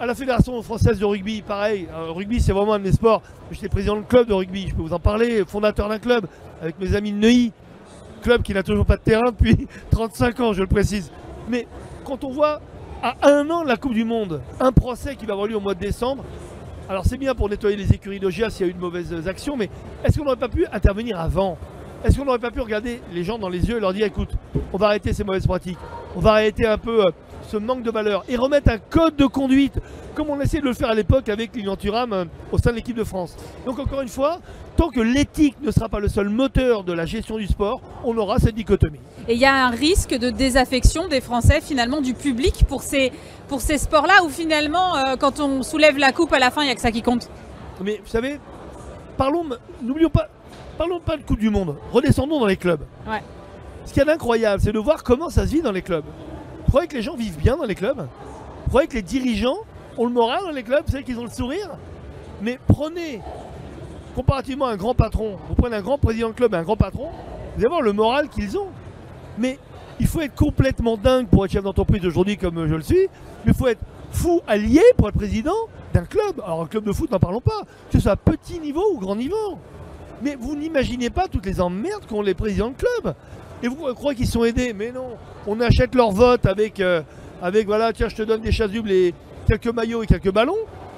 à 0.00 0.06
la 0.06 0.14
Fédération 0.14 0.60
française 0.62 0.98
de 0.98 1.04
rugby, 1.04 1.42
pareil. 1.42 1.86
Euh, 1.92 2.12
rugby, 2.12 2.40
c'est 2.40 2.52
vraiment 2.52 2.74
un 2.74 2.78
de 2.78 2.84
mes 2.84 2.92
sports. 2.92 3.22
J'étais 3.50 3.68
président 3.68 3.96
de 3.96 4.02
club 4.02 4.26
de 4.26 4.32
rugby, 4.32 4.68
je 4.68 4.74
peux 4.74 4.82
vous 4.82 4.92
en 4.94 4.98
parler, 4.98 5.44
fondateur 5.46 5.88
d'un 5.88 5.98
club 5.98 6.26
avec 6.62 6.78
mes 6.80 6.94
amis 6.94 7.12
de 7.12 7.18
Neuilly. 7.18 7.52
Club 8.22 8.42
qui 8.42 8.54
n'a 8.54 8.62
toujours 8.62 8.86
pas 8.86 8.96
de 8.96 9.02
terrain 9.02 9.30
depuis 9.30 9.68
35 9.90 10.40
ans, 10.40 10.52
je 10.54 10.62
le 10.62 10.66
précise. 10.66 11.10
Mais 11.48 11.66
quand 12.04 12.24
on 12.24 12.30
voit 12.30 12.60
à 13.02 13.14
un 13.28 13.48
an 13.50 13.62
de 13.62 13.68
la 13.68 13.76
Coupe 13.76 13.92
du 13.92 14.04
Monde, 14.04 14.40
un 14.60 14.72
procès 14.72 15.14
qui 15.14 15.26
va 15.26 15.34
avoir 15.34 15.46
lieu 15.46 15.56
au 15.56 15.60
mois 15.60 15.74
de 15.74 15.80
décembre, 15.80 16.24
alors 16.88 17.04
c'est 17.04 17.16
bien 17.16 17.34
pour 17.34 17.48
nettoyer 17.48 17.76
les 17.76 17.92
écuries 17.92 18.20
d'Ogia 18.20 18.48
s'il 18.48 18.66
y 18.66 18.68
a 18.68 18.70
eu 18.70 18.74
de 18.74 18.80
mauvaises 18.80 19.26
actions, 19.26 19.56
mais 19.56 19.68
est-ce 20.04 20.18
qu'on 20.18 20.24
n'aurait 20.24 20.36
pas 20.36 20.48
pu 20.48 20.66
intervenir 20.72 21.18
avant? 21.18 21.58
Est-ce 22.04 22.16
qu'on 22.16 22.24
n'aurait 22.24 22.38
pas 22.38 22.52
pu 22.52 22.60
regarder 22.60 23.00
les 23.12 23.24
gens 23.24 23.38
dans 23.38 23.48
les 23.48 23.68
yeux 23.68 23.78
et 23.78 23.80
leur 23.80 23.92
dire 23.92 24.06
écoute, 24.06 24.30
on 24.72 24.76
va 24.76 24.86
arrêter 24.86 25.12
ces 25.12 25.24
mauvaises 25.24 25.46
pratiques, 25.46 25.78
on 26.14 26.20
va 26.20 26.32
arrêter 26.32 26.66
un 26.66 26.78
peu 26.78 27.00
euh, 27.00 27.10
ce 27.46 27.56
manque 27.56 27.82
de 27.82 27.90
valeur 27.90 28.24
et 28.28 28.36
remettre 28.36 28.70
un 28.70 28.78
code 28.78 29.16
de 29.16 29.26
conduite 29.26 29.74
comme 30.14 30.30
on 30.30 30.40
essayait 30.40 30.62
de 30.62 30.66
le 30.66 30.72
faire 30.72 30.88
à 30.88 30.94
l'époque 30.94 31.28
avec 31.28 31.54
Lilian 31.54 31.76
Thuram 31.76 32.12
euh, 32.12 32.24
au 32.50 32.58
sein 32.58 32.70
de 32.70 32.76
l'équipe 32.76 32.96
de 32.96 33.04
France. 33.04 33.36
Donc 33.66 33.78
encore 33.78 34.00
une 34.00 34.08
fois, 34.08 34.40
tant 34.76 34.88
que 34.88 35.00
l'éthique 35.00 35.56
ne 35.62 35.70
sera 35.70 35.88
pas 35.88 36.00
le 36.00 36.08
seul 36.08 36.28
moteur 36.28 36.84
de 36.84 36.92
la 36.92 37.04
gestion 37.04 37.36
du 37.36 37.46
sport, 37.46 37.80
on 38.04 38.16
aura 38.16 38.38
cette 38.38 38.54
dichotomie. 38.54 39.00
Et 39.28 39.34
il 39.34 39.38
y 39.38 39.44
a 39.44 39.66
un 39.66 39.70
risque 39.70 40.16
de 40.16 40.30
désaffection 40.30 41.08
des 41.08 41.20
Français 41.20 41.60
finalement 41.60 42.00
du 42.00 42.14
public 42.14 42.64
pour 42.66 42.82
ces, 42.82 43.12
pour 43.48 43.60
ces 43.60 43.78
sports-là 43.78 44.24
où 44.24 44.28
finalement 44.28 44.96
euh, 44.96 45.16
quand 45.16 45.40
on 45.40 45.62
soulève 45.62 45.98
la 45.98 46.12
coupe 46.12 46.32
à 46.32 46.38
la 46.38 46.50
fin, 46.50 46.62
il 46.62 46.66
n'y 46.66 46.72
a 46.72 46.74
que 46.74 46.80
ça 46.80 46.92
qui 46.92 47.02
compte? 47.02 47.28
Mais 47.82 48.00
vous 48.02 48.10
savez, 48.10 48.40
parlons, 49.18 49.44
n'oublions 49.82 50.08
pas, 50.10 50.28
parlons 50.78 51.00
pas 51.00 51.18
de 51.18 51.22
Coupe 51.22 51.40
du 51.40 51.50
Monde, 51.50 51.76
redescendons 51.92 52.40
dans 52.40 52.46
les 52.46 52.56
clubs. 52.56 52.80
Ouais. 53.06 53.22
Ce 53.84 53.92
qui 53.92 54.00
est 54.00 54.08
incroyable, 54.08 54.62
c'est 54.62 54.72
de 54.72 54.78
voir 54.78 55.04
comment 55.04 55.28
ça 55.28 55.46
se 55.46 55.52
vit 55.52 55.62
dans 55.62 55.72
les 55.72 55.82
clubs. 55.82 56.04
Vous 56.66 56.72
croyez 56.72 56.88
que 56.88 56.96
les 56.96 57.02
gens 57.02 57.16
vivent 57.16 57.38
bien 57.38 57.56
dans 57.56 57.64
les 57.64 57.76
clubs 57.76 58.08
Vous 58.64 58.68
croyez 58.68 58.88
que 58.88 58.94
les 58.94 59.02
dirigeants 59.02 59.58
ont 59.96 60.04
le 60.04 60.12
moral 60.12 60.42
dans 60.44 60.50
les 60.50 60.64
clubs 60.64 60.84
C'est 60.88 61.02
qu'ils 61.04 61.18
ont 61.18 61.24
le 61.24 61.30
sourire 61.30 61.70
Mais 62.42 62.58
prenez, 62.66 63.20
comparativement 64.16 64.66
à 64.66 64.72
un 64.72 64.76
grand 64.76 64.94
patron, 64.94 65.36
vous 65.48 65.54
prenez 65.54 65.76
un 65.76 65.82
grand 65.82 65.98
président 65.98 66.28
de 66.28 66.34
club 66.34 66.54
et 66.54 66.56
un 66.56 66.64
grand 66.64 66.76
patron, 66.76 67.08
vous 67.54 67.60
allez 67.60 67.68
voir 67.68 67.82
le 67.82 67.92
moral 67.92 68.28
qu'ils 68.28 68.58
ont. 68.58 68.68
Mais 69.38 69.58
il 70.00 70.06
faut 70.06 70.20
être 70.20 70.34
complètement 70.34 70.96
dingue 70.96 71.28
pour 71.28 71.44
être 71.44 71.52
chef 71.52 71.62
d'entreprise 71.62 72.04
aujourd'hui 72.04 72.36
comme 72.36 72.66
je 72.66 72.74
le 72.74 72.82
suis, 72.82 73.08
mais 73.44 73.52
il 73.52 73.54
faut 73.54 73.68
être 73.68 73.80
fou 74.10 74.40
allié 74.46 74.82
pour 74.96 75.08
être 75.08 75.14
président 75.14 75.54
d'un 75.94 76.04
club. 76.04 76.40
Alors 76.44 76.62
un 76.62 76.66
club 76.66 76.84
de 76.84 76.92
foot, 76.92 77.10
n'en 77.10 77.18
parlons 77.18 77.40
pas, 77.40 77.62
que 77.90 77.98
ce 77.98 78.00
soit 78.00 78.16
petit 78.16 78.58
niveau 78.58 78.82
ou 78.92 78.98
grand 78.98 79.16
niveau. 79.16 79.58
Mais 80.22 80.34
vous 80.34 80.56
n'imaginez 80.56 81.10
pas 81.10 81.28
toutes 81.28 81.46
les 81.46 81.60
emmerdes 81.60 82.06
qu'ont 82.06 82.22
les 82.22 82.34
présidents 82.34 82.70
de 82.70 82.74
club. 82.74 83.14
Et 83.62 83.68
vous 83.68 83.76
croyez 83.94 84.16
qu'ils 84.16 84.28
sont 84.28 84.44
aidés 84.44 84.72
Mais 84.72 84.92
non, 84.92 85.16
on 85.46 85.60
achète 85.60 85.94
leur 85.94 86.10
vote 86.10 86.46
avec, 86.46 86.80
euh, 86.80 87.02
avec 87.42 87.66
voilà, 87.66 87.92
tiens, 87.92 88.08
je 88.08 88.16
te 88.16 88.22
donne 88.22 88.40
des 88.40 88.52
chasubles 88.52 88.90
et 88.90 89.14
quelques 89.46 89.72
maillots 89.72 90.02
et 90.02 90.06
quelques 90.06 90.32
ballons. 90.32 90.54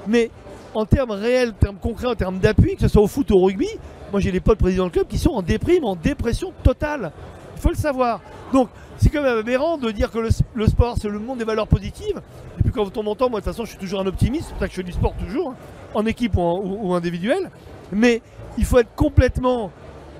Mais 0.07 0.31
en 0.75 0.85
termes 0.85 1.11
réels, 1.11 1.51
en 1.51 1.65
termes 1.65 1.77
concrets, 1.77 2.07
en 2.07 2.15
termes 2.15 2.39
d'appui, 2.39 2.75
que 2.75 2.83
ce 2.83 2.89
soit 2.89 3.03
au 3.03 3.07
foot 3.07 3.31
ou 3.31 3.35
au 3.35 3.45
rugby, 3.45 3.69
moi 4.11 4.21
j'ai 4.21 4.33
des 4.33 4.41
potes 4.41 4.59
présidents 4.59 4.87
de 4.87 4.93
club 4.93 5.07
qui 5.07 5.19
sont 5.19 5.31
en 5.31 5.43
déprime, 5.43 5.85
en 5.85 5.97
dépression 5.97 6.53
totale. 6.63 7.13
Il 7.57 7.61
faut 7.61 7.71
le 7.71 7.77
savoir. 7.77 8.21
Donc 8.53 8.69
c'est 8.97 9.11
quand 9.11 9.23
même 9.23 9.39
aberrant 9.39 9.79
de 9.79 9.91
dire 9.91 10.11
que 10.11 10.19
le, 10.19 10.67
sport 10.67 10.97
c'est 11.01 11.09
le 11.09 11.19
monde 11.19 11.39
des 11.39 11.45
valeurs 11.45 11.69
positives. 11.69 12.21
Et 12.59 12.63
puis 12.63 12.73
quand 12.73 12.97
on 12.97 13.03
m'entend, 13.03 13.31
moi 13.31 13.41
de 13.41 13.45
toute 13.45 13.53
façon 13.53 13.65
je 13.65 13.71
suis 13.71 13.79
toujours 13.79 14.01
un 14.01 14.07
optimiste, 14.07 14.47
c'est 14.47 14.53
pour 14.53 14.61
ça 14.61 14.67
que 14.67 14.73
je 14.73 14.77
fais 14.77 14.83
du 14.83 14.93
sport 14.93 15.15
toujours, 15.15 15.51
hein, 15.51 15.57
en 15.95 16.07
équipe 16.07 16.37
ou, 16.37 16.79
ou 16.83 16.95
individuel. 16.95 17.51
Mais 17.93 18.23
il 18.57 18.65
faut 18.65 18.79
être 18.79 18.95
complètement 18.95 19.71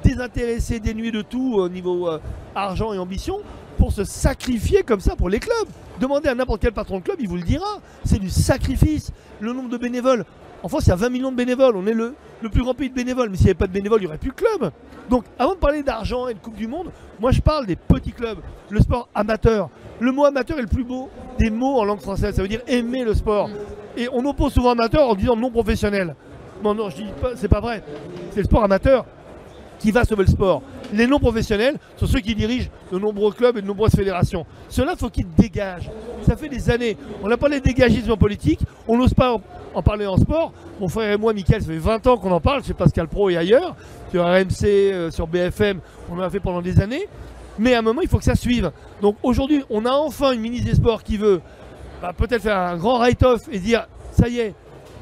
désintéressé, 0.09 0.81
dénué 0.81 1.11
de 1.11 1.23
tout 1.23 1.55
au 1.57 1.69
niveau 1.69 2.09
euh, 2.09 2.19
argent 2.55 2.93
et 2.95 2.99
ambition 2.99 3.41
pour 3.77 3.93
se 3.93 4.05
sacrifier 4.05 4.83
comme 4.83 5.01
ça 5.01 5.15
pour 5.17 5.29
les 5.29 5.39
clubs. 5.39 5.69
Demandez 6.01 6.29
à 6.29 6.35
n'importe 6.35 6.63
quel 6.63 6.73
patron 6.73 6.99
de 6.99 7.05
club, 7.05 7.19
il 7.21 7.29
vous 7.29 7.37
le 7.37 7.43
dira. 7.43 7.81
C'est 8.05 8.19
du 8.19 8.31
sacrifice. 8.31 9.13
Le 9.41 9.53
nombre 9.53 9.69
de 9.69 9.77
bénévoles. 9.77 10.25
En 10.63 10.69
France, 10.69 10.87
il 10.87 10.89
y 10.89 10.93
a 10.93 10.97
20 10.97 11.11
millions 11.11 11.31
de 11.31 11.37
bénévoles. 11.37 11.77
On 11.77 11.87
est 11.87 11.93
le, 11.93 12.15
le 12.43 12.49
plus 12.49 12.63
grand 12.63 12.75
pays 12.75 12.89
de 12.91 12.95
bénévoles. 12.95 13.29
Mais 13.31 13.37
s'il 13.37 13.47
n'y 13.47 13.51
avait 13.51 13.59
pas 13.59 13.67
de 13.67 13.73
bénévoles, 13.73 14.01
il 14.01 14.05
n'y 14.05 14.09
aurait 14.09 14.19
plus 14.19 14.31
de 14.31 14.35
club. 14.35 14.73
Donc, 15.09 15.25
avant 15.39 15.55
de 15.55 15.59
parler 15.59 15.83
d'argent 15.83 16.27
et 16.29 16.35
de 16.35 16.39
Coupe 16.39 16.57
du 16.57 16.67
Monde, 16.67 16.91
moi, 17.21 17.31
je 17.31 17.41
parle 17.41 17.67
des 17.67 17.77
petits 17.77 18.13
clubs. 18.13 18.39
Le 18.71 18.81
sport 18.81 19.09
amateur. 19.15 19.69
Le 20.01 20.11
mot 20.11 20.25
amateur 20.25 20.59
est 20.59 20.63
le 20.63 20.69
plus 20.69 20.85
beau 20.85 21.09
des 21.39 21.51
mots 21.51 21.79
en 21.79 21.85
langue 21.85 22.01
française. 22.01 22.35
Ça 22.35 22.43
veut 22.43 22.49
dire 22.49 22.63
aimer 22.67 23.05
le 23.05 23.15
sport. 23.15 23.51
Et 23.97 24.09
on 24.13 24.25
oppose 24.25 24.53
souvent 24.53 24.71
amateur 24.71 25.09
en 25.09 25.15
disant 25.15 25.37
non 25.37 25.51
professionnel. 25.51 26.17
Non, 26.65 26.75
non, 26.75 26.91
je 26.91 26.97
dis 26.97 27.07
pas, 27.21 27.31
c'est 27.37 27.49
pas 27.49 27.61
vrai. 27.61 27.85
C'est 28.31 28.41
le 28.41 28.45
sport 28.45 28.65
amateur 28.65 29.05
qui 29.79 29.91
va 29.91 30.05
sauver 30.05 30.25
le 30.25 30.31
sport. 30.31 30.63
Les 30.93 31.07
non 31.07 31.19
professionnels 31.19 31.77
sont 31.97 32.07
ceux 32.07 32.21
qui 32.21 32.35
dirigent 32.35 32.69
de 32.93 32.99
nombreux 32.99 33.33
clubs 33.33 33.57
et 33.57 33.63
de 33.63 33.67
nombreuses 33.67 33.95
fédérations. 33.95 34.47
Cela, 34.69 34.97
faut 34.97 35.11
qu'ils 35.11 35.29
dégagent. 35.37 35.91
Ça 36.27 36.37
fait 36.37 36.49
des 36.49 36.71
années. 36.71 36.97
On 37.23 37.29
n'a 37.29 37.37
pas 37.37 37.49
les 37.49 37.61
dégagismes 37.61 38.13
en 38.13 38.17
politique. 38.17 38.61
On 38.87 38.97
n'ose 38.97 39.15
pas 39.15 39.37
en 39.75 39.83
parler 39.83 40.07
en 40.07 40.17
sport. 40.17 40.53
Mon 40.81 40.89
frère 40.89 41.13
et 41.13 41.17
moi, 41.17 41.33
Mickaël, 41.33 41.63
ça 41.63 41.69
fait 41.69 41.79
20 41.79 42.07
ans 42.07 42.17
qu'on 42.17 42.31
en 42.31 42.41
parle 42.41 42.65
chez 42.65 42.75
Pascal 42.75 43.09
Pro 43.09 43.31
et 43.31 43.37
ailleurs. 43.37 43.77
Sur 44.11 44.25
RMC, 44.25 44.65
euh, 44.65 45.11
sur 45.11 45.27
BFM, 45.27 45.81
on 46.11 46.19
en 46.19 46.23
a 46.23 46.31
fait 46.31 46.41
pendant 46.41 46.63
des 46.63 46.81
années. 46.81 47.07
Mais 47.59 47.75
à 47.75 47.81
un 47.81 47.83
moment, 47.83 48.01
il 48.03 48.09
faut 48.09 48.19
que 48.19 48.25
ça 48.25 48.37
suive. 48.37 48.71
Donc 49.03 49.17
aujourd'hui, 49.23 49.65
on 49.69 49.85
a 49.85 49.93
enfin 49.93 50.33
une 50.33 50.41
ministre 50.41 50.71
des 50.71 50.77
Sports 50.77 51.03
qui 51.03 51.17
veut 51.17 51.41
bah, 52.01 52.13
peut-être 52.17 52.43
faire 52.43 52.57
un 52.57 52.77
grand 52.77 52.99
write-off 52.99 53.49
et 53.51 53.59
dire 53.59 53.89
ça 54.13 54.29
y 54.29 54.39
est, 54.39 54.55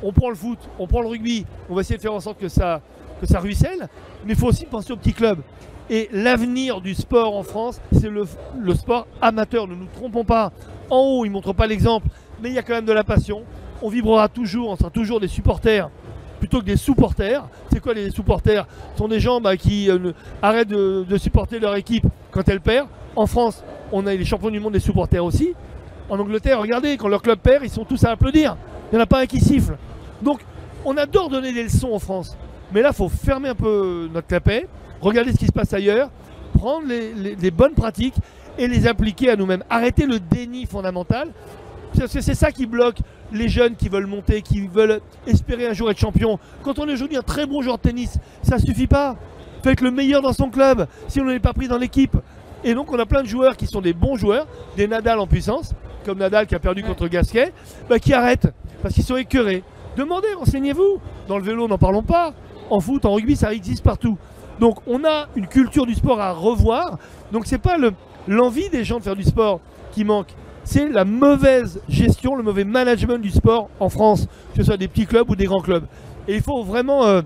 on 0.03 0.13
prend 0.13 0.31
le 0.31 0.35
foot, 0.35 0.59
on 0.79 0.87
prend 0.87 1.03
le 1.03 1.09
rugby, 1.09 1.45
on 1.69 1.75
va 1.75 1.83
essayer 1.83 1.97
de 1.97 2.03
faire 2.03 2.15
en 2.15 2.21
sorte 2.21 2.39
que 2.39 2.49
ça, 2.49 2.81
que 3.21 3.27
ça 3.27 3.41
ruisselle. 3.41 3.89
Mais 4.25 4.33
il 4.33 4.39
faut 4.39 4.49
aussi 4.49 4.67
penser 4.67 4.93
aux 4.93 4.97
petits 4.97 5.13
clubs. 5.13 5.41
Et 5.89 6.09
l'avenir 6.13 6.81
du 6.81 6.95
sport 6.95 7.37
en 7.37 7.43
France, 7.43 7.81
c'est 7.93 8.11
le, 8.11 8.27
sport 8.75 9.07
amateur. 9.21 9.69
Ne 9.69 9.75
nous 9.75 9.87
trompons 9.95 10.25
pas. 10.25 10.53
En 10.91 10.99
haut, 10.99 11.25
ils 11.25 11.29
ne 11.29 11.35
montrent 11.35 11.53
pas 11.53 11.67
l'exemple, 11.67 12.09
mais 12.43 12.49
il 12.49 12.55
y 12.55 12.59
a 12.59 12.63
quand 12.63 12.75
même 12.75 12.87
de 12.87 12.93
la 12.93 13.05
passion. 13.05 13.43
On 13.83 13.89
vibrera 13.89 14.29
toujours, 14.29 14.71
on 14.71 14.77
sera 14.77 14.91
toujours 14.91 15.21
des 15.21 15.29
supporters 15.29 15.91
plutôt 16.39 16.61
que 16.61 16.67
des 16.67 16.77
supporters. 16.77 17.49
C'est 17.73 17.81
quoi 17.81 17.95
les 17.95 18.11
supporters? 18.11 18.67
Ce 18.93 18.99
sont 18.99 19.09
des 19.09 19.21
gens 19.21 19.41
bah, 19.41 19.57
qui 19.57 19.91
euh, 19.91 20.13
arrêtent 20.43 20.69
de, 20.69 21.05
de 21.09 21.19
supporter 21.19 21.59
leur 21.59 21.75
équipe 21.77 22.05
quand 22.31 22.47
elle 22.49 22.61
perd. 22.61 22.89
En 23.15 23.27
France, 23.27 23.65
on 23.93 24.07
a 24.07 24.15
les 24.15 24.25
champions 24.25 24.51
du 24.51 24.61
monde 24.61 24.75
des 24.75 24.81
supporters 24.81 25.25
aussi. 25.25 25.55
En 26.09 26.19
Angleterre, 26.19 26.61
regardez, 26.61 26.97
quand 26.97 27.09
leur 27.09 27.23
club 27.23 27.39
perd, 27.39 27.65
ils 27.65 27.71
sont 27.71 27.85
tous 27.85 28.05
à 28.05 28.11
applaudir. 28.11 28.57
Il 28.91 28.97
n'y 28.97 29.01
en 29.01 29.05
a 29.05 29.07
pas 29.07 29.21
un 29.21 29.27
qui 29.27 29.41
siffle. 29.41 29.77
Donc, 30.23 30.41
on 30.85 30.97
adore 30.97 31.29
donner 31.29 31.53
des 31.53 31.65
leçons 31.65 31.93
en 31.93 31.99
France. 31.99 32.37
Mais 32.73 32.83
là, 32.83 32.91
il 32.93 32.95
faut 32.97 33.09
fermer 33.09 33.49
un 33.51 33.55
peu 33.55 34.09
notre 34.13 34.27
clapet, 34.27 34.67
regarder 35.01 35.33
ce 35.33 35.39
qui 35.39 35.47
se 35.47 35.53
passe 35.53 35.73
ailleurs, 35.73 36.11
prendre 36.55 36.87
les, 36.87 37.13
les- 37.15 37.35
les 37.37 37.51
bonnes 37.51 37.75
pratiques 37.75 38.15
et 38.59 38.67
les 38.69 38.87
appliquer 38.87 39.31
à 39.31 39.37
nous-mêmes. 39.37 39.63
Arrêter 39.71 40.07
le 40.07 40.19
déni 40.19 40.67
fondamental. 40.67 41.29
Parce 41.97 42.13
que 42.13 42.21
c'est 42.21 42.35
ça 42.35 42.51
qui 42.53 42.67
bloque 42.67 42.99
les 43.33 43.49
jeunes 43.49 43.75
qui 43.77 43.89
veulent 43.89 44.07
monter, 44.07 44.43
qui 44.43 44.67
veulent 44.67 45.01
espérer 45.27 45.67
un 45.69 45.73
jour 45.73 45.91
être 45.91 45.99
champion. 45.99 46.39
Quand 46.63 46.79
on 46.79 46.89
est 46.89 46.93
aujourd'hui 46.93 47.17
un 47.17 47.23
très 47.23 47.47
bon 47.47 47.63
joueur 47.63 47.77
de 47.79 47.83
tennis, 47.83 48.19
ça 48.43 48.59
suffit 48.59 48.87
pas. 48.87 49.17
Faut 49.63 49.71
être 49.71 49.81
le 49.81 49.91
meilleur 49.91 50.21
dans 50.23 50.33
son 50.33 50.51
club 50.51 50.87
si 51.09 51.21
on 51.21 51.25
n'est 51.25 51.39
pas 51.41 51.53
pris 51.55 51.69
dans 51.69 51.79
l'équipe. 51.79 52.17
Et 52.65 52.75
donc 52.75 52.93
on 52.93 52.99
a 52.99 53.07
plein 53.07 53.23
de 53.23 53.29
joueurs 53.29 53.57
qui 53.57 53.67
sont 53.67 53.81
des 53.81 53.93
bons 53.95 54.17
joueurs, 54.17 54.47
des 54.77 54.87
Nadal 54.89 55.19
en 55.19 55.27
puissance, 55.27 55.73
comme 56.05 56.19
Nadal 56.19 56.47
qui 56.47 56.55
a 56.55 56.59
perdu 56.59 56.83
Ouais. 56.83 56.89
contre 56.89 57.09
Gasquet, 57.09 57.53
bah, 57.89 57.99
qui 57.99 58.13
arrêtent 58.13 58.49
parce 58.83 58.95
qu'ils 58.95 59.05
sont 59.05 59.17
écœurés. 59.17 59.63
Demandez, 59.97 60.29
renseignez-vous. 60.39 60.99
Dans 61.29 61.39
le 61.39 61.45
vélo, 61.45 61.67
n'en 61.69 61.79
parlons 61.79 62.03
pas. 62.03 62.35
En 62.71 62.81
foot, 62.81 63.05
en 63.05 63.15
rugby, 63.15 63.37
ça 63.37 63.53
existe 63.53 63.83
partout. 63.85 64.17
Donc 64.59 64.79
on 64.87 65.05
a 65.05 65.27
une 65.37 65.47
culture 65.47 65.87
du 65.87 65.95
sport 65.95 66.21
à 66.21 66.33
revoir. 66.33 66.99
Donc 67.33 67.47
c'est 67.47 67.59
pas 67.59 67.77
le- 67.79 67.93
l'envie 68.27 68.69
des 68.71 68.85
gens 68.85 68.99
de 68.99 69.05
faire 69.05 69.17
du 69.17 69.23
sport 69.25 69.61
qui 69.93 70.05
manque. 70.05 70.29
C'est 70.65 70.89
la 70.89 71.05
mauvaise 71.05 71.81
gestion, 71.89 72.35
le 72.35 72.43
mauvais 72.43 72.65
management 72.65 73.19
du 73.19 73.31
sport 73.31 73.69
en 73.79 73.89
France, 73.89 74.27
que 74.53 74.57
ce 74.59 74.65
soit 74.65 74.77
des 74.77 74.89
petits 74.89 75.07
clubs 75.07 75.31
ou 75.31 75.37
des 75.37 75.45
grands 75.45 75.61
clubs. 75.61 75.85
Et 76.27 76.35
il 76.35 76.43
faut 76.43 76.65
vraiment 76.65 77.05
euh, 77.05 77.23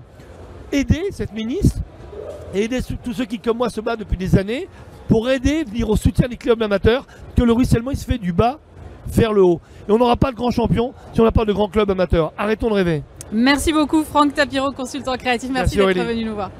aider 0.71 1.01
cette 1.11 1.33
ministre 1.33 1.79
et 2.53 2.65
aider 2.65 2.79
tous 3.03 3.13
ceux 3.13 3.25
qui, 3.25 3.39
comme 3.39 3.57
moi, 3.57 3.69
se 3.69 3.81
battent 3.81 3.99
depuis 4.01 4.17
des 4.17 4.37
années 4.37 4.67
pour 5.07 5.27
aider, 5.29 5.63
venir 5.63 5.89
au 5.89 5.95
soutien 5.95 6.27
des 6.27 6.37
clubs 6.37 6.61
amateurs, 6.61 7.07
que 7.35 7.41
le 7.41 7.51
ruissellement 7.51 7.91
il 7.91 7.97
se 7.97 8.05
fait 8.05 8.19
du 8.19 8.31
bas 8.31 8.59
vers 9.07 9.33
le 9.33 9.41
haut. 9.43 9.59
Et 9.89 9.91
on 9.91 9.97
n'aura 9.97 10.15
pas 10.17 10.31
de 10.31 10.35
grands 10.35 10.51
champions 10.51 10.93
si 11.13 11.19
on 11.19 11.23
n'a 11.23 11.31
pas 11.31 11.45
de 11.45 11.51
grands 11.53 11.67
clubs 11.67 11.89
amateurs. 11.89 12.31
Arrêtons 12.37 12.69
de 12.69 12.75
rêver. 12.75 13.03
Merci 13.31 13.71
beaucoup 13.71 14.03
Franck 14.03 14.33
Tapiro, 14.33 14.71
consultant 14.71 15.15
créatif. 15.15 15.49
Merci, 15.51 15.77
Merci, 15.77 15.95
d'être 15.95 16.07
venu 16.07 16.25
nous 16.25 16.35
voir. 16.35 16.51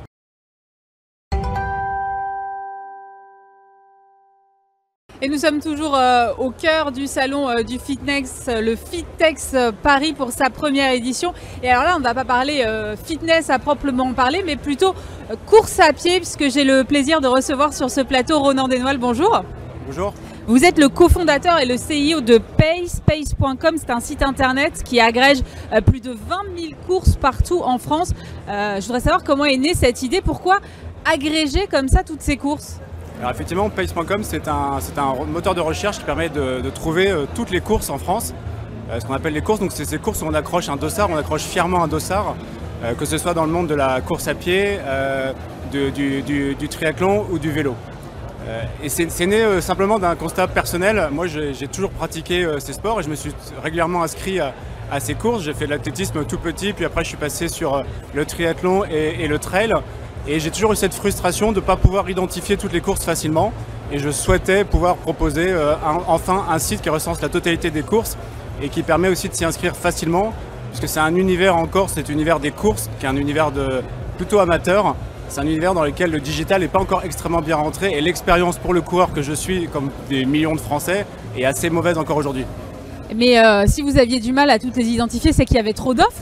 Et 5.24 5.28
nous 5.30 5.38
sommes 5.38 5.60
toujours 5.60 5.96
euh, 5.96 6.34
au 6.40 6.50
cœur 6.50 6.92
du 6.92 7.06
salon 7.06 7.48
euh, 7.48 7.62
du 7.62 7.78
fitness, 7.78 8.48
euh, 8.48 8.60
le 8.60 8.76
Fitex 8.76 9.56
Paris 9.84 10.14
pour 10.14 10.32
sa 10.32 10.50
première 10.50 10.92
édition. 10.94 11.32
Et 11.62 11.70
alors 11.70 11.84
là, 11.84 11.96
on 11.96 12.00
ne 12.00 12.04
va 12.04 12.16
pas 12.16 12.26
parler 12.26 12.64
euh, 12.66 12.96
fitness 12.96 13.52
à 13.52 13.60
proprement 13.60 14.14
parler, 14.14 14.42
mais 14.44 14.56
plutôt 14.56 14.96
euh, 15.30 15.36
course 15.46 15.80
à 15.80 15.94
pied, 15.94 16.18
puisque 16.18 16.50
j'ai 16.50 16.64
le 16.64 16.86
plaisir 16.86 17.22
de 17.22 17.28
recevoir 17.28 17.72
sur 17.74 17.92
ce 17.92 18.02
plateau 18.02 18.40
Ronan 18.40 18.68
Desnoël. 18.68 18.98
Bonjour. 18.98 19.44
Bonjour. 19.86 20.14
Vous 20.52 20.66
êtes 20.66 20.78
le 20.78 20.90
cofondateur 20.90 21.60
et 21.60 21.66
le 21.66 21.76
CEO 21.76 22.20
de 22.20 22.38
Pace. 22.38 23.02
Pace.com, 23.06 23.76
c'est 23.78 23.90
un 23.90 24.02
site 24.02 24.22
internet 24.22 24.84
qui 24.84 25.00
agrège 25.00 25.38
euh, 25.72 25.80
plus 25.80 26.02
de 26.02 26.12
20 26.12 26.18
000 26.58 26.74
courses 26.86 27.16
partout 27.16 27.62
en 27.64 27.78
France. 27.78 28.12
Euh, 28.50 28.76
je 28.82 28.86
voudrais 28.86 29.00
savoir 29.00 29.24
comment 29.24 29.46
est 29.46 29.56
née 29.56 29.74
cette 29.74 30.04
idée. 30.04 30.20
Pourquoi 30.20 30.60
agréger 31.10 31.68
comme 31.68 31.88
ça 31.88 32.04
toutes 32.04 32.20
ces 32.20 32.36
courses? 32.36 32.82
Effectivement, 33.30 33.70
Pace.com, 33.70 34.24
c'est 34.24 34.50
un, 34.50 34.80
moteur 35.26 35.56
de 35.56 35.62
recherche 35.62 36.00
qui 36.00 36.04
permet 36.04 36.28
de, 36.28 36.70
trouver 36.72 37.10
euh, 37.10 37.26
toutes 37.34 37.52
les 37.52 37.62
courses 37.62 37.90
en 37.90 37.98
France. 37.98 38.34
Ce 39.00 39.06
qu'on 39.06 39.14
appelle 39.14 39.34
les 39.34 39.42
courses, 39.42 39.62
donc 39.62 39.72
c'est 39.72 39.86
ces 39.86 40.00
courses 40.00 40.22
où 40.22 40.26
on 40.26 40.34
accroche 40.34 40.68
un 40.68 40.76
dossard, 40.76 41.10
on 41.10 41.16
accroche 41.16 41.44
fièrement 41.44 41.82
un 41.82 41.88
dossard, 41.88 42.36
que 43.00 43.06
ce 43.06 43.18
soit 43.18 43.34
dans 43.34 43.46
le 43.46 43.52
monde 43.54 43.68
de 43.68 43.74
la 43.74 44.02
course 44.02 44.28
à 44.28 44.34
pied, 44.34 44.80
du 45.72 46.68
triathlon 46.68 47.26
ou 47.32 47.40
du 47.40 47.52
vélo. 47.52 47.74
Euh, 48.47 48.63
et 48.84 48.89
c'est 48.89 49.25
né 49.27 49.41
euh, 49.43 49.62
simplement 49.62 49.99
d'un 49.99 50.15
constat 50.15 50.47
personnel. 50.47 51.10
Moi, 51.12 51.27
j'ai 51.27 51.67
toujours 51.67 51.91
pratiqué 51.91 52.43
euh, 52.43 52.60
ces 52.60 52.73
sports 52.73 52.99
et 52.99 53.04
je 53.04 53.10
me 53.10 53.15
suis 53.15 53.32
régulièrement 53.62 54.04
inscrit 54.04 54.39
à, 54.39 54.54
ces 54.99 55.13
courses. 55.13 55.43
J'ai 55.43 55.54
fait 55.54 55.65
de 55.65 55.69
l'athlétisme 55.69 56.25
tout 56.25 56.38
petit, 56.38 56.73
puis 56.73 56.84
après 56.84 57.06
je 57.06 57.10
suis 57.10 57.17
passé 57.17 57.47
sur 57.47 57.82
le 58.13 58.25
triathlon 58.25 58.84
et, 58.84 59.25
le 59.25 59.39
trail. 59.39 59.71
Et 60.27 60.41
j'ai 60.41 60.51
toujours 60.51 60.73
eu 60.73 60.75
cette 60.75 60.93
frustration 60.93 61.54
de 61.54 61.62
ne 61.62 61.65
pas 61.65 61.77
pouvoir 61.77 62.10
identifier 62.10 62.58
toutes 62.58 62.73
les 62.73 62.82
courses 62.82 63.06
facilement. 63.06 63.54
Et 63.93 63.99
je 63.99 64.10
souhaitais 64.10 64.65
pouvoir 64.65 64.97
proposer 64.97 65.56
enfin 66.08 66.45
un 66.49 66.60
site 66.60 66.82
qui 66.82 66.89
recense 66.89 67.21
la 67.21 67.30
totalité 67.30 67.71
des 67.71 67.84
courses 67.84 68.17
et 68.62 68.67
qui 68.67 68.84
permet 68.84 69.08
aussi 69.08 69.30
de 69.30 69.34
s'y 69.34 69.45
inscrire 69.45 69.77
facilement, 69.77 70.34
puisque 70.71 70.89
c'est 70.89 70.99
un 70.99 71.15
univers 71.15 71.56
encore, 71.56 71.89
c'est 71.89 72.10
l'univers 72.10 72.41
des 72.41 72.51
courses, 72.51 72.89
qui 72.99 73.06
est 73.06 73.10
un 73.10 73.15
univers 73.15 73.51
de 73.51 73.82
plutôt 74.17 74.39
amateur. 74.39 74.97
C'est 75.32 75.39
un 75.39 75.46
univers 75.46 75.74
dans 75.74 75.86
lequel 75.86 76.12
le 76.12 76.20
digital 76.20 76.60
n'est 76.60 76.67
pas 76.67 76.80
encore 76.80 77.06
extrêmement 77.06 77.39
bien 77.39 77.56
rentré 77.56 77.94
et 77.94 78.02
l'expérience 78.02 78.58
pour 78.58 78.74
le 78.74 78.82
coureur 78.82 79.13
que 79.13 79.22
je 79.22 79.32
suis, 79.32 79.70
comme 79.72 79.89
des 80.10 80.26
millions 80.26 80.54
de 80.56 80.60
Français, 80.60 81.06
est 81.38 81.46
assez 81.46 81.70
mauvaise 81.70 81.98
encore 81.98 82.17
aujourd'hui. 82.17 82.44
Mais 83.15 83.39
euh, 83.39 83.63
si 83.65 83.82
vous 83.82 83.98
aviez 83.98 84.20
du 84.20 84.34
mal 84.34 84.50
à 84.50 84.60
toutes 84.60 84.76
les 84.76 84.84
identifier, 84.84 85.32
c'est 85.32 85.46
qu'il 85.46 85.56
y 85.56 85.60
avait 85.60 85.72
trop 85.72 85.94
d'offres 85.94 86.22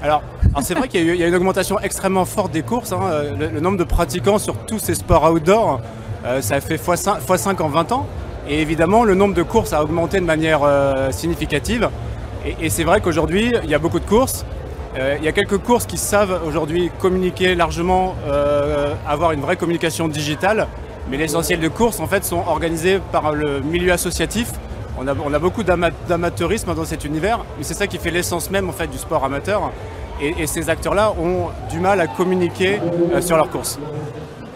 Alors, 0.00 0.22
alors 0.54 0.62
c'est 0.64 0.74
vrai 0.74 0.86
qu'il 0.86 1.04
y, 1.04 1.10
a 1.10 1.26
y 1.26 1.28
une 1.28 1.34
augmentation 1.34 1.80
extrêmement 1.80 2.24
forte 2.24 2.52
des 2.52 2.62
courses. 2.62 2.92
hein. 2.92 3.00
Euh, 3.10 3.32
Le, 3.36 3.48
le 3.48 3.58
nombre 3.60 3.78
de 3.78 3.84
pratiquants 3.84 4.38
sur 4.38 4.54
tous 4.58 4.78
ces 4.78 4.94
sports 4.94 5.24
outdoor, 5.32 5.80
euh, 6.24 6.40
ça 6.40 6.60
fait 6.60 6.76
x5, 6.76 7.18
x5 7.26 7.60
en 7.60 7.68
20 7.68 7.90
ans. 7.90 8.06
Et 8.48 8.60
évidemment, 8.62 9.02
le 9.02 9.16
nombre 9.16 9.34
de 9.34 9.42
courses 9.42 9.72
a 9.72 9.82
augmenté 9.82 10.20
de 10.20 10.24
manière 10.24 10.60
euh, 10.62 11.10
significative. 11.10 11.90
Et, 12.46 12.66
et 12.66 12.70
c'est 12.70 12.84
vrai 12.84 13.00
qu'aujourd'hui, 13.00 13.52
il 13.64 13.68
y 13.70 13.74
a 13.74 13.80
beaucoup 13.80 13.98
de 13.98 14.04
courses. 14.04 14.44
Euh, 14.98 15.16
il 15.18 15.24
y 15.24 15.28
a 15.28 15.32
quelques 15.32 15.58
courses 15.58 15.84
qui 15.86 15.98
savent 15.98 16.40
aujourd'hui 16.46 16.90
communiquer 17.00 17.54
largement, 17.54 18.14
euh, 18.28 18.94
avoir 19.06 19.32
une 19.32 19.40
vraie 19.40 19.56
communication 19.56 20.08
digitale. 20.08 20.68
Mais 21.10 21.16
l'essentiel 21.18 21.60
de 21.60 21.68
courses, 21.68 22.00
en 22.00 22.06
fait, 22.06 22.24
sont 22.24 22.42
organisées 22.46 22.98
par 23.12 23.32
le 23.32 23.60
milieu 23.60 23.92
associatif. 23.92 24.52
On 24.98 25.06
a, 25.06 25.38
beaucoup 25.38 25.62
d'ama- 25.62 25.90
d'amateurisme 26.08 26.74
dans 26.74 26.86
cet 26.86 27.04
univers, 27.04 27.44
mais 27.58 27.64
c'est 27.64 27.74
ça 27.74 27.86
qui 27.86 27.98
fait 27.98 28.10
l'essence 28.10 28.50
même 28.50 28.70
en 28.70 28.72
fait 28.72 28.86
du 28.86 28.96
sport 28.96 29.22
amateur. 29.24 29.70
Et, 30.22 30.34
et 30.42 30.46
ces 30.46 30.70
acteurs-là 30.70 31.12
ont 31.20 31.48
du 31.70 31.78
mal 31.78 32.00
à 32.00 32.06
communiquer 32.06 32.80
euh, 33.14 33.20
sur 33.20 33.36
leurs 33.36 33.50
courses. 33.50 33.78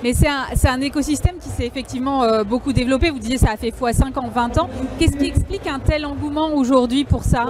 Mais 0.02 0.14
c'est 0.14 0.28
un, 0.28 0.46
un 0.64 0.80
écosystème 0.80 1.36
qui 1.40 1.48
s'est 1.48 1.66
effectivement 1.66 2.22
euh, 2.22 2.42
beaucoup 2.42 2.72
développé. 2.72 3.10
Vous 3.10 3.18
disiez 3.18 3.38
ça 3.38 3.50
a 3.52 3.56
fait 3.56 3.68
x5 3.68 4.18
en 4.18 4.28
20 4.28 4.58
ans. 4.58 4.70
Qu'est-ce 4.98 5.16
qui 5.16 5.26
explique 5.26 5.66
un 5.66 5.78
tel 5.78 6.06
engouement 6.06 6.54
aujourd'hui 6.54 7.04
pour 7.04 7.24
ça? 7.24 7.46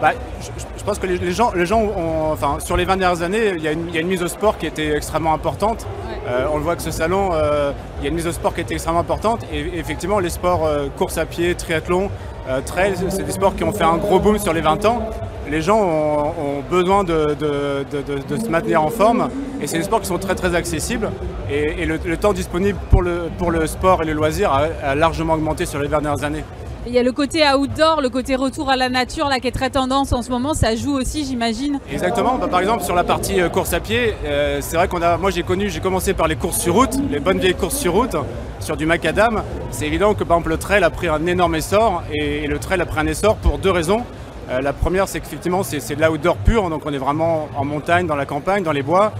Bah, 0.00 0.12
je, 0.40 0.84
pense 0.84 0.98
que 0.98 1.06
les, 1.06 1.18
les 1.18 1.32
gens, 1.32 1.52
les 1.52 1.66
gens 1.66 1.80
ont, 1.80 2.32
enfin, 2.32 2.58
sur 2.60 2.76
les 2.76 2.84
20 2.84 2.96
dernières 2.98 3.22
années, 3.22 3.52
il 3.56 3.62
y, 3.62 3.68
a 3.68 3.72
une, 3.72 3.88
il 3.88 3.94
y 3.94 3.98
a 3.98 4.00
une 4.00 4.08
mise 4.08 4.22
au 4.22 4.28
sport 4.28 4.56
qui 4.56 4.66
était 4.66 4.94
extrêmement 4.94 5.34
importante. 5.34 5.86
Euh, 6.28 6.46
on 6.52 6.58
le 6.58 6.62
voit 6.62 6.76
que 6.76 6.82
ce 6.82 6.90
salon, 6.90 7.30
euh, 7.32 7.72
il 7.98 8.04
y 8.04 8.06
a 8.06 8.10
une 8.10 8.14
mise 8.14 8.26
au 8.26 8.32
sport 8.32 8.54
qui 8.54 8.60
était 8.60 8.74
extrêmement 8.74 9.00
importante. 9.00 9.44
Et, 9.52 9.78
effectivement, 9.78 10.20
les 10.20 10.30
sports 10.30 10.68
course 10.96 11.18
à 11.18 11.26
pied, 11.26 11.54
triathlon, 11.54 12.10
euh, 12.50 12.60
trail, 12.60 12.94
c'est 13.08 13.22
des 13.22 13.32
sports 13.32 13.54
qui 13.54 13.64
ont 13.64 13.72
fait 13.72 13.84
un 13.84 13.96
gros 13.96 14.18
boom 14.18 14.38
sur 14.38 14.52
les 14.52 14.60
20 14.60 14.84
ans. 14.84 15.08
Les 15.48 15.62
gens 15.62 15.80
ont, 15.80 16.62
besoin 16.70 17.02
de, 17.02 17.36
se 17.40 18.48
maintenir 18.48 18.82
en 18.82 18.90
forme. 18.90 19.28
Et 19.60 19.66
c'est 19.66 19.78
des 19.78 19.84
sports 19.84 20.00
qui 20.00 20.06
sont 20.06 20.18
très 20.18 20.54
accessibles. 20.54 21.10
Et, 21.50 21.84
le, 21.86 22.16
temps 22.16 22.32
disponible 22.32 22.78
pour 22.90 23.02
le, 23.02 23.66
sport 23.66 24.02
et 24.02 24.06
le 24.06 24.12
loisir 24.12 24.52
a 24.52 24.94
largement 24.94 25.34
augmenté 25.34 25.66
sur 25.66 25.80
les 25.80 25.88
dernières 25.88 26.22
années. 26.22 26.44
Il 26.86 26.94
y 26.94 26.98
a 26.98 27.02
le 27.02 27.12
côté 27.12 27.42
outdoor, 27.46 28.00
le 28.00 28.08
côté 28.08 28.36
retour 28.36 28.70
à 28.70 28.76
la 28.76 28.88
nature 28.88 29.28
là 29.28 29.38
qui 29.38 29.48
est 29.48 29.52
très 29.52 29.68
tendance 29.68 30.12
en 30.14 30.22
ce 30.22 30.30
moment, 30.30 30.54
ça 30.54 30.74
joue 30.74 30.94
aussi 30.94 31.26
j'imagine. 31.26 31.78
Exactement, 31.92 32.38
bah, 32.38 32.48
par 32.48 32.60
exemple 32.60 32.84
sur 32.84 32.94
la 32.94 33.04
partie 33.04 33.38
euh, 33.38 33.50
course 33.50 33.74
à 33.74 33.80
pied, 33.80 34.14
euh, 34.24 34.60
c'est 34.62 34.76
vrai 34.76 34.88
qu'on 34.88 35.02
a, 35.02 35.18
moi 35.18 35.30
j'ai 35.30 35.42
connu, 35.42 35.68
j'ai 35.68 35.80
commencé 35.80 36.14
par 36.14 36.26
les 36.26 36.36
courses 36.36 36.58
sur 36.58 36.72
route, 36.74 36.96
les 37.10 37.20
bonnes 37.20 37.38
vieilles 37.38 37.54
courses 37.54 37.76
sur 37.76 37.92
route, 37.92 38.16
sur 38.60 38.78
du 38.78 38.86
macadam. 38.86 39.42
C'est 39.70 39.86
évident 39.86 40.14
que 40.14 40.24
par 40.24 40.38
exemple 40.38 40.48
le 40.48 40.56
trail 40.56 40.82
a 40.82 40.88
pris 40.88 41.08
un 41.08 41.26
énorme 41.26 41.54
essor 41.54 42.02
et, 42.10 42.46
le 42.46 42.58
trail 42.58 42.80
a 42.80 42.86
pris 42.86 43.00
un 43.00 43.06
essor 43.06 43.36
pour 43.36 43.58
deux 43.58 43.70
raisons. 43.70 44.02
Euh, 44.48 44.62
la 44.62 44.72
première 44.72 45.06
c'est 45.06 45.20
qu'effectivement 45.20 45.62
c'est 45.62 45.94
de 45.94 46.02
l'outdoor 46.02 46.38
pur, 46.38 46.70
donc 46.70 46.86
on 46.86 46.94
est 46.94 46.98
vraiment 46.98 47.50
en 47.58 47.64
montagne, 47.66 48.06
dans 48.06 48.16
la 48.16 48.24
campagne, 48.24 48.62
dans 48.62 48.72
les 48.72 48.82
bois. 48.82 49.12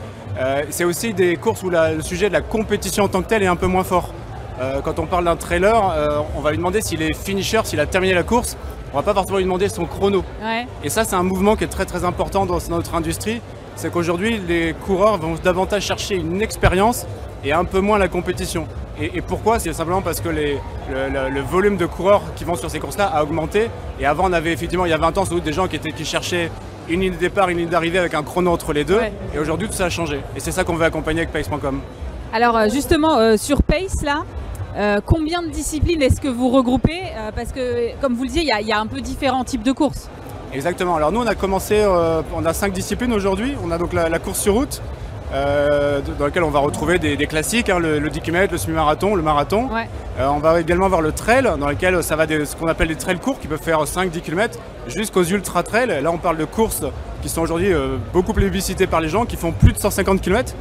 c'est 0.70 0.84
aussi 0.84 1.12
des 1.12 1.36
courses 1.36 1.62
où 1.62 1.68
le 1.68 2.00
sujet 2.00 2.28
de 2.28 2.32
la 2.32 2.40
compétition 2.40 3.04
en 3.04 3.08
tant 3.08 3.20
que 3.20 3.28
tel 3.28 3.42
est 3.42 3.48
un 3.48 3.56
peu 3.56 3.66
moins 3.66 3.84
fort. 3.84 4.14
Euh, 4.61 4.82
quand 4.82 4.98
on 4.98 5.06
parle 5.06 5.24
d'un 5.24 5.36
trailer, 5.36 5.90
euh, 5.96 6.20
on 6.36 6.40
va 6.40 6.50
lui 6.50 6.58
demander 6.58 6.82
s'il 6.82 7.00
est 7.00 7.14
finisher, 7.14 7.61
s'il 7.64 7.80
a 7.80 7.86
terminé 7.86 8.12
la 8.12 8.22
course. 8.22 8.58
On 8.92 8.96
va 8.96 9.02
pas 9.02 9.14
forcément 9.14 9.38
lui 9.38 9.44
demander 9.44 9.68
son 9.68 9.86
chrono. 9.86 10.22
Et 10.84 10.90
ça, 10.90 11.04
c'est 11.04 11.16
un 11.16 11.22
mouvement 11.22 11.56
qui 11.56 11.64
est 11.64 11.68
très 11.68 11.86
très 11.86 12.04
important 12.04 12.44
dans 12.44 12.58
notre 12.68 12.94
industrie. 12.94 13.40
C'est 13.76 13.90
qu'aujourd'hui, 13.90 14.38
les 14.46 14.74
coureurs 14.74 15.16
vont 15.16 15.36
davantage 15.42 15.84
chercher 15.84 16.16
une 16.16 16.42
expérience 16.42 17.06
et 17.44 17.52
un 17.52 17.64
peu 17.64 17.80
moins 17.80 17.98
la 17.98 18.08
compétition. 18.08 18.66
Et, 19.00 19.22
pourquoi? 19.22 19.58
C'est 19.58 19.72
simplement 19.72 20.02
parce 20.02 20.20
que 20.20 20.28
le, 20.28 21.40
volume 21.40 21.78
de 21.78 21.86
coureurs 21.86 22.20
qui 22.36 22.44
vont 22.44 22.56
sur 22.56 22.70
ces 22.70 22.80
courses-là 22.80 23.06
a 23.06 23.22
augmenté. 23.22 23.70
Et 23.98 24.04
avant, 24.04 24.28
on 24.28 24.32
avait 24.34 24.52
effectivement, 24.52 24.84
il 24.84 24.90
y 24.90 24.94
a 24.94 24.98
20 24.98 25.16
ans, 25.16 25.24
sans 25.24 25.36
doute 25.36 25.44
des 25.44 25.54
gens 25.54 25.68
qui, 25.68 25.76
étaient, 25.76 25.92
qui 25.92 26.04
cherchaient 26.04 26.50
une 26.90 27.00
ligne 27.00 27.12
de 27.12 27.16
départ, 27.16 27.48
une 27.48 27.58
ligne 27.58 27.68
d'arrivée 27.68 27.98
avec 27.98 28.12
un 28.12 28.22
chrono 28.22 28.50
entre 28.50 28.74
les 28.74 28.84
deux. 28.84 29.00
Et 29.34 29.38
aujourd'hui, 29.38 29.68
tout 29.68 29.74
ça 29.74 29.86
a 29.86 29.90
changé. 29.90 30.20
Et 30.36 30.40
c'est 30.40 30.52
ça 30.52 30.64
qu'on 30.64 30.74
veut 30.74 30.84
accompagner 30.84 31.22
avec 31.22 31.32
Pace.com. 31.32 31.80
Alors 32.34 32.58
euh, 32.58 32.68
justement, 32.68 33.38
sur 33.38 33.62
Pace, 33.62 34.02
là, 34.02 34.24
euh, 34.76 35.00
combien 35.04 35.42
de 35.42 35.48
disciplines 35.48 36.00
est-ce 36.02 36.20
que 36.20 36.28
vous 36.28 36.48
regroupez 36.48 37.02
euh, 37.16 37.30
Parce 37.34 37.52
que, 37.52 37.98
comme 38.00 38.14
vous 38.14 38.22
le 38.22 38.28
disiez, 38.28 38.42
il 38.60 38.66
y, 38.66 38.72
a 38.72 38.78
un 38.78 38.86
peu 38.86 39.00
différents 39.00 39.44
types 39.44 39.62
de 39.62 39.72
courses. 39.72 40.08
Exactement. 40.52 40.96
Alors 40.96 41.12
nous, 41.12 41.20
on 41.20 41.26
a 41.26 41.34
commencé, 41.34 41.76
euh, 41.76 42.22
on 42.34 42.44
a 42.44 42.52
cinq 42.52 42.72
disciplines 42.72 43.12
aujourd'hui. 43.12 43.54
On 43.64 43.70
a 43.70 43.78
donc 43.78 43.92
la, 43.92 44.18
course 44.18 44.40
sur 44.40 44.54
route, 44.54 44.80
dans 45.32 46.24
laquelle 46.24 46.42
on 46.42 46.50
va 46.50 46.60
retrouver 46.60 46.98
des, 46.98 47.16
classiques, 47.26 47.68
hein, 47.68 47.78
le, 47.78 48.08
10 48.08 48.20
km, 48.20 48.52
le 48.52 48.58
semi-marathon, 48.58 49.14
le 49.14 49.22
marathon. 49.22 49.68
on 50.18 50.38
va 50.38 50.60
également 50.60 50.86
avoir 50.86 51.02
le 51.02 51.12
trail, 51.12 51.44
dans 51.58 51.68
lequel 51.68 52.02
ça 52.02 52.16
va 52.16 52.26
de 52.26 52.44
ce 52.44 52.56
qu'on 52.56 52.66
appelle 52.66 52.88
les 52.88 52.96
trails 52.96 53.20
courts, 53.20 53.38
qui 53.38 53.46
peuvent 53.46 53.62
faire 53.62 53.82
5-10 53.84 54.20
km, 54.20 54.58
jusqu'aux 54.88 55.24
ultra 55.24 55.62
trails. 55.62 56.00
Là, 56.02 56.10
on 56.10 56.18
parle 56.18 56.36
de 56.36 56.44
courses 56.44 56.84
qui 57.22 57.28
sont 57.28 57.42
aujourd'hui 57.42 57.72
beaucoup 58.12 58.32
plébiscitées 58.32 58.88
par 58.88 59.00
les 59.00 59.08
gens, 59.08 59.24
qui 59.24 59.36
font 59.36 59.52
plus 59.52 59.72
de 59.72 59.78
150 59.78 60.20
km. 60.20 60.54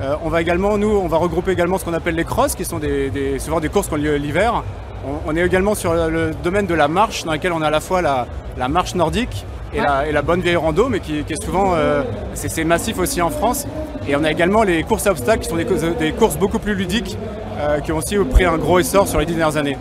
Euh, 0.00 0.16
on 0.22 0.30
va 0.30 0.40
également, 0.40 0.78
nous, 0.78 0.88
on 0.88 1.08
va 1.08 1.18
regrouper 1.18 1.52
également 1.52 1.76
ce 1.76 1.84
qu'on 1.84 1.92
appelle 1.92 2.14
les 2.14 2.24
crosses, 2.24 2.54
qui 2.54 2.64
sont 2.64 2.78
des, 2.78 3.38
souvent 3.38 3.60
des 3.60 3.68
courses 3.68 3.88
qui 3.88 3.94
ont 3.94 3.98
lieu 3.98 4.16
l'hiver. 4.16 4.62
On, 5.26 5.34
est 5.34 5.44
également 5.44 5.74
sur 5.74 5.94
le 5.94 6.32
domaine 6.42 6.66
de 6.66 6.74
la 6.74 6.86
marche, 6.86 7.24
dans 7.24 7.32
lequel 7.32 7.52
on 7.52 7.62
a 7.62 7.68
à 7.68 7.70
la 7.70 7.80
fois 7.80 8.02
la, 8.02 8.68
marche 8.68 8.94
nordique 8.94 9.46
et, 9.72 9.80
la, 9.80 10.22
bonne 10.22 10.40
vieille 10.40 10.56
rando, 10.56 10.88
mais 10.88 11.00
qui, 11.00 11.18
est 11.18 11.42
souvent, 11.42 11.74
euh, 11.74 12.02
c'est 12.34 12.64
massif 12.64 12.98
aussi 12.98 13.20
en 13.22 13.30
France. 13.30 13.66
Et 14.08 14.16
on 14.16 14.24
a 14.24 14.30
également 14.30 14.62
les 14.62 14.82
courses 14.82 15.06
à 15.06 15.10
obstacles, 15.10 15.42
qui 15.42 15.48
sont 15.48 15.56
des, 15.56 16.12
courses 16.12 16.36
beaucoup 16.36 16.58
plus 16.58 16.74
ludiques, 16.74 17.16
euh, 17.58 17.80
qui 17.80 17.92
ont 17.92 17.98
aussi 17.98 18.16
pris 18.16 18.44
un 18.44 18.56
gros 18.56 18.78
essor 18.78 19.06
sur 19.06 19.20
les 19.20 19.26
dix 19.26 19.34
dernières 19.34 19.56
années. 19.56 19.76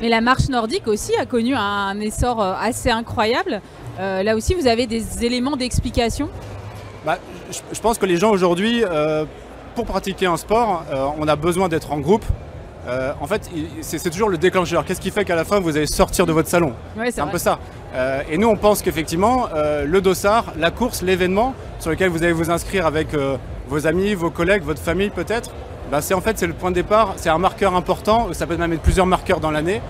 Mais 0.00 0.08
la 0.08 0.20
marche 0.20 0.48
nordique 0.48 0.86
aussi 0.86 1.14
a 1.16 1.26
connu 1.26 1.54
un 1.54 1.98
essor 2.00 2.40
assez 2.42 2.90
incroyable. 2.90 3.60
là 3.98 4.36
aussi, 4.36 4.54
vous 4.54 4.66
avez 4.66 4.86
des 4.86 5.24
éléments 5.24 5.56
d'explication? 5.56 6.28
Bah, 7.06 7.18
je, 7.72 7.80
pense 7.80 7.98
que 7.98 8.06
les 8.06 8.16
gens 8.16 8.30
aujourd'hui 8.30 8.82
pour 9.74 9.84
pratiquer 9.84 10.26
un 10.26 10.36
sport, 10.36 10.84
euh, 10.90 11.06
on 11.18 11.28
a 11.28 11.36
besoin 11.36 11.68
d'être 11.68 11.92
en 11.92 11.98
groupe. 11.98 12.24
Euh, 12.86 13.12
en 13.20 13.26
fait, 13.26 13.50
c'est 13.80 14.10
toujours 14.10 14.28
le 14.28 14.38
déclencheur. 14.38 14.84
Qu'est-ce 14.84 15.00
qui 15.00 15.10
fait 15.10 15.24
qu'à 15.24 15.36
la 15.36 15.44
fin, 15.44 15.58
vous 15.58 15.76
allez 15.76 15.86
sortir 15.86 16.26
de 16.26 16.32
votre 16.32 16.48
salon 16.48 16.74
C'est 17.10 17.20
un 17.20 17.26
peu 17.26 17.38
ça. 17.38 17.58
Euh, 17.94 18.22
et 18.30 18.36
nous, 18.36 18.48
on 18.48 18.56
pense 18.56 18.82
qu'effectivement, 18.82 19.48
le 19.54 20.00
dossard, 20.00 20.52
la 20.58 20.70
course, 20.70 21.02
l'événement 21.02 21.54
sur 21.78 21.90
lequel 21.90 22.10
vous 22.10 22.22
allez 22.22 22.32
vous 22.32 22.50
inscrire 22.50 22.86
avec 22.86 23.08
vos 23.68 23.86
amis, 23.86 24.14
vos 24.14 24.30
collègues, 24.30 24.62
votre 24.62 24.82
famille 24.82 25.10
peut-être, 25.10 25.50
bah, 25.90 26.00
c'est 26.00 26.14
en 26.14 26.20
fait 26.20 26.38
c'est 26.38 26.46
le 26.46 26.54
point 26.54 26.70
de 26.70 26.74
départ, 26.74 27.14
c'est 27.16 27.28
un 27.28 27.38
marqueur 27.38 27.74
important, 27.74 28.28
ça 28.32 28.46
peut 28.46 28.56
même 28.56 28.72
être 28.72 28.82
plusieurs 28.82 29.06
marqueurs 29.06 29.40
dans 29.40 29.50
l'année, 29.50 29.80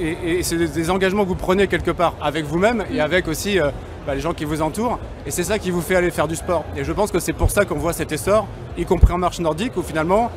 et, 0.00 0.42
c'est 0.42 0.56
des 0.56 0.90
engagements 0.90 1.24
que 1.24 1.28
vous 1.28 1.34
prenez 1.34 1.66
quelque 1.66 1.90
part 1.90 2.14
avec 2.22 2.44
vous-même 2.44 2.84
et 2.92 3.00
avec 3.00 3.28
aussi 3.28 3.58
bah, 4.06 4.14
les 4.14 4.20
gens 4.20 4.32
qui 4.32 4.44
vous 4.44 4.62
entourent, 4.62 4.98
et 5.26 5.30
c'est 5.30 5.44
ça 5.44 5.58
qui 5.58 5.70
vous 5.70 5.80
fait 5.80 5.96
aller 5.96 6.10
faire 6.10 6.28
du 6.28 6.36
sport. 6.36 6.64
Et 6.76 6.84
je 6.84 6.92
pense 6.92 7.10
que 7.10 7.18
c'est 7.18 7.32
pour 7.32 7.50
ça 7.50 7.64
qu'on 7.64 7.78
voit 7.78 7.92
cet 7.92 8.12
essor 8.12 8.46
y 8.78 8.84
compris 8.84 9.12
en 9.12 9.18
marche 9.18 9.40
nordique, 9.40 9.76
où 9.76 9.82
finalement, 9.82 10.30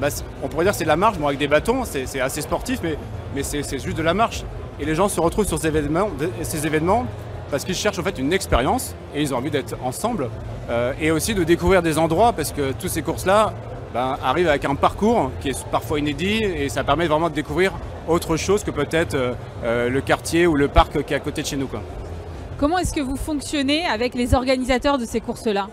bah, 0.00 0.08
on 0.42 0.48
pourrait 0.48 0.64
dire 0.64 0.74
c'est 0.74 0.84
de 0.84 0.88
la 0.88 0.96
marche, 0.96 1.18
bon, 1.18 1.26
avec 1.26 1.38
des 1.38 1.48
bâtons, 1.48 1.84
c'est 1.84 2.20
assez 2.20 2.42
sportif, 2.42 2.80
mais, 2.82 2.96
mais 3.34 3.42
c'est 3.42 3.78
juste 3.78 3.96
de 3.96 4.02
la 4.02 4.14
marche. 4.14 4.44
Et 4.80 4.84
les 4.84 4.94
gens 4.94 5.08
se 5.08 5.20
retrouvent 5.20 5.46
sur 5.46 5.58
ces 5.58 5.68
événements, 5.68 7.06
parce 7.50 7.64
qu'ils 7.64 7.74
cherchent 7.74 7.98
en 7.98 8.02
fait 8.02 8.18
une 8.18 8.32
expérience 8.32 8.96
et 9.14 9.22
ils 9.22 9.32
ont 9.32 9.36
envie 9.36 9.50
d'être 9.50 9.76
ensemble 9.84 10.28
euh, 10.70 10.92
et 11.00 11.10
aussi 11.12 11.34
de 11.34 11.44
découvrir 11.44 11.82
des 11.82 11.98
endroits 11.98 12.32
parce 12.32 12.52
que 12.52 12.72
toutes 12.72 12.90
ces 12.90 13.02
courses-là 13.02 13.52
bah, 13.92 14.18
arrivent 14.24 14.48
avec 14.48 14.64
un 14.64 14.74
parcours 14.74 15.30
qui 15.40 15.50
est 15.50 15.66
parfois 15.68 16.00
inédit 16.00 16.42
et 16.42 16.68
ça 16.68 16.82
permet 16.82 17.06
vraiment 17.06 17.30
de 17.30 17.34
découvrir 17.34 17.72
autre 18.08 18.36
chose 18.36 18.64
que 18.64 18.72
peut-être 18.72 19.14
euh, 19.14 19.34
euh, 19.62 19.88
le 19.88 20.00
quartier 20.00 20.48
ou 20.48 20.56
le 20.56 20.68
parc 20.68 21.04
qui 21.04 21.12
est 21.12 21.16
à 21.16 21.20
côté 21.20 21.42
de 21.42 21.46
chez 21.46 21.56
nous. 21.56 21.68
Comment 22.58 22.78
est-ce 22.78 22.94
que 22.94 23.00
vous 23.00 23.16
fonctionnez 23.16 23.84
avec 23.84 24.14
les 24.14 24.34
organisateurs 24.34 24.98
de 24.98 25.04
ces 25.04 25.20
courses-là 25.20 25.68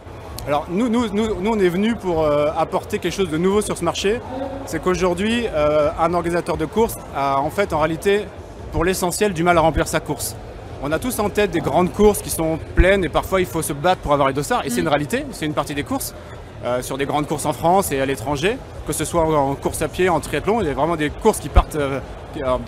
alors 0.47 0.65
nous, 0.71 0.89
nous, 0.89 1.07
nous, 1.09 1.27
on 1.45 1.59
est 1.59 1.69
venu 1.69 1.95
pour 1.95 2.23
euh, 2.23 2.47
apporter 2.57 2.97
quelque 2.97 3.13
chose 3.13 3.29
de 3.29 3.37
nouveau 3.37 3.61
sur 3.61 3.77
ce 3.77 3.83
marché. 3.83 4.19
C'est 4.65 4.81
qu'aujourd'hui, 4.81 5.45
euh, 5.53 5.91
un 5.99 6.15
organisateur 6.15 6.57
de 6.57 6.65
course 6.65 6.97
a 7.15 7.39
en 7.39 7.51
fait 7.51 7.73
en 7.73 7.77
réalité 7.77 8.25
pour 8.71 8.83
l'essentiel 8.83 9.33
du 9.33 9.43
mal 9.43 9.55
à 9.59 9.61
remplir 9.61 9.87
sa 9.87 9.99
course. 9.99 10.35
On 10.81 10.91
a 10.91 10.97
tous 10.97 11.19
en 11.19 11.29
tête 11.29 11.51
des 11.51 11.59
grandes 11.59 11.91
courses 11.91 12.23
qui 12.23 12.31
sont 12.31 12.57
pleines 12.73 13.03
et 13.03 13.09
parfois 13.09 13.39
il 13.39 13.45
faut 13.45 13.61
se 13.61 13.73
battre 13.73 14.01
pour 14.01 14.13
avoir 14.13 14.29
les 14.29 14.33
dossards. 14.33 14.65
Et 14.65 14.71
c'est 14.71 14.79
une 14.79 14.85
mm. 14.85 14.89
réalité, 14.89 15.25
c'est 15.31 15.45
une 15.45 15.53
partie 15.53 15.75
des 15.75 15.83
courses. 15.83 16.15
Euh, 16.63 16.81
sur 16.81 16.97
des 16.97 17.05
grandes 17.05 17.27
courses 17.27 17.45
en 17.45 17.53
France 17.53 17.91
et 17.91 17.99
à 18.01 18.05
l'étranger, 18.07 18.57
que 18.87 18.93
ce 18.93 19.05
soit 19.05 19.23
en 19.23 19.53
course 19.53 19.81
à 19.83 19.87
pied, 19.87 20.09
en 20.09 20.19
triathlon, 20.19 20.61
il 20.61 20.67
y 20.67 20.69
a 20.69 20.73
vraiment 20.73 20.95
des 20.95 21.09
courses 21.09 21.39
qui 21.39 21.49
partent 21.49 21.77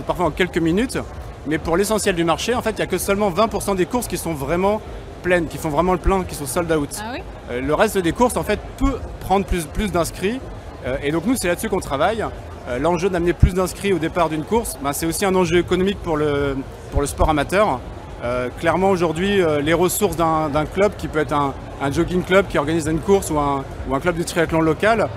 parfois 0.05 0.27
en 0.27 0.31
quelques 0.31 0.57
minutes. 0.57 0.99
Mais 1.45 1.57
pour 1.57 1.75
l'essentiel 1.75 2.15
du 2.15 2.23
marché, 2.23 2.55
en 2.55 2.61
fait, 2.61 2.71
il 2.71 2.77
n'y 2.77 2.83
a 2.83 2.87
que 2.87 2.97
seulement 2.97 3.29
20% 3.29 3.75
des 3.75 3.85
courses 3.85 4.07
qui 4.07 4.17
sont 4.17 4.33
vraiment 4.33 4.81
pleines, 5.23 5.47
qui 5.47 5.57
font 5.57 5.69
vraiment 5.69 5.93
le 5.93 5.99
plein, 5.99 6.23
qui 6.23 6.35
sont 6.35 6.45
sold 6.45 6.71
out. 6.71 6.89
Ah 6.99 7.15
euh, 7.51 7.61
le 7.61 7.73
reste 7.73 7.97
des 7.97 8.13
courses, 8.13 8.37
en 8.37 8.43
fait, 8.43 8.59
peut 8.77 8.99
prendre 9.19 9.45
plus, 9.45 9.65
plus 9.65 9.91
d'inscrits. 9.91 10.39
Euh, 10.85 10.97
et 11.03 11.11
donc 11.11 11.25
nous, 11.25 11.35
c'est 11.35 11.47
là-dessus 11.47 11.69
qu'on 11.69 11.79
travaille. 11.79 12.25
Euh, 12.69 12.79
l'enjeu 12.79 13.09
d'amener 13.09 13.33
plus 13.33 13.53
d'inscrits 13.53 13.91
au 13.91 13.99
départ 13.99 14.29
d'une 14.29 14.45
course, 14.45 14.77
ben, 14.81 14.93
c'est 14.93 15.05
aussi 15.05 15.25
un 15.25 15.35
enjeu 15.35 15.57
économique 15.57 15.99
pour 16.01 16.15
le, 16.15 16.55
pour 16.91 17.01
le 17.01 17.07
sport 17.07 17.29
amateur. 17.29 17.79
clairement, 18.57 18.89
aujourd'hui, 18.89 19.41
les 19.61 19.73
ressources 19.73 20.15
d'un 20.15 20.65
club, 20.73 20.93
qui 20.97 21.09
peut 21.09 21.19
être 21.19 21.33
un, 21.33 21.91
jogging 21.91 22.23
club 22.23 22.47
qui 22.47 22.57
organise 22.57 22.87
une 22.87 23.01
course 23.01 23.29
ou 23.29 23.37
un, 23.37 23.65
ou 23.89 23.95
un 23.95 23.99
club 23.99 24.15
de 24.15 24.23
triathlon 24.23 24.61
local, 24.61 25.09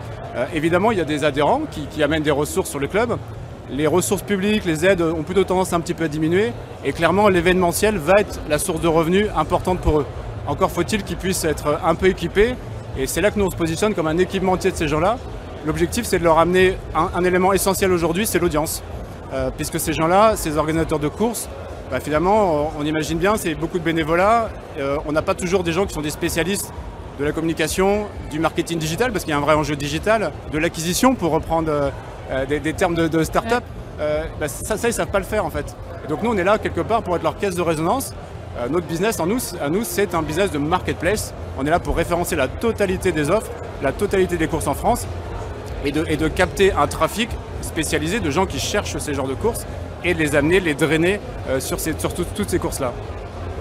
évidemment, 0.53 0.91
il 0.91 0.99
y 0.99 1.01
a 1.01 1.05
des 1.05 1.23
adhérents 1.23 1.63
qui, 1.71 1.87
qui 1.87 2.03
amènent 2.03 2.25
des 2.25 2.33
ressources 2.33 2.71
sur 2.71 2.81
le 2.81 2.89
club 2.89 3.17
les 3.71 3.87
ressources 3.87 4.23
publiques, 4.23 4.65
les 4.65 4.87
aides 4.87 5.03
ont 5.03 5.23
plutôt 5.23 5.45
tendance 5.45 5.73
un 5.73 5.81
petit 5.81 5.95
peu 5.95 6.05
à 6.05 6.09
diminuer. 6.09 6.53
Et 6.85 6.93
clairement, 6.93 7.29
l'événementiel 7.29 7.99
va 7.99 8.15
être 8.19 8.41
la 8.49 8.59
source 8.59 8.81
de 8.81 8.89
revenus 8.89 9.27
importante 9.37 9.81
pour 9.81 10.01
eux. 10.01 10.07
Encore 10.47 10.71
faut-il 10.71 11.03
qu'ils 11.03 11.17
puissent 11.17 11.45
être 11.45 11.81
un 11.85 11.95
peu 11.95 12.07
équipés. 12.07 12.55
Et 12.99 13.07
c'est 13.07 13.21
là 13.21 13.31
que 13.31 13.39
nous 13.39 13.47
on 13.47 13.51
se 13.51 13.57
positionne 13.57 13.95
comme 13.95 14.07
un 14.07 14.19
équipementier 14.19 14.71
de 14.71 14.77
ces 14.77 14.89
gens-là. 14.89 15.19
L'objectif, 15.67 16.05
c'est 16.05 16.21
de 16.21 16.25
leur 16.25 16.39
amener 16.39 16.77
un, 16.95 17.25
élément 17.25 17.53
essentiel 17.53 17.91
aujourd'hui, 17.91 18.25
c'est 18.27 18.39
l'audience. 18.39 18.83
Euh, 19.33 19.51
puisque 19.55 19.81
ces 19.81 19.93
gens-là, 19.93 20.37
ces 20.37 20.57
organisateurs 20.57 21.01
de 21.01 21.09
courses, 21.09 21.49
bah, 21.91 21.99
finalement, 21.99 22.73
on, 22.79 22.85
imagine 22.85 23.19
bien, 23.19 23.37
c'est 23.37 23.55
beaucoup 23.55 23.81
de 23.81 23.85
bénévolat. 23.85 24.49
Euh, 24.79 24.97
on 25.07 25.13
n'a 25.13 25.23
pas 25.23 25.35
toujours 25.35 25.65
des 25.65 25.73
gens 25.73 25.85
qui 25.85 25.93
sont 25.93 26.03
des 26.03 26.11
spécialistes 26.11 26.73
de 27.19 27.25
la 27.25 27.33
communication, 27.33 28.07
du 28.31 28.39
marketing 28.39 28.79
digital, 28.79 29.11
parce 29.11 29.25
qu'il 29.25 29.33
y 29.33 29.35
a 29.35 29.39
un 29.39 29.41
vrai 29.41 29.55
enjeu 29.55 29.75
digital, 29.75 30.33
de 30.53 30.59
l'acquisition, 30.59 31.17
pour 31.17 31.33
reprendre 31.33 31.71
euh, 31.71 31.91
des, 32.49 32.73
termes 32.73 32.95
de, 32.95 33.23
start-up. 33.25 33.65
Bah, 33.99 34.49
ça, 34.49 34.77
ça, 34.77 34.89
ils 34.89 34.93
savent 34.93 35.09
pas 35.09 35.19
le 35.19 35.25
faire 35.25 35.45
en 35.45 35.51
fait. 35.51 35.75
donc 36.09 36.23
nous, 36.23 36.31
on 36.31 36.37
est 36.37 36.45
là 36.45 36.59
quelque 36.59 36.81
part 36.81 37.03
pour 37.03 37.17
être 37.17 37.23
leur 37.23 37.37
caisse 37.39 37.55
de 37.55 37.63
résonance 37.63 38.13
euh, 38.59 38.69
notre 38.71 38.87
business, 38.87 39.21
en 39.21 39.27
nous, 39.27 39.39
à 39.61 39.69
nous, 39.69 39.85
c'est 39.85 40.15
un 40.15 40.23
business 40.23 40.51
de 40.51 40.59
marketplace. 40.59 41.35
On 41.59 41.67
est 41.67 41.71
là 41.71 41.79
pour 41.79 41.97
référencer 41.97 42.37
la 42.37 42.49
totalité 42.49 43.13
des 43.13 43.31
offres, 43.31 43.51
la 43.83 43.93
totalité 43.93 44.37
des 44.37 44.47
courses 44.47 44.67
en 44.67 44.75
France 44.75 45.07
et 45.85 45.93
de, 45.93 46.29
capter 46.29 46.73
un 46.73 46.87
trafic 46.87 47.29
spécialisé 47.61 48.19
de 48.19 48.31
gens 48.31 48.47
qui 48.47 48.59
cherchent 48.59 48.97
ces 48.97 49.15
genres 49.15 49.29
de 49.29 49.35
courses 49.35 49.67
et 50.05 50.15
de 50.15 50.19
les 50.19 50.35
amener, 50.35 50.59
les 50.59 50.75
drainer 50.75 51.21
euh, 51.49 51.61
sur, 51.61 51.77
toutes 51.79 52.49
ces 52.49 52.59
courses-là. 52.59 52.93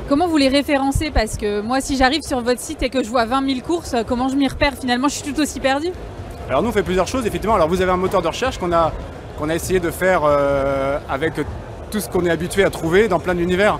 Comment 0.07 0.27
vous 0.27 0.37
les 0.37 0.47
référencez? 0.47 1.11
Parce 1.11 1.35
que 1.35 1.61
moi, 1.61 1.81
si 1.81 1.97
j'arrive 1.97 2.21
sur 2.21 2.41
votre 2.41 2.61
site 2.61 2.81
et 2.81 2.89
que 2.89 3.03
je 3.03 3.09
vois 3.09 3.25
20 3.25 3.47
000 3.47 3.59
courses, 3.61 3.95
comment 4.07 4.29
je 4.29 4.35
m'y 4.35 4.47
repère? 4.47 4.73
Finalement, 4.79 5.07
je 5.07 5.15
suis 5.15 5.33
tout 5.33 5.39
aussi 5.41 5.59
perdu. 5.59 5.89
Alors 6.47 6.61
nous, 6.61 6.69
on 6.69 6.71
fait 6.71 6.83
plusieurs 6.83 7.07
choses, 7.07 7.25
effectivement. 7.25 7.55
Alors 7.55 7.67
vous 7.67 7.81
avez 7.81 7.91
un 7.91 7.97
moteur 7.97 8.21
de 8.21 8.27
recherche 8.27 8.59
qu'on 8.59 8.71
a, 8.71 8.93
a 9.41 9.55
essayé 9.55 9.79
de 9.79 9.89
faire 9.89 10.21
euh, 10.23 10.99
avec 11.09 11.33
tout 11.89 11.99
ce 11.99 12.07
qu'on 12.07 12.25
est 12.25 12.29
habitué 12.29 12.63
à 12.63 12.69
trouver 12.69 13.07
dans 13.07 13.19
plein 13.19 13.33
d'univers. 13.33 13.79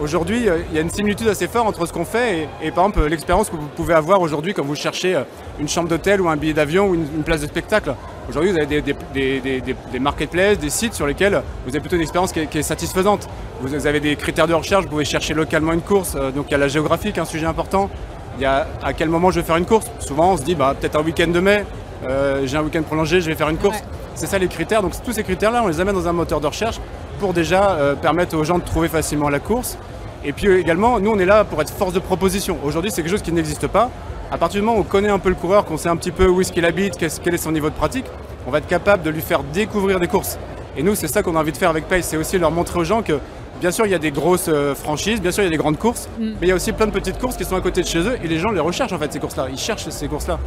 Aujourd'hui, 0.00 0.48
euh, 0.48 0.58
il 0.70 0.76
y 0.76 0.78
a 0.78 0.80
une 0.80 0.90
similitude 0.90 1.28
assez 1.28 1.48
forte 1.48 1.68
entre 1.68 1.86
ce 1.86 1.92
qu'on 1.92 2.04
fait 2.04 2.48
et, 2.62 2.70
par 2.70 2.84
exemple 2.84 3.06
l'expérience 3.06 3.48
que 3.48 3.56
vous 3.56 3.68
pouvez 3.68 3.94
avoir 3.94 4.20
aujourd'hui 4.20 4.52
quand 4.52 4.64
vous 4.64 4.74
cherchez 4.74 5.14
euh, 5.14 5.22
une 5.60 5.68
chambre 5.68 5.88
d'hôtel 5.88 6.20
ou 6.20 6.28
un 6.28 6.36
billet 6.36 6.52
d'avion 6.52 6.88
ou 6.88 6.94
une, 6.94 7.22
place 7.24 7.40
de 7.40 7.46
spectacle. 7.46 7.94
Aujourd'hui, 8.28 8.52
vous 8.52 8.58
avez 8.58 8.80
des, 8.80 9.98
marketplaces, 10.00 10.58
des 10.58 10.70
sites 10.70 10.94
sur 10.94 11.06
lesquels 11.06 11.42
vous 11.64 11.70
avez 11.70 11.80
plutôt 11.80 11.96
une 11.96 12.02
expérience 12.02 12.32
qui 12.32 12.40
est, 12.40 12.62
satisfaisante. 12.62 13.28
Vous 13.60 13.86
avez 13.86 14.00
des 14.00 14.16
critères 14.16 14.46
de 14.46 14.54
recherche, 14.54 14.84
vous 14.84 14.90
pouvez 14.90 15.04
chercher 15.04 15.34
localement 15.34 15.72
une 15.72 15.82
course, 15.82 16.16
donc 16.34 16.46
il 16.48 16.52
y 16.52 16.54
a 16.54 16.58
la 16.58 16.68
géographie 16.68 17.12
qui 17.12 17.18
est 17.18 17.22
un 17.22 17.26
sujet 17.26 17.46
important. 17.46 17.90
Il 18.38 18.42
y 18.42 18.46
a 18.46 18.66
à 18.82 18.94
quel 18.94 19.08
moment 19.08 19.30
je 19.30 19.40
vais 19.40 19.46
faire 19.46 19.56
une 19.56 19.66
course. 19.66 19.86
Souvent, 20.00 20.32
on 20.32 20.36
se 20.36 20.42
dit, 20.42 20.54
bah, 20.54 20.74
peut-être 20.78 20.96
un 20.96 21.02
week-end 21.02 21.28
de 21.28 21.38
mai, 21.38 21.64
euh, 22.04 22.46
j'ai 22.46 22.56
un 22.56 22.62
week-end 22.62 22.82
prolongé, 22.82 23.20
je 23.20 23.26
vais 23.26 23.34
faire 23.34 23.48
une 23.48 23.58
course. 23.58 23.78
Ouais. 23.78 23.84
C'est 24.14 24.26
ça 24.26 24.38
les 24.38 24.48
critères. 24.48 24.82
Donc 24.82 24.92
tous 25.02 25.12
ces 25.12 25.22
critères-là, 25.22 25.62
on 25.64 25.68
les 25.68 25.80
amène 25.80 25.94
dans 25.94 26.08
un 26.08 26.12
moteur 26.12 26.40
de 26.40 26.46
recherche 26.46 26.80
pour 27.18 27.32
déjà 27.32 27.72
euh, 27.72 27.94
permettre 27.94 28.36
aux 28.36 28.44
gens 28.44 28.58
de 28.58 28.64
trouver 28.64 28.88
facilement 28.88 29.28
la 29.28 29.40
course. 29.40 29.78
Et 30.24 30.32
puis 30.32 30.46
euh, 30.46 30.60
également, 30.60 31.00
nous, 31.00 31.10
on 31.10 31.18
est 31.18 31.26
là 31.26 31.44
pour 31.44 31.60
être 31.60 31.70
force 31.70 31.92
de 31.92 31.98
proposition. 31.98 32.58
Aujourd'hui, 32.64 32.90
c'est 32.90 33.02
quelque 33.02 33.10
chose 33.10 33.22
qui 33.22 33.32
n'existe 33.32 33.66
pas. 33.66 33.90
À 34.30 34.38
partir 34.38 34.60
du 34.60 34.66
moment 34.66 34.78
où 34.78 34.80
on 34.80 34.84
connaît 34.84 35.10
un 35.10 35.18
peu 35.18 35.28
le 35.28 35.34
coureur, 35.34 35.64
qu'on 35.64 35.76
sait 35.76 35.88
un 35.88 35.96
petit 35.96 36.10
peu 36.10 36.26
où 36.26 36.40
est-ce 36.40 36.52
qu'il 36.52 36.64
habite, 36.64 36.94
quel 36.96 37.34
est 37.34 37.38
son 37.38 37.52
niveau 37.52 37.70
de 37.70 37.74
pratique, 37.74 38.06
on 38.46 38.50
va 38.50 38.58
être 38.58 38.66
capable 38.66 39.02
de 39.02 39.10
lui 39.10 39.20
faire 39.20 39.42
découvrir 39.42 40.00
des 40.00 40.08
courses. 40.08 40.38
Et 40.76 40.82
nous, 40.82 40.94
c'est 40.94 41.08
ça 41.08 41.22
qu'on 41.22 41.36
a 41.36 41.40
envie 41.40 41.52
de 41.52 41.56
faire 41.56 41.70
avec 41.70 41.86
Pace, 41.86 42.06
c'est 42.06 42.16
aussi 42.16 42.38
leur 42.38 42.50
montrer 42.50 42.80
aux 42.80 42.84
gens 42.84 43.02
que, 43.02 43.20
bien 43.60 43.70
sûr, 43.70 43.86
il 43.86 43.92
y 43.92 43.94
a 43.94 43.98
des 43.98 44.10
grosses 44.10 44.46
euh, 44.48 44.74
franchises, 44.74 45.20
bien 45.20 45.30
sûr, 45.30 45.42
il 45.42 45.46
y 45.46 45.48
a 45.48 45.50
des 45.50 45.56
grandes 45.56 45.78
courses, 45.78 46.08
Mm. 46.18 46.22
mais 46.40 46.46
il 46.46 46.48
y 46.48 46.52
a 46.52 46.54
aussi 46.54 46.72
plein 46.72 46.86
de 46.86 46.92
petites 46.92 47.18
courses 47.18 47.36
qui 47.36 47.44
sont 47.44 47.56
à 47.56 47.60
côté 47.60 47.82
de 47.82 47.86
chez 47.86 48.00
eux 48.00 48.16
et 48.22 48.28
les 48.28 48.38
gens 48.38 48.50
les 48.50 48.60
recherchent 48.60 48.92
en 48.92 48.98
fait, 48.98 49.12
ces 49.12 49.18
courses-là. 49.20 49.46
Ils 49.50 49.58
cherchent 49.58 49.88
ces 49.88 50.08
courses-là. 50.08 50.38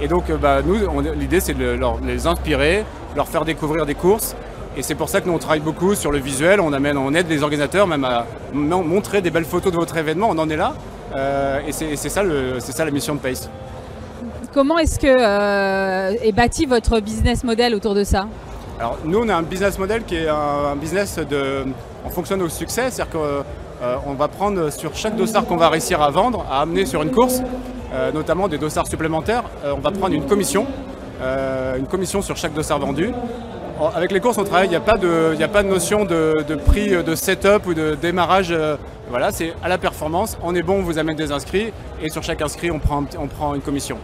Et 0.00 0.08
donc, 0.08 0.30
euh, 0.30 0.36
bah, 0.36 0.60
nous, 0.64 0.76
l'idée, 1.18 1.40
c'est 1.40 1.54
de 1.54 1.64
leur- 1.72 1.98
les 2.00 2.26
inspirer, 2.26 2.84
leur 3.16 3.28
faire 3.28 3.44
découvrir 3.44 3.86
des 3.86 3.94
courses. 3.94 4.34
Et 4.76 4.82
c'est 4.82 4.94
pour 4.94 5.08
ça 5.10 5.20
que 5.20 5.28
nous, 5.28 5.34
on 5.34 5.38
travaille 5.38 5.60
beaucoup 5.60 5.94
sur 5.94 6.10
le 6.10 6.18
visuel. 6.18 6.58
On, 6.60 6.72
amène, 6.72 6.96
on 6.96 7.12
aide 7.14 7.28
les 7.28 7.42
organisateurs 7.42 7.86
même 7.86 8.04
à 8.04 8.24
mon- 8.54 8.82
montrer 8.82 9.20
des 9.20 9.30
belles 9.30 9.44
photos 9.44 9.70
de 9.70 9.76
votre 9.76 9.96
événement. 9.98 10.28
On 10.30 10.38
en 10.38 10.48
est 10.48 10.56
là. 10.56 10.72
Euh, 11.14 11.60
et 11.68 11.72
c'est 11.72 11.96
ça, 12.08 12.22
ça 12.58 12.84
la 12.86 12.90
mission 12.90 13.14
de 13.14 13.20
Pace. 13.20 13.50
Comment 14.54 14.78
est-ce 14.78 14.98
que 14.98 15.06
euh, 15.06 16.14
est 16.22 16.32
bâti 16.32 16.64
votre 16.64 17.00
business 17.00 17.44
model 17.44 17.74
autour 17.74 17.94
de 17.94 18.02
ça? 18.02 18.28
Alors 18.78 18.98
nous, 19.04 19.18
on 19.18 19.28
a 19.28 19.34
un 19.34 19.42
business 19.42 19.78
model 19.78 20.04
qui 20.04 20.16
est 20.16 20.28
un, 20.28 20.72
un 20.72 20.76
business 20.76 21.18
de... 21.18 21.64
On 22.04 22.10
fonctionne 22.10 22.42
au 22.42 22.48
succès, 22.48 22.90
c'est-à-dire 22.90 23.08
qu'on 23.18 24.14
va 24.14 24.28
prendre 24.28 24.70
sur 24.70 24.94
chaque 24.94 25.16
dossard 25.16 25.46
qu'on 25.46 25.56
va 25.56 25.68
réussir 25.68 26.02
à 26.02 26.10
vendre, 26.10 26.44
à 26.50 26.60
amener 26.62 26.84
sur 26.86 27.02
une 27.02 27.10
course, 27.10 27.40
euh, 27.94 28.10
notamment 28.12 28.48
des 28.48 28.58
dossards 28.58 28.86
supplémentaires, 28.86 29.44
euh, 29.64 29.74
on 29.76 29.80
va 29.80 29.90
prendre 29.90 30.14
une 30.14 30.26
commission, 30.26 30.66
euh, 31.20 31.76
une 31.78 31.86
commission 31.86 32.22
sur 32.22 32.36
chaque 32.36 32.54
dossard 32.54 32.78
vendu. 32.80 33.10
En- 33.80 33.88
Avec 33.88 34.12
les 34.12 34.20
courses, 34.20 34.38
on 34.38 34.44
travaille, 34.44 34.66
il 34.66 34.70
n'y 34.70 34.76
a, 34.76 34.80
pas 34.80 34.96
de- 34.98 35.68
notion 35.68 36.04
de, 36.04 36.44
prix 36.66 36.94
euh, 36.94 37.02
de 37.02 37.14
setup 37.14 37.66
ou 37.66 37.74
de 37.74 37.94
démarrage. 38.00 38.48
euh, 38.50 38.76
voilà, 39.10 39.30
c'est 39.30 39.52
à 39.62 39.68
la 39.68 39.78
performance. 39.78 40.38
On 40.42 40.54
est 40.54 40.62
bon, 40.62 40.78
on 40.78 40.82
vous 40.82 40.98
amène 40.98 41.16
des 41.16 41.32
inscrits 41.32 41.72
et 42.00 42.08
sur 42.08 42.22
chaque 42.22 42.40
inscrit, 42.40 42.70
on 42.70 42.78
prend 42.78 43.54
une 43.54 43.60
commission. 43.60 43.98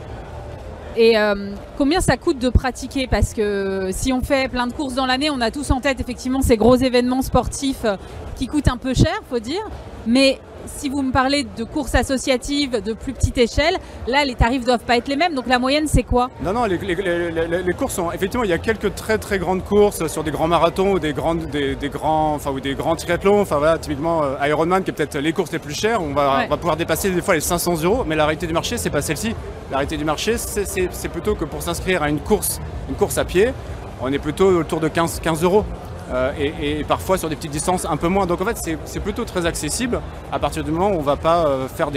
Et 1.01 1.17
euh, 1.17 1.53
combien 1.77 2.01
ça 2.01 2.17
coûte 2.17 2.41
de 2.41 2.49
pratiquer? 2.49 3.07
Parce 3.07 3.33
que 3.33 3.91
si 3.93 4.13
on 4.13 4.21
fait 4.21 4.51
plein 4.51 4.67
de 4.67 4.73
courses 4.73 4.95
dans 4.95 5.07
l'année, 5.07 5.31
on 5.31 5.41
a 5.41 5.53
tous 5.53 5.71
en 5.71 5.81
tête 5.81 6.01
effectivement 6.01 6.43
ces 6.43 6.57
gros 6.57 6.75
événements 6.75 7.23
sportifs 7.23 7.87
qui 8.35 8.49
coûtent 8.49 8.67
un 8.67 8.77
peu 8.77 8.95
cher, 8.95 9.15
faut 9.31 9.39
dire. 9.39 9.63
Mais 10.09 10.41
si 10.77 10.89
vous 10.89 11.03
me 11.03 11.13
parlez 11.13 11.45
de 11.57 11.65
courses 11.65 11.95
associatives 11.95 12.83
de 12.83 12.93
plus 12.93 13.13
petite 13.13 13.39
échelle, 13.39 13.77
là 14.07 14.25
les 14.25 14.35
tarifs 14.35 14.65
doivent 14.65 14.85
pas 14.85 14.97
être 14.97 15.09
les 15.09 15.17
mêmes. 15.17 15.35
Donc 15.35 15.47
la 15.47 15.59
moyenne 15.59 15.87
c'est 15.87 16.03
quoi? 16.03 16.29
Non, 16.43 16.53
non, 16.53 16.65
les, 16.65 16.79
les- 16.79 16.95
les- 16.95 17.31
les- 17.49 17.63
les 17.63 17.73
courses 17.75 17.95
sont. 17.95 18.11
Effectivement, 18.13 18.45
il 18.45 18.51
y 18.51 18.55
a 18.55 18.59
quelques 18.59 18.95
très 18.95 19.19
très 19.19 19.39
grandes 19.39 19.65
courses 19.65 20.07
sur 20.09 20.23
des 20.25 20.31
grands 20.31 20.49
marathons 20.49 20.93
ou 20.93 20.99
des, 20.99 21.13
grandes, 21.13 21.47
des, 21.47 21.75
des 21.75 21.89
grands, 21.89 22.35
enfin, 22.35 22.51
ou 22.51 22.61
des 22.61 22.75
grands 22.75 22.97
triathlons. 22.97 23.41
Enfin 23.41 23.59
voilà, 23.59 23.79
typiquement 23.79 24.23
euh, 24.23 24.47
Ironman 24.47 24.83
qui 24.85 24.91
est 24.91 24.95
peut-être 24.95 25.19
les 25.19 25.33
courses 25.33 25.53
les 25.53 25.59
plus 25.59 25.75
chères. 25.75 26.03
On 26.03 26.13
va, 26.15 26.39
Ouais. 26.39 26.45
on 26.47 26.51
va 26.51 26.57
pouvoir 26.57 26.77
dépasser 26.77 27.11
des 27.11 27.23
fois 27.23 27.35
les 27.35 27.41
500 27.41 27.83
euros, 27.85 28.05
mais 28.07 28.17
la 28.17 28.25
réalité 28.27 28.47
du 28.47 28.53
marché, 28.53 28.77
c'est 28.79 28.91
pas 28.91 29.03
celle-ci. 29.03 29.35
La 29.71 29.79
réalité 29.79 29.97
du 29.97 30.05
marché, 30.05 30.37
c'est- 30.39 31.09
plutôt 31.09 31.35
que 31.35 31.45
pour 31.45 31.63
s'inscrire 31.63 32.03
à 32.03 32.09
une 32.11 32.21
course, 32.21 32.61
une 32.89 32.95
course 32.95 33.17
à 33.19 33.25
pied, 33.25 33.53
on 34.01 34.13
est 34.13 34.19
plutôt 34.19 34.47
autour 34.49 34.81
de 34.81 34.89
15, 34.89 35.21
15 35.21 35.43
euros. 35.43 35.65
Euh, 36.11 36.33
et, 36.39 36.85
parfois 36.85 37.19
sur 37.19 37.29
des 37.29 37.37
petites 37.37 37.51
distances 37.51 37.85
un 37.85 37.97
peu 37.97 38.09
moins. 38.09 38.27
Donc 38.27 38.41
en 38.41 38.45
fait, 38.45 38.57
c'est- 38.85 39.01
plutôt 39.01 39.25
très 39.25 39.47
accessible 39.47 40.01
à 40.33 40.39
partir 40.39 40.65
du 40.65 40.71
moment 40.71 40.91
où 40.91 40.99
on 40.99 41.03
va 41.03 41.17
pas 41.17 41.47
euh, 41.47 41.69
faire 41.69 41.91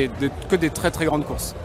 que 0.50 0.56
des 0.56 0.70
très 0.70 0.92
très 0.92 1.06
grandes 1.06 1.26
courses. 1.26 1.56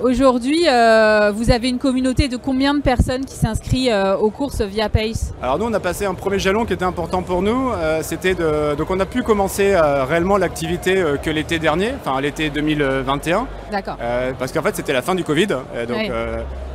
Aujourd'hui, 0.00 0.64
euh, 0.68 1.32
vous 1.34 1.50
avez 1.50 1.68
une 1.68 1.78
communauté 1.78 2.28
de 2.28 2.36
combien 2.36 2.72
de 2.72 2.80
personnes 2.80 3.24
qui 3.24 3.34
s'inscrivent 3.34 3.90
euh, 3.92 4.16
aux 4.16 4.30
courses 4.30 4.60
via 4.60 4.88
Pace 4.88 5.34
Alors 5.42 5.58
nous, 5.58 5.64
on 5.66 5.72
a 5.72 5.80
passé 5.80 6.06
un 6.06 6.14
premier 6.14 6.38
jalon 6.38 6.64
qui 6.64 6.72
était 6.72 6.84
important 6.84 7.22
pour 7.22 7.42
nous. 7.42 7.70
euh, 7.72 7.98
C'était 8.02 8.34
de... 8.34 8.76
donc 8.76 8.90
on 8.92 9.00
a 9.00 9.06
pu 9.06 9.24
commencer 9.24 9.76
réellement 10.08 10.36
l'activité 10.36 11.02
que 11.22 11.30
l'été 11.30 11.58
dernier, 11.58 11.92
enfin 12.00 12.20
l'été 12.20 12.48
2021, 12.48 13.48
D'accord. 13.72 13.96
parce 14.38 14.52
qu'en 14.52 14.62
fait 14.62 14.76
c'était 14.76 14.92
la 14.92 15.02
fin 15.02 15.16
du 15.16 15.24
Covid. 15.24 15.48
donc, 15.48 16.10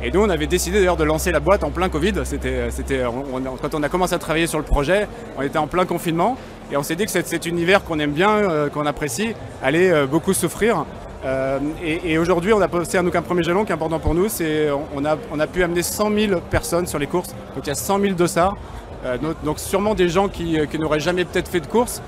et 0.02 0.10
nous, 0.10 0.20
on 0.20 0.28
avait 0.28 0.46
décidé 0.46 0.78
d'ailleurs 0.78 0.98
de 0.98 1.04
lancer 1.04 1.32
la 1.32 1.40
boîte 1.40 1.64
en 1.64 1.70
plein 1.70 1.88
Covid. 1.88 2.12
C'était, 2.24 2.70
c'était, 2.70 3.04
on- 3.06 3.36
on- 3.36 3.56
quand 3.56 3.74
on 3.74 3.82
a 3.82 3.88
commencé 3.88 4.12
à 4.14 4.18
travailler 4.18 4.46
sur 4.46 4.58
le 4.58 4.64
projet, 4.64 5.08
on 5.38 5.42
était 5.42 5.56
en 5.58 5.66
plein 5.66 5.86
confinement 5.86 6.36
et 6.70 6.76
on 6.76 6.82
s'est 6.82 6.94
dit 6.96 7.06
que 7.06 7.10
cet, 7.10 7.26
cet 7.26 7.46
univers 7.46 7.84
qu'on 7.84 7.98
aime 8.00 8.12
bien, 8.12 8.68
qu'on 8.74 8.84
apprécie, 8.84 9.34
allait 9.62 10.06
beaucoup 10.06 10.34
souffrir. 10.34 10.84
Euh, 11.24 11.58
et 11.82 12.18
aujourd'hui, 12.18 12.52
on 12.52 12.60
a 12.60 12.68
posté 12.68 12.98
un, 12.98 13.02
donc 13.02 13.16
un 13.16 13.22
premier 13.22 13.42
jalon 13.42 13.64
qui 13.64 13.70
est 13.72 13.74
important 13.74 13.98
pour 13.98 14.14
nous. 14.14 14.28
C'est, 14.28 14.68
on, 14.94 15.04
a, 15.04 15.16
on 15.32 15.40
a 15.40 15.46
pu 15.46 15.62
amener 15.62 15.82
100 15.82 16.10
000 16.10 16.40
personnes 16.50 16.86
sur 16.86 16.98
les 16.98 17.06
courses. 17.06 17.30
Donc 17.54 17.64
il 17.64 17.68
y 17.68 17.70
a 17.70 17.74
100 17.74 18.00
000 18.00 18.14
dossards. 18.14 18.56
Euh, 19.04 19.18
donc 19.42 19.58
sûrement 19.58 19.94
des 19.94 20.08
gens 20.08 20.28
qui, 20.28 20.58
euh, 20.58 20.66
qui 20.66 20.78
n'auraient 20.78 21.00
jamais 21.00 21.24
peut-être 21.24 21.48
fait 21.48 21.60
de 21.60 21.66
course, 21.66 22.02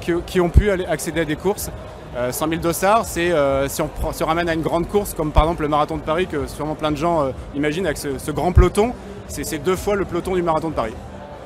qui, 0.00 0.12
qui 0.26 0.40
ont 0.40 0.48
pu 0.48 0.70
accéder 0.70 1.20
à 1.20 1.24
des 1.24 1.36
courses. 1.36 1.70
Euh, 2.16 2.32
100 2.32 2.48
000 2.48 2.60
dossards, 2.62 3.04
c'est 3.04 3.30
si 3.68 3.82
on 3.82 4.12
se 4.12 4.24
ramène 4.24 4.48
à 4.48 4.54
une 4.54 4.62
grande 4.62 4.88
course 4.88 5.12
comme 5.12 5.32
par 5.32 5.44
exemple 5.44 5.62
le 5.62 5.68
marathon 5.68 5.96
de 5.96 6.02
Paris, 6.02 6.26
que 6.26 6.46
sûrement 6.46 6.74
plein 6.74 6.90
de 6.90 6.96
gens 6.96 7.30
imaginent 7.54 7.84
avec 7.84 7.98
ce, 7.98 8.30
grand 8.30 8.52
peloton, 8.52 8.92
c'est 9.28 9.62
deux 9.62 9.76
fois 9.76 9.96
le 9.96 10.06
peloton 10.06 10.34
du 10.34 10.42
marathon 10.42 10.70
de 10.70 10.74
Paris. 10.74 10.94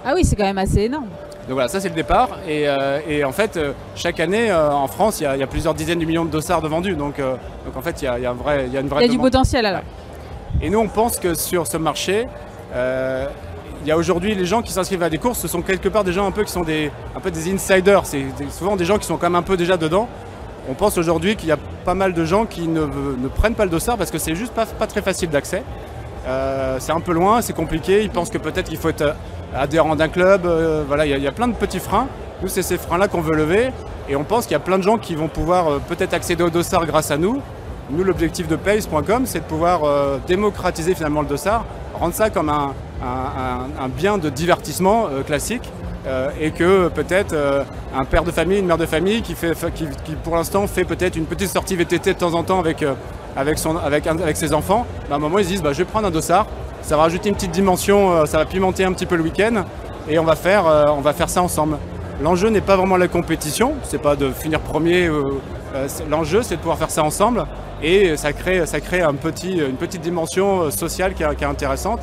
Ah 0.04 0.12
oui, 0.14 0.24
c'est 0.24 0.36
quand 0.36 0.44
même 0.44 0.58
assez 0.58 0.82
énorme. 0.82 1.08
Donc 1.50 1.56
voilà, 1.56 1.66
ça 1.68 1.80
c'est 1.80 1.88
le 1.88 1.96
départ. 1.96 2.28
Et, 2.46 2.68
euh, 2.68 3.00
et 3.08 3.24
en 3.24 3.32
fait, 3.32 3.56
euh, 3.56 3.72
chaque 3.96 4.20
année 4.20 4.52
euh, 4.52 4.70
en 4.70 4.86
France, 4.86 5.18
il 5.18 5.24
y, 5.24 5.26
a- 5.26 5.34
il 5.34 5.40
y 5.40 5.42
a 5.42 5.48
plusieurs 5.48 5.74
dizaines 5.74 5.98
de 5.98 6.04
millions 6.04 6.24
de 6.24 6.30
dossards 6.30 6.62
de 6.62 6.68
vendus. 6.68 6.94
Donc, 6.94 7.18
euh, 7.18 7.34
donc 7.66 7.76
en 7.76 7.82
fait, 7.82 8.00
il 8.00 8.04
y 8.04 8.08
a, 8.08 8.18
il 8.20 8.22
y 8.22 8.26
a 8.26 8.30
un 8.30 8.34
vrai, 8.34 8.66
il 8.68 8.72
y 8.72 8.76
a 8.76 8.80
une 8.80 8.86
vraie 8.86 9.00
Il 9.00 9.06
y 9.06 9.10
a 9.10 9.12
du 9.12 9.18
potentiel 9.18 9.66
alors. 9.66 9.80
Et 10.62 10.70
nous, 10.70 10.78
on 10.78 10.86
pense 10.86 11.18
que 11.18 11.34
sur 11.34 11.66
ce 11.66 11.76
marché, 11.76 12.28
il 12.72 13.88
y 13.88 13.90
a 13.90 13.96
aujourd'hui 13.96 14.36
les 14.36 14.44
gens 14.46 14.62
qui 14.62 14.72
s'inscrivent 14.72 15.02
à 15.02 15.10
des 15.10 15.18
courses, 15.18 15.40
ce 15.40 15.48
sont 15.48 15.60
quelque 15.60 15.88
part 15.88 16.04
des 16.04 16.12
gens 16.12 16.24
un 16.24 16.30
peu 16.30 16.44
qui 16.44 16.52
sont 16.52 16.62
des, 16.62 16.92
un 17.16 17.20
peu 17.20 17.32
des 17.32 17.52
insiders. 17.52 18.02
C'est 18.06 18.26
souvent 18.50 18.76
des 18.76 18.84
gens 18.84 18.98
qui 18.98 19.06
sont 19.08 19.16
quand 19.16 19.26
même 19.26 19.34
un 19.34 19.42
peu 19.42 19.56
déjà 19.56 19.76
dedans. 19.76 20.06
On 20.68 20.74
pense 20.74 20.98
aujourd'hui 20.98 21.34
qu'il 21.34 21.48
y 21.48 21.52
a 21.52 21.58
pas 21.84 21.94
mal 21.94 22.12
de 22.12 22.24
gens 22.24 22.44
qui 22.46 22.68
ne, 22.68 22.82
ne 22.82 23.28
prennent 23.28 23.56
pas 23.56 23.64
le 23.64 23.70
dossard 23.72 23.96
parce 23.96 24.12
que 24.12 24.18
c'est 24.18 24.36
juste 24.36 24.52
pas, 24.52 24.66
pas 24.66 24.86
très 24.86 25.02
facile 25.02 25.30
d'accès. 25.30 25.64
C'est 26.78 26.92
un 26.92 27.00
peu 27.00 27.12
loin, 27.12 27.42
c'est 27.42 27.54
compliqué. 27.54 28.02
Ils 28.04 28.10
pensent 28.10 28.30
que 28.30 28.38
peut-être 28.38 28.68
qu'il 28.68 28.76
faut 28.78 28.90
être 28.90 29.16
adhérent 29.56 29.96
d'un 29.96 30.08
club. 30.08 30.46
euh, 30.46 30.82
voilà, 30.86 31.06
il 31.06 31.22
y, 31.22 31.26
a- 31.26 31.32
plein 31.32 31.48
de 31.48 31.54
petits 31.54 31.80
freins. 31.80 32.06
Nous, 32.42 32.48
c'est 32.48 32.62
ces 32.62 32.78
freins-là 32.78 33.08
qu'on 33.08 33.20
veut 33.20 33.34
lever. 33.36 33.70
Et 34.08 34.16
on 34.16 34.24
pense 34.24 34.44
qu'il 34.44 34.52
y 34.52 34.56
a 34.56 34.60
plein 34.60 34.78
de 34.78 34.82
gens 34.82 34.98
qui 34.98 35.14
vont 35.14 35.28
pouvoir 35.28 35.68
euh, 35.68 35.78
peut-être 35.88 36.14
accéder 36.14 36.42
au 36.42 36.50
dossard 36.50 36.86
grâce 36.86 37.10
à 37.10 37.16
nous. 37.16 37.40
Nous, 37.90 38.04
l'objectif 38.04 38.46
de 38.48 38.56
Pace.com, 38.56 39.22
c'est 39.26 39.40
de 39.40 39.44
pouvoir 39.44 39.80
euh, 39.84 40.18
démocratiser 40.26 40.94
finalement 40.94 41.22
le 41.22 41.26
dossard, 41.28 41.64
rendre 41.94 42.14
ça 42.14 42.30
comme 42.30 42.48
un, 42.48 42.72
bien 43.96 44.18
de 44.18 44.28
divertissement 44.30 45.06
classique. 45.26 45.68
et 46.40 46.50
que 46.50 46.88
peut-être 46.88 47.34
un 47.96 48.04
père 48.04 48.24
de 48.24 48.30
famille, 48.30 48.58
une 48.58 48.66
mère 48.66 48.78
de 48.78 48.86
famille 48.86 49.22
qui, 49.22 49.34
pour 50.22 50.36
l'instant 50.36 50.66
fait 50.66 50.84
peut-être 50.84 51.16
une 51.16 51.24
petite 51.26 51.48
sortie 51.50 51.76
VTT 51.76 52.14
de 52.14 52.18
temps 52.18 52.34
en 52.34 52.42
temps 52.44 52.60
avec, 52.60 52.84
ses 54.34 54.52
enfants, 54.54 54.86
bah, 55.08 55.14
à 55.14 55.16
un 55.16 55.18
moment 55.18 55.38
ils 55.38 55.44
se 55.44 55.50
disent 55.50 55.62
bah, 55.62 55.72
je 55.72 55.78
vais 55.78 55.84
prendre 55.84 56.06
un 56.06 56.10
dossard, 56.10 56.46
ça 56.90 56.96
va 56.96 57.02
rajouter 57.02 57.28
une 57.28 57.36
petite 57.36 57.52
dimension, 57.52 58.10
euh, 58.10 58.26
ça 58.26 58.38
va 58.38 58.44
pimenter 58.46 58.84
un 58.84 58.92
petit 58.92 59.06
peu 59.06 59.14
le 59.14 59.22
week-end 59.22 59.62
et 60.08 60.18
on 60.18 60.24
va 60.24 60.34
faire, 60.34 60.66
euh, 60.66 60.86
on 60.88 61.00
va 61.00 61.12
faire 61.12 61.28
ça 61.28 61.40
ensemble. 61.40 61.76
L'enjeu 62.20 62.48
n'est 62.48 62.60
pas 62.60 62.74
vraiment 62.74 62.96
la 62.96 63.06
compétition, 63.06 63.74
c'est 63.84 64.02
pas 64.02 64.16
de 64.16 64.32
finir 64.32 64.58
premier. 64.58 65.06
euh, 65.06 65.30
L'enjeu, 66.10 66.42
c'est 66.42 66.56
de 66.56 66.60
pouvoir 66.60 66.78
faire 66.78 66.90
ça 66.90 67.04
ensemble 67.04 67.46
et 67.80 68.16
ça 68.16 68.32
crée, 68.32 68.66
ça 68.66 68.80
crée 68.80 69.02
un 69.02 69.14
petit, 69.14 69.52
une 69.58 69.76
petite 69.76 70.00
dimension 70.00 70.68
sociale 70.72 71.14
qui 71.14 71.22
est, 71.22 71.36
qui 71.36 71.44
est 71.44 71.46
intéressante. 71.46 72.00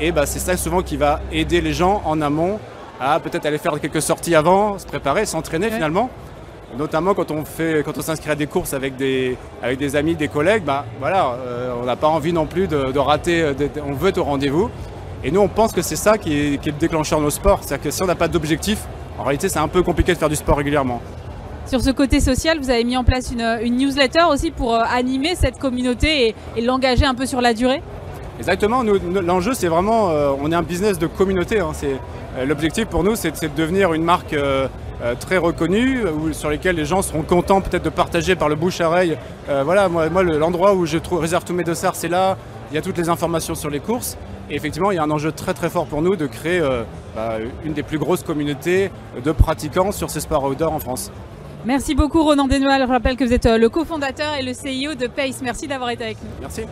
Et 0.00 0.12
bah, 0.12 0.26
c'est 0.26 0.38
ça 0.38 0.56
souvent 0.56 0.82
qui 0.82 0.96
va 0.96 1.18
aider 1.32 1.60
les 1.60 1.72
gens 1.72 2.00
en 2.04 2.20
amont 2.22 2.60
à 3.00 3.18
peut-être 3.18 3.46
aller 3.46 3.58
faire 3.58 3.80
quelques 3.80 4.00
sorties 4.00 4.36
avant, 4.36 4.78
se 4.78 4.86
préparer, 4.86 5.26
s'entraîner 5.26 5.66
Ouais. 5.66 5.72
finalement. 5.72 6.08
Notamment 6.78 7.14
quand 7.14 7.30
on 7.30 7.44
fait, 7.44 7.82
quand 7.84 7.98
on 7.98 8.00
s'inscrit 8.00 8.30
à 8.30 8.34
des 8.34 8.46
courses 8.46 8.72
avec 8.74 8.96
des, 8.96 9.36
avec 9.62 9.78
des 9.78 9.96
amis, 9.96 10.14
des 10.14 10.28
collègues, 10.28 10.62
bah 10.64 10.84
voilà, 11.00 11.34
euh, 11.44 11.74
on 11.82 11.84
n'a 11.84 11.96
pas 11.96 12.06
envie 12.08 12.32
non 12.32 12.46
plus 12.46 12.68
de, 12.68 12.92
de 12.92 12.98
rater. 12.98 13.42
euh, 13.42 13.54
de- 13.54 13.68
on 13.86 13.92
veut 13.92 14.10
être 14.10 14.18
au 14.18 14.24
rendez-vous. 14.24 14.70
Et 15.24 15.30
nous, 15.30 15.40
on 15.40 15.48
pense 15.48 15.72
que 15.72 15.82
c'est 15.82 15.96
ça 15.96 16.16
qui 16.16 16.32
est, 16.32 16.58
qui 16.62 16.68
est 16.68 16.72
le 16.72 16.78
déclencheur 16.78 17.18
de 17.18 17.24
nos 17.24 17.30
sports. 17.30 17.58
C'est-à-dire 17.62 17.84
que 17.84 17.90
si 17.90 18.02
on 18.02 18.06
n'a 18.06 18.14
pas 18.14 18.28
d'objectif, 18.28 18.78
en 19.18 19.24
réalité, 19.24 19.48
c'est 19.48 19.58
un 19.58 19.68
peu 19.68 19.82
compliqué 19.82 20.14
de 20.14 20.18
faire 20.18 20.28
du 20.30 20.36
sport 20.36 20.56
régulièrement. 20.56 21.02
Sur 21.66 21.80
ce 21.82 21.90
côté 21.90 22.20
social, 22.20 22.58
vous 22.58 22.70
avez 22.70 22.84
mis 22.84 22.96
en 22.96 23.04
place 23.04 23.30
une, 23.30 23.42
une 23.62 23.76
newsletter 23.76 24.22
aussi 24.30 24.50
pour 24.50 24.74
euh, 24.74 24.80
animer 24.90 25.34
cette 25.34 25.58
communauté 25.58 26.28
et, 26.28 26.34
et 26.56 26.60
l'engager 26.62 27.04
un 27.04 27.14
peu 27.14 27.26
sur 27.26 27.40
la 27.40 27.52
durée. 27.52 27.82
Exactement, 28.38 28.82
l'enjeu 28.82 29.52
c'est 29.52 29.68
vraiment, 29.68 30.08
euh, 30.08 30.30
on 30.42 30.50
est 30.50 30.54
un 30.54 30.62
business 30.62 30.98
de 30.98 31.06
communauté. 31.06 31.60
hein, 31.60 31.72
c'est, 31.74 31.96
euh, 32.38 32.46
l'objectif 32.46 32.86
pour 32.86 33.04
nous 33.04 33.14
c'est, 33.14 33.36
c'est 33.36 33.54
de 33.54 33.54
devenir 33.60 33.92
une 33.92 34.02
marque 34.02 34.32
euh, 34.32 34.66
euh, 35.02 35.14
très 35.14 35.36
reconnue, 35.38 36.02
euh, 36.04 36.12
où- 36.12 36.32
sur 36.32 36.50
lesquelles 36.50 36.76
les 36.76 36.84
gens 36.84 37.02
seront 37.02 37.22
contents 37.22 37.60
peut-être 37.60 37.84
de 37.84 37.88
partager 37.90 38.36
par 38.36 38.48
le 38.48 38.54
bouche-à-oreille. 38.54 39.16
Euh, 39.48 39.62
voilà, 39.64 39.88
moi, 39.88 40.08
moi, 40.10 40.22
le- 40.22 40.38
l'endroit 40.38 40.74
où 40.74 40.86
je 40.86 40.98
trouve, 40.98 41.20
réserve 41.20 41.44
tous 41.44 41.54
mes 41.54 41.64
dossards 41.64 41.96
c'est 41.96 42.08
là, 42.08 42.36
il 42.70 42.74
y 42.74 42.78
a 42.78 42.82
toutes 42.82 42.98
les 42.98 43.08
informations 43.08 43.54
sur 43.54 43.70
les 43.70 43.80
courses. 43.80 44.16
Et 44.50 44.56
effectivement, 44.56 44.90
il 44.90 44.96
y 44.96 44.98
a 44.98 45.02
un 45.04 45.10
enjeu 45.10 45.30
très 45.32 45.54
très 45.54 45.70
fort 45.70 45.86
pour 45.86 46.02
nous 46.02 46.16
de 46.16 46.26
créer 46.26 46.60
bah, 47.14 47.34
une 47.64 47.72
des 47.72 47.84
plus 47.84 47.98
grosses 47.98 48.22
communautés 48.24 48.90
de 49.24 49.30
pratiquants 49.32 49.92
sur 49.92 50.10
ces 50.10 50.18
sports 50.20 50.42
outdoor 50.44 50.72
en 50.72 50.80
France. 50.80 51.12
Merci 51.64 51.94
beaucoup 51.94 52.22
Ronan 52.24 52.48
Desnoël. 52.48 52.82
Je 52.84 52.92
rappelle 52.92 53.16
que 53.16 53.22
vous 53.24 53.32
êtes 53.32 53.46
le 53.46 53.68
cofondateur 53.68 54.34
et 54.34 54.42
le 54.42 54.52
CEO 54.52 54.94
de 54.96 55.06
Pace. 55.06 55.40
Merci 55.42 55.68
d'avoir 55.68 55.90
été 55.90 56.02
avec 56.04 56.16
nous. 56.22 56.30
Merci. 56.40 56.62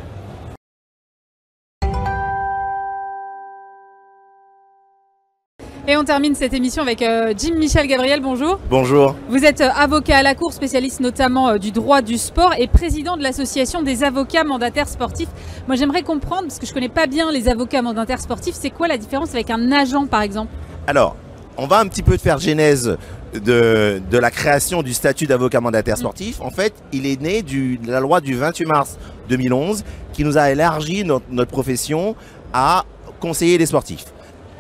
Et 5.91 5.97
on 5.97 6.05
termine 6.05 6.35
cette 6.35 6.53
émission 6.53 6.83
avec 6.83 7.01
euh, 7.01 7.33
Jim 7.35 7.55
Michel 7.55 7.87
Gabriel, 7.87 8.21
bonjour. 8.21 8.61
Bonjour. 8.69 9.17
Vous 9.31 9.43
êtes 9.47 9.63
euh, 9.63 9.71
avocat 9.75 10.19
à 10.19 10.23
la 10.23 10.35
Cour, 10.35 10.53
spécialiste 10.53 11.01
notamment 11.01 11.49
euh, 11.49 11.57
du 11.57 11.71
droit 11.71 12.03
du 12.03 12.19
sport 12.19 12.53
et 12.59 12.67
président 12.67 13.17
de 13.17 13.23
l'association 13.23 13.81
des 13.81 14.05
avocats 14.05 14.45
mandataires 14.45 14.87
sportifs. 14.87 15.31
Moi 15.67 15.77
j'aimerais 15.77 16.03
comprendre, 16.03 16.43
parce 16.43 16.59
que 16.59 16.67
je 16.67 16.73
ne 16.73 16.75
connais 16.75 16.91
pas 16.91 17.07
bien 17.07 17.33
les 17.33 17.49
avocats 17.49 17.81
mandataires 17.81 18.21
sportifs, 18.21 18.55
c'est 18.55 18.69
quoi 18.69 18.87
la 18.87 18.99
différence 18.99 19.31
avec 19.31 19.49
un 19.49 19.73
agent 19.73 20.07
par 20.09 20.21
exemple? 20.21 20.53
Alors, 20.87 21.17
on 21.57 21.67
va 21.67 21.79
un 21.79 21.87
petit 21.87 22.03
peu 22.03 22.19
faire 22.19 22.37
genèse 22.37 22.99
de, 23.33 24.03
de 24.11 24.19
la 24.19 24.31
création 24.31 24.83
du 24.83 24.93
statut 24.93 25.27
d'avocat 25.27 25.63
mandataire 25.63 25.97
mm. 25.97 26.01
sportif. 26.01 26.43
En 26.43 26.51
fait, 26.51 26.75
il 26.93 27.07
est 27.07 27.19
né 27.19 27.41
du, 27.41 27.79
de 27.79 27.91
la 27.91 28.01
loi 28.01 28.21
du 28.21 28.35
28 28.35 28.67
mars 28.67 28.99
2011 29.31 29.85
qui 30.13 30.23
nous 30.23 30.37
a 30.37 30.51
élargi 30.51 31.03
notre, 31.03 31.25
notre 31.31 31.51
profession 31.51 32.15
à 32.53 32.85
conseiller 33.21 33.57
les 33.57 33.67
sportifs. 33.67 34.05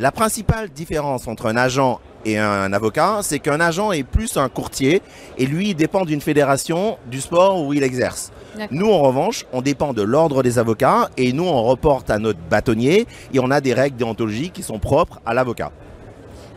La 0.00 0.12
principale 0.12 0.68
différence 0.68 1.26
entre 1.26 1.46
un 1.46 1.56
agent 1.56 1.98
et 2.24 2.38
un 2.38 2.72
avocat, 2.72 3.18
c'est 3.22 3.40
qu'un 3.40 3.58
agent 3.58 3.90
est 3.90 4.04
plus 4.04 4.36
un 4.36 4.48
courtier 4.48 5.02
et 5.38 5.46
lui 5.46 5.70
il 5.70 5.74
dépend 5.74 6.04
d'une 6.04 6.20
fédération 6.20 6.98
du 7.10 7.20
sport 7.20 7.64
où 7.64 7.72
il 7.72 7.82
exerce. 7.82 8.30
Nous 8.70 8.88
en 8.88 9.00
revanche, 9.00 9.44
on 9.52 9.60
dépend 9.60 9.92
de 9.94 10.02
l'ordre 10.02 10.44
des 10.44 10.60
avocats 10.60 11.10
et 11.16 11.32
nous 11.32 11.46
on 11.46 11.64
reporte 11.64 12.10
à 12.10 12.20
notre 12.20 12.38
bâtonnier 12.38 13.08
et 13.34 13.40
on 13.40 13.50
a 13.50 13.60
des 13.60 13.74
règles 13.74 13.96
déontologiques 13.96 14.52
qui 14.52 14.62
sont 14.62 14.78
propres 14.78 15.20
à 15.26 15.34
l'avocat. 15.34 15.72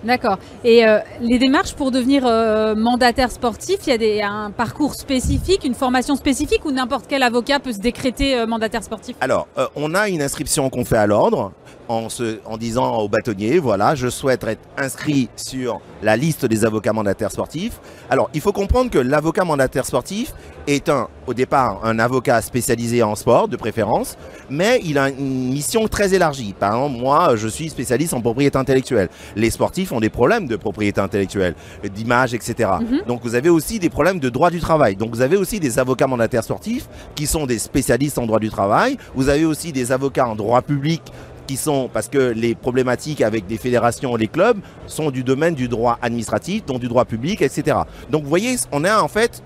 D'accord. 0.04 0.38
Et 0.64 0.86
euh, 0.86 1.00
les 1.20 1.38
démarches 1.38 1.74
pour 1.74 1.92
devenir 1.92 2.26
euh, 2.26 2.74
mandataire 2.76 3.32
sportif, 3.32 3.78
il 3.86 3.90
y 3.90 3.94
a 3.94 3.98
des, 3.98 4.22
un 4.22 4.50
parcours 4.50 4.96
spécifique, 4.96 5.64
une 5.64 5.76
formation 5.76 6.16
spécifique 6.16 6.66
ou 6.66 6.72
n'importe 6.72 7.06
quel 7.08 7.22
avocat 7.22 7.60
peut 7.60 7.72
se 7.72 7.80
décréter 7.80 8.36
euh, 8.36 8.48
mandataire 8.48 8.84
sportif? 8.84 9.16
Alors, 9.22 9.48
on 9.76 9.94
a 9.94 10.10
une 10.10 10.24
inscription 10.24 10.70
qu'on 10.72 10.86
fait 10.86 10.98
à 10.98 11.06
l'ordre 11.06 11.52
en, 11.92 12.08
en 12.46 12.58
disant 12.58 12.98
au 12.98 13.10
bâtonnier, 13.10 13.60
voilà, 13.60 13.96
je 13.96 14.08
souhaite 14.08 14.44
être 14.44 14.62
inscrit 14.78 15.30
sur 15.36 15.82
la 16.02 16.16
liste 16.16 16.46
des 16.46 16.66
avocats 16.66 16.94
mandataires 16.94 17.32
sportifs. 17.32 17.80
Alors, 18.10 18.30
il 18.34 18.42
faut 18.42 18.54
comprendre 18.54 18.90
que 18.90 18.98
l'avocat 18.98 19.44
mandataire 19.44 19.86
sportif 19.86 20.34
est 20.68 20.90
un, 20.90 21.08
au 21.28 21.34
départ 21.34 21.80
un 21.84 22.00
avocat 22.00 22.42
spécialisé 22.42 23.04
en 23.04 23.16
sport, 23.16 23.48
de 23.48 23.58
préférence, 23.58 24.18
mais 24.50 24.80
il 24.84 24.98
a 24.98 25.10
une 25.10 25.52
mission 25.52 25.88
très 25.88 26.14
élargie. 26.14 26.54
Par 26.58 26.74
exemple, 26.74 27.00
moi, 27.00 27.36
je 27.36 27.48
suis 27.48 27.70
spécialiste 27.70 28.14
en 28.14 28.22
propriété 28.22 28.58
intellectuelle. 28.58 29.10
Les 29.36 29.50
sportifs 29.50 29.92
ont 29.92 30.00
des 30.00 30.10
problèmes 30.10 30.48
de 30.48 30.56
propriété 30.56 31.02
intellectuelle, 31.02 31.56
d'image, 31.94 32.34
etc. 32.34 32.70
Mhm. 32.82 33.02
Donc, 33.08 33.22
vous 33.24 33.36
avez 33.36 33.50
aussi 33.50 33.80
des 33.80 33.90
problèmes 33.90 34.20
de 34.20 34.30
droit 34.30 34.50
du 34.50 34.60
travail. 34.60 34.96
Donc, 34.96 35.12
vous 35.12 35.22
avez 35.22 35.38
aussi 35.38 35.60
des 35.60 35.80
avocats 35.80 36.08
mandataires 36.08 36.44
sportifs 36.44 36.88
qui 37.16 37.28
sont 37.28 37.46
des 37.46 37.60
spécialistes 37.60 38.18
en 38.18 38.26
droit 38.26 38.40
du 38.40 38.50
travail. 38.50 38.98
Vous 39.16 39.30
avez 39.30 39.46
aussi 39.46 39.72
des 39.72 39.92
avocats 39.92 40.28
en 40.28 40.36
droit 40.36 40.62
public 40.62 41.02
qui 41.48 41.58
sont, 41.58 41.90
parce 41.92 42.08
que 42.08 42.18
les 42.18 42.56
problématiques 42.56 43.22
avec 43.22 43.46
les 43.50 43.58
fédérations, 43.58 44.16
les 44.16 44.28
clubs, 44.28 44.60
sont 44.88 45.12
du 45.12 45.24
domaine 45.24 45.56
du 45.56 45.68
droit 45.68 45.98
administratif, 46.02 46.66
donc 46.66 46.80
du 46.80 46.88
droit 46.88 47.06
public, 47.06 47.42
etc. 47.42 47.78
Donc 48.10 48.24
vous 48.24 48.30
voyez, 48.30 48.56
on 48.72 48.84
a 48.84 49.02
en 49.02 49.08
fait 49.08 49.42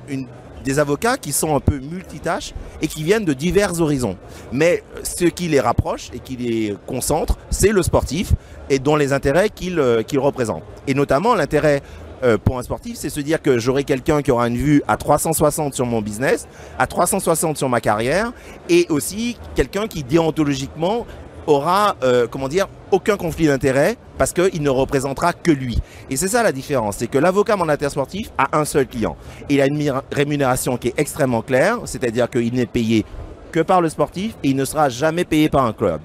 des 0.66 0.80
avocats 0.80 1.18
qui 1.18 1.32
sont 1.32 1.56
un 1.56 1.60
peu 1.60 1.78
multitâches 1.78 2.54
et 2.82 2.88
qui 2.88 3.04
viennent 3.04 3.24
de 3.24 3.34
divers 3.34 3.80
horizons. 3.80 4.18
Mais 4.52 4.84
ce 5.04 5.26
qui 5.26 5.48
les 5.48 5.60
rapproche 5.60 6.10
et 6.14 6.20
qui 6.20 6.36
les 6.36 6.76
concentre, 6.88 7.38
c'est 7.52 7.72
le 7.72 7.84
sportif 7.84 8.34
et 8.70 8.80
dont 8.80 8.96
les 8.96 9.14
intérêts 9.14 9.50
qu'il 9.50 9.80
euh, 9.80 10.02
représente. 10.18 10.64
Et 10.88 10.96
notamment 10.96 11.36
l'intérêt 11.36 11.82
euh, 12.24 12.38
pour 12.38 12.58
un 12.58 12.64
sportif, 12.64 12.98
c'est 12.98 13.10
se 13.10 13.20
dire 13.20 13.41
que 13.41 13.60
j'aurai 13.60 13.84
quelqu'un 13.84 14.22
qui 14.22 14.32
aura 14.32 14.48
une 14.48 14.58
vue 14.58 14.82
à 14.88 14.98
360 14.98 15.76
sur 15.76 15.86
mon 15.86 16.02
business, 16.02 16.48
à 16.80 16.88
360 16.88 17.58
sur 17.58 17.70
ma 17.70 17.82
carrière, 17.82 18.32
et 18.68 18.88
aussi 18.89 19.38
quelqu'un 19.54 19.88
qui 19.88 20.04
déontologiquement 20.04 21.06
aura, 21.48 21.96
euh, 22.04 22.28
comment 22.30 22.48
dire, 22.48 22.68
aucun 22.91 23.18
conflit 23.18 23.48
d'intérêt 23.48 23.98
parce 24.18 24.34
qu'il 24.34 24.62
ne 24.62 24.70
représentera 24.70 25.34
que 25.34 25.52
lui. 25.52 25.78
Et 26.10 26.18
c'est 26.18 26.28
ça 26.28 26.43
la 26.43 26.52
différence, 26.52 26.98
c'est 26.98 27.08
que 27.08 27.18
l'avocat 27.18 27.56
mandataire 27.56 27.91
sportif 27.91 28.32
a 28.38 28.58
un 28.58 28.66
seul 28.66 28.88
client. 28.88 29.16
Il 29.50 29.62
a 29.62 29.68
une 29.68 30.02
rémunération 30.12 30.78
qui 30.78 30.89
est 30.89 30.93
extrêmement 30.98 31.41
claire, 31.41 31.80
c'est-à-dire 31.86 32.30
qu'il 32.30 32.54
n'est 32.54 32.66
payé 32.66 33.06
que 33.52 33.60
par 33.62 33.82
le 33.82 33.89
sportif 33.89 34.36
et 34.43 34.50
il 34.50 34.56
ne 34.56 34.66
sera 34.66 34.89
jamais 34.89 35.26
payé 35.26 35.50
par 35.50 35.66
un 35.66 35.74
club. 35.74 36.02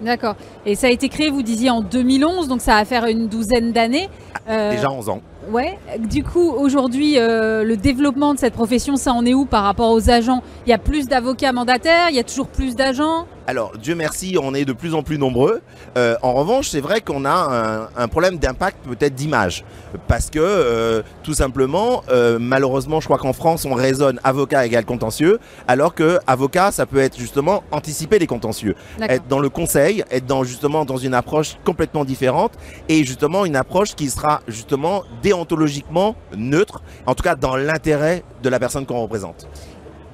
D'accord. 0.00 0.36
Et 0.66 0.74
ça 0.74 0.88
a 0.88 0.90
été 0.90 1.08
créé, 1.08 1.30
vous 1.30 1.42
disiez, 1.42 1.70
en 1.70 1.80
2011, 1.80 2.48
donc 2.48 2.60
ça 2.60 2.74
va 2.74 2.84
faire 2.84 3.06
une 3.06 3.28
douzaine 3.28 3.72
d'années. 3.72 4.08
Euh, 4.48 4.70
déjà 4.70 4.90
11 4.90 5.08
ans. 5.08 5.20
Ouais. 5.50 5.78
Du 5.98 6.24
coup, 6.24 6.50
aujourd'hui, 6.50 7.18
euh, 7.18 7.64
le 7.64 7.76
développement 7.76 8.34
de 8.34 8.38
cette 8.38 8.54
profession, 8.54 8.96
ça 8.96 9.12
en 9.12 9.24
est 9.26 9.34
où 9.34 9.44
par 9.44 9.64
rapport 9.64 9.90
aux 9.90 10.10
agents? 10.10 10.42
Il 10.66 10.70
y 10.70 10.72
a 10.72 10.78
plus 10.78 11.06
d'avocats 11.06 11.52
mandataires? 11.52 12.08
Il 12.10 12.16
y 12.16 12.20
a 12.20 12.24
toujours 12.24 12.48
plus 12.48 12.74
d'agents? 12.76 13.26
Alors, 13.46 13.72
Dieu 13.76 13.94
merci, 13.94 14.38
on 14.40 14.54
est 14.54 14.64
de 14.64 14.72
plus 14.72 14.94
en 14.94 15.02
plus 15.02 15.18
nombreux. 15.18 15.60
Euh, 15.98 16.16
en 16.22 16.32
revanche, 16.32 16.70
c'est 16.70 16.80
vrai 16.80 17.02
qu'on 17.02 17.26
a 17.26 17.90
un, 17.94 18.08
problème 18.08 18.38
d'impact 18.38 18.78
peut-être 18.86 19.14
d'image. 19.14 19.64
Parce 20.08 20.30
que, 20.30 20.38
euh, 20.40 21.02
tout 21.22 21.34
simplement, 21.34 22.02
euh, 22.08 22.38
malheureusement, 22.40 23.00
je 23.00 23.04
crois 23.04 23.18
qu'en 23.18 23.34
France, 23.34 23.66
on 23.66 23.74
raisonne 23.74 24.18
avocat 24.24 24.64
égale 24.64 24.86
contentieux, 24.86 25.40
alors 25.68 25.94
que 25.94 26.18
avocat, 26.26 26.72
ça 26.72 26.86
peut 26.86 26.98
être 26.98 27.18
justement 27.18 27.64
anticiper 27.70 28.18
les 28.18 28.26
contentieux. 28.26 28.76
Être 29.02 29.28
dans 29.28 29.40
le 29.40 29.50
conseil, 29.50 30.04
être 30.10 30.24
dans 30.24 30.44
justement 30.44 30.86
dans 30.86 30.96
une 30.96 31.12
approche 31.12 31.56
complètement 31.64 32.06
différente, 32.06 32.52
et 32.88 33.04
justement 33.04 33.44
une 33.44 33.56
approche 33.56 33.94
qui 33.94 34.08
sera 34.08 34.40
justement 34.48 35.02
déontologiquement 35.34 36.14
neutre, 36.36 36.82
en 37.06 37.14
tout 37.14 37.22
cas 37.22 37.34
dans 37.34 37.56
l'intérêt 37.56 38.22
de 38.42 38.48
la 38.48 38.58
personne 38.58 38.86
qu'on 38.86 39.02
représente. 39.02 39.46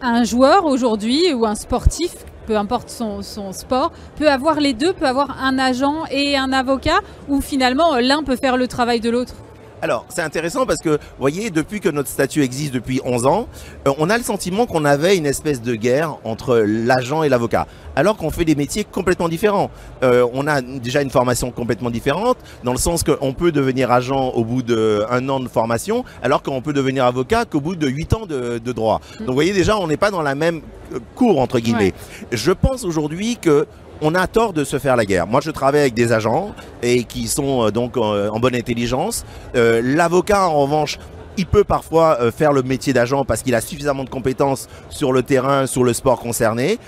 Un 0.03 0.25
joueur 0.25 0.64
aujourd'hui 0.64 1.35
ou 1.35 1.45
un 1.45 1.55
sportif 1.55 2.14
peu 2.47 2.57
importe 2.57 2.91
son, 2.91 3.53
sport, 3.53 3.93
peut 4.16 4.29
avoir 4.29 4.59
les 4.59 4.73
deux, 4.73 4.93
peut 4.93 5.07
avoir 5.07 5.41
un 5.41 5.57
agent 5.57 6.05
et 6.11 6.37
un 6.37 6.53
avocat, 6.53 6.99
ou 7.29 7.41
finalement 7.41 7.97
l'un 7.97 8.25
peut 8.25 8.35
faire 8.35 8.57
le 8.57 8.66
travail 8.66 8.99
de 8.99 9.09
l'autre? 9.09 9.35
Alors, 9.83 10.05
c'est 10.09 10.22
intéressant 10.22 10.66
parce 10.66 10.81
que, 10.81 10.91
vous 10.91 11.18
voyez, 11.18 11.51
depuis 11.51 11.81
que 11.81 11.89
notre 11.89 12.09
statut 12.09 12.43
existe 12.43 12.74
depuis 12.74 13.01
11 13.05 13.26
ans, 13.26 13.49
euh, 13.89 13.93
on 13.99 14.11
a 14.11 14.18
le 14.18 14.24
sentiment 14.24 14.66
qu'on 14.66 14.85
avait 14.85 15.16
une 15.16 15.26
espèce 15.26 15.62
de 15.62 15.74
guerre 15.74 16.16
entre 16.24 16.59
l'agent 16.59 17.22
et 17.22 17.28
l'avocat, 17.28 17.66
alors 17.97 18.16
qu'on 18.16 18.31
fait 18.31 18.45
des 18.45 18.55
métiers 18.55 18.85
complètement 18.85 19.28
différents. 19.28 19.70
Euh, 20.03 20.26
on 20.35 20.47
a 20.47 20.61
déjà 20.61 21.01
une 21.01 21.11
formation 21.11 21.51
complètement 21.51 21.91
différente, 21.91 22.37
dans 22.62 22.72
le 22.72 22.78
sens 22.78 23.03
qu'on 23.03 23.33
peut 23.33 23.53
devenir 23.53 23.91
agent 23.91 24.31
au 24.31 24.45
bout 24.45 24.62
d'un 24.62 25.28
an 25.28 25.41
de 25.41 25.49
formation, 25.49 26.05
alors 26.22 26.43
qu'on 26.43 26.61
peut 26.61 26.74
devenir 26.74 27.07
avocat 27.07 27.47
qu'au 27.47 27.61
bout 27.61 27.76
de 27.76 27.89
8 27.89 28.12
ans 28.14 28.26
de, 28.26 28.59
droit. 28.72 29.01
Mm. 29.14 29.18
Donc, 29.18 29.28
vous 29.28 29.35
voyez, 29.35 29.53
déjà, 29.53 29.78
on 29.78 29.87
n'est 29.87 29.97
pas 29.97 30.11
dans 30.11 30.22
la 30.22 30.35
même 30.35 30.61
euh, 30.93 30.99
cour, 31.14 31.41
entre 31.41 31.59
guillemets. 31.59 31.95
Je 32.33 32.53
pense 32.53 32.85
aujourd'hui 32.85 33.39
que 33.41 33.66
on 34.03 34.14
a 34.14 34.26
tort 34.26 34.53
de 34.53 34.64
se 34.64 34.78
faire 34.78 34.96
la 34.96 35.05
guerre. 35.05 35.26
Moi, 35.26 35.40
je 35.40 35.51
travaille 35.51 35.82
avec 35.82 35.94
des 35.94 36.12
agents 36.12 36.55
et 36.82 37.05
qui 37.05 37.28
sont 37.28 37.66
euh, 37.66 37.70
donc 37.70 37.96
euh, 37.96 38.28
en 38.30 38.40
bonne 38.40 38.55
intelligence. 38.55 39.24
Euh, 39.55 39.80
l'avocat, 39.84 40.48
en 40.48 40.62
revanche, 40.62 40.98
il 41.36 41.46
peut 41.46 41.64
parfois 41.64 42.32
faire 42.32 42.53
le 42.53 42.62
métier 42.62 42.92
d'agent 42.92 43.24
parce 43.24 43.42
qu'il 43.42 43.55
a 43.55 43.62
suffisamment 43.62 44.05
de 44.05 44.11
compétences 44.11 44.68
sur 44.90 45.12
le 45.12 45.22
terrain, 45.22 45.66
sur 45.66 45.84
le 45.84 45.94
sport 45.94 46.18
concerné. 46.18 46.78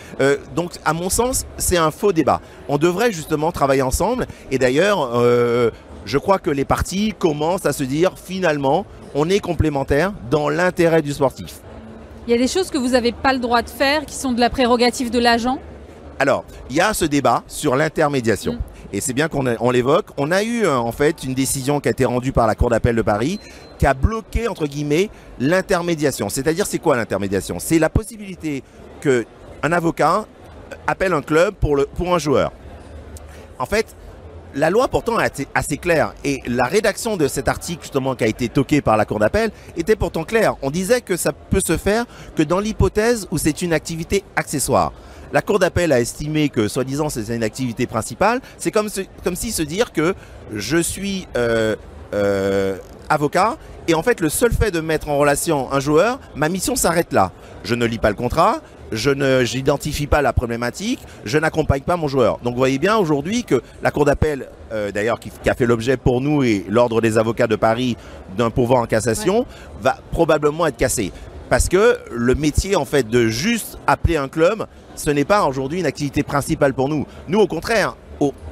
donc, 0.54 0.72
à 0.84 0.92
mon 0.92 1.08
sens, 1.08 1.46
c'est 1.56 1.78
un 1.78 1.90
faux 1.90 2.12
débat. 2.12 2.40
On 2.68 2.76
devrait 2.76 3.12
justement 3.12 3.50
travailler 3.50 3.80
ensemble. 3.82 4.26
Et 4.50 4.58
d'ailleurs, 4.58 5.22
je 6.04 6.18
crois 6.18 6.38
que 6.38 6.50
les 6.50 6.66
partis 6.66 7.14
commencent 7.18 7.64
à 7.64 7.72
se 7.72 7.84
dire 7.84 8.14
finalement, 8.22 8.84
on 9.14 9.30
est 9.30 9.40
complémentaires 9.40 10.12
dans 10.28 10.50
l'intérêt 10.50 11.00
du 11.00 11.12
sportif. 11.12 11.60
Il 12.26 12.32
y 12.32 12.34
a 12.34 12.38
des 12.38 12.48
choses 12.48 12.68
que 12.68 12.78
vous 12.78 12.90
n'avez 12.90 13.12
pas 13.12 13.32
le 13.32 13.38
droit 13.38 13.62
de 13.62 13.70
faire 13.70 14.04
qui 14.04 14.16
sont 14.16 14.32
de 14.32 14.40
la 14.40 14.50
prérogative 14.50 15.10
de 15.10 15.20
l'agent? 15.20 15.60
Alors, 16.18 16.44
il 16.70 16.76
y 16.76 16.80
a 16.80 16.94
ce 16.94 17.04
débat 17.04 17.42
sur 17.46 17.76
l'intermédiation. 17.76 18.54
Mm. 18.54 18.58
Et 18.94 19.00
c'est 19.00 19.14
bien 19.14 19.28
qu'on 19.28 19.70
l'évoque. 19.70 20.06
On 20.18 20.30
a 20.30 20.42
eu 20.42 20.64
euh, 20.64 20.76
en 20.76 20.92
fait 20.92 21.24
une 21.24 21.32
décision 21.32 21.80
qui 21.80 21.88
a 21.88 21.92
été 21.92 22.04
rendue 22.04 22.32
par 22.32 22.46
la 22.46 22.54
Cour 22.54 22.68
d'appel 22.70 22.94
de 22.94 23.02
Paris 23.02 23.40
qui 23.78 23.86
a 23.86 23.94
bloqué, 23.94 24.48
entre 24.48 24.66
guillemets, 24.66 25.08
l'intermédiation. 25.40 26.28
C'est-à-dire, 26.28 26.66
c'est 26.66 26.78
quoi 26.78 26.96
l'intermédiation? 26.96 27.58
C'est 27.58 27.78
la 27.78 27.88
possibilité 27.88 28.62
qu'un 29.00 29.72
avocat 29.72 30.26
appelle 30.86 31.14
un 31.14 31.22
club 31.22 31.54
pour, 31.54 31.74
le, 31.74 31.86
pour 31.86 32.14
un 32.14 32.18
joueur. 32.18 32.52
En 33.58 33.66
fait, 33.66 33.96
la 34.54 34.70
loi 34.70 34.88
pourtant 34.88 35.18
est 35.18 35.48
assez 35.54 35.78
claire 35.78 36.14
et 36.24 36.42
la 36.46 36.64
rédaction 36.64 37.16
de 37.16 37.26
cet 37.26 37.48
article 37.48 37.82
justement 37.82 38.14
qui 38.14 38.24
a 38.24 38.26
été 38.26 38.48
toqué 38.48 38.82
par 38.82 38.96
la 38.96 39.04
Cour 39.04 39.18
d'appel 39.18 39.50
était 39.76 39.96
pourtant 39.96 40.24
claire. 40.24 40.56
On 40.62 40.70
disait 40.70 41.00
que 41.00 41.16
ça 41.16 41.32
peut 41.32 41.60
se 41.60 41.76
faire 41.76 42.04
que 42.36 42.42
dans 42.42 42.60
l'hypothèse 42.60 43.26
où 43.30 43.38
c'est 43.38 43.62
une 43.62 43.72
activité 43.72 44.24
accessoire. 44.36 44.92
La 45.32 45.42
Cour 45.42 45.58
d'appel 45.58 45.92
a 45.92 46.00
estimé 46.00 46.48
que, 46.48 46.68
soi-disant, 46.68 47.08
c'est 47.08 47.34
une 47.34 47.42
activité 47.42 47.86
principale. 47.86 48.40
C'est 48.58 48.70
comme, 48.70 48.88
comme 49.24 49.36
si 49.36 49.50
se 49.50 49.62
dire 49.62 49.92
que 49.92 50.14
je 50.54 50.76
suis 50.76 51.26
euh, 51.36 51.74
euh, 52.12 52.76
avocat 53.08 53.56
et 53.88 53.94
en 53.94 54.02
fait, 54.02 54.20
le 54.20 54.28
seul 54.28 54.52
fait 54.52 54.70
de 54.70 54.80
mettre 54.80 55.08
en 55.08 55.18
relation 55.18 55.72
un 55.72 55.80
joueur, 55.80 56.20
ma 56.36 56.48
mission 56.48 56.76
s'arrête 56.76 57.12
là. 57.12 57.32
Je 57.64 57.74
ne 57.74 57.84
lis 57.84 57.98
pas 57.98 58.10
le 58.10 58.14
contrat, 58.14 58.60
je 58.92 59.10
ne 59.10 59.44
j'identifie 59.44 60.06
pas 60.06 60.22
la 60.22 60.32
problématique, 60.32 61.00
je 61.24 61.36
n'accompagne 61.36 61.80
pas 61.80 61.96
mon 61.96 62.06
joueur. 62.06 62.38
Donc 62.44 62.52
vous 62.52 62.58
voyez 62.58 62.78
bien 62.78 62.96
aujourd'hui 62.96 63.42
que 63.42 63.60
la 63.82 63.90
Cour 63.90 64.04
d'appel, 64.04 64.48
euh, 64.72 64.92
d'ailleurs 64.92 65.18
qui, 65.18 65.30
qui 65.42 65.50
a 65.50 65.54
fait 65.54 65.66
l'objet 65.66 65.96
pour 65.96 66.20
nous 66.20 66.44
et 66.44 66.64
l'Ordre 66.68 67.00
des 67.00 67.18
avocats 67.18 67.48
de 67.48 67.56
Paris 67.56 67.96
d'un 68.36 68.50
pouvoir 68.50 68.82
en 68.82 68.86
cassation, 68.86 69.46
va 69.80 69.98
probablement 70.12 70.66
être 70.66 70.76
cassée. 70.76 71.10
Parce 71.50 71.68
que 71.68 71.98
le 72.12 72.34
métier 72.36 72.76
en 72.76 72.84
fait 72.84 73.08
de 73.08 73.28
juste 73.28 73.78
appeler 73.88 74.16
un 74.16 74.28
club, 74.28 74.66
ce 74.94 75.10
n'est 75.10 75.24
pas 75.24 75.44
aujourd'hui 75.44 75.80
une 75.80 75.86
activité 75.86 76.22
principale 76.22 76.74
pour 76.74 76.88
nous. 76.88 77.06
Nous 77.28 77.40
au 77.40 77.46
contraire, 77.46 77.96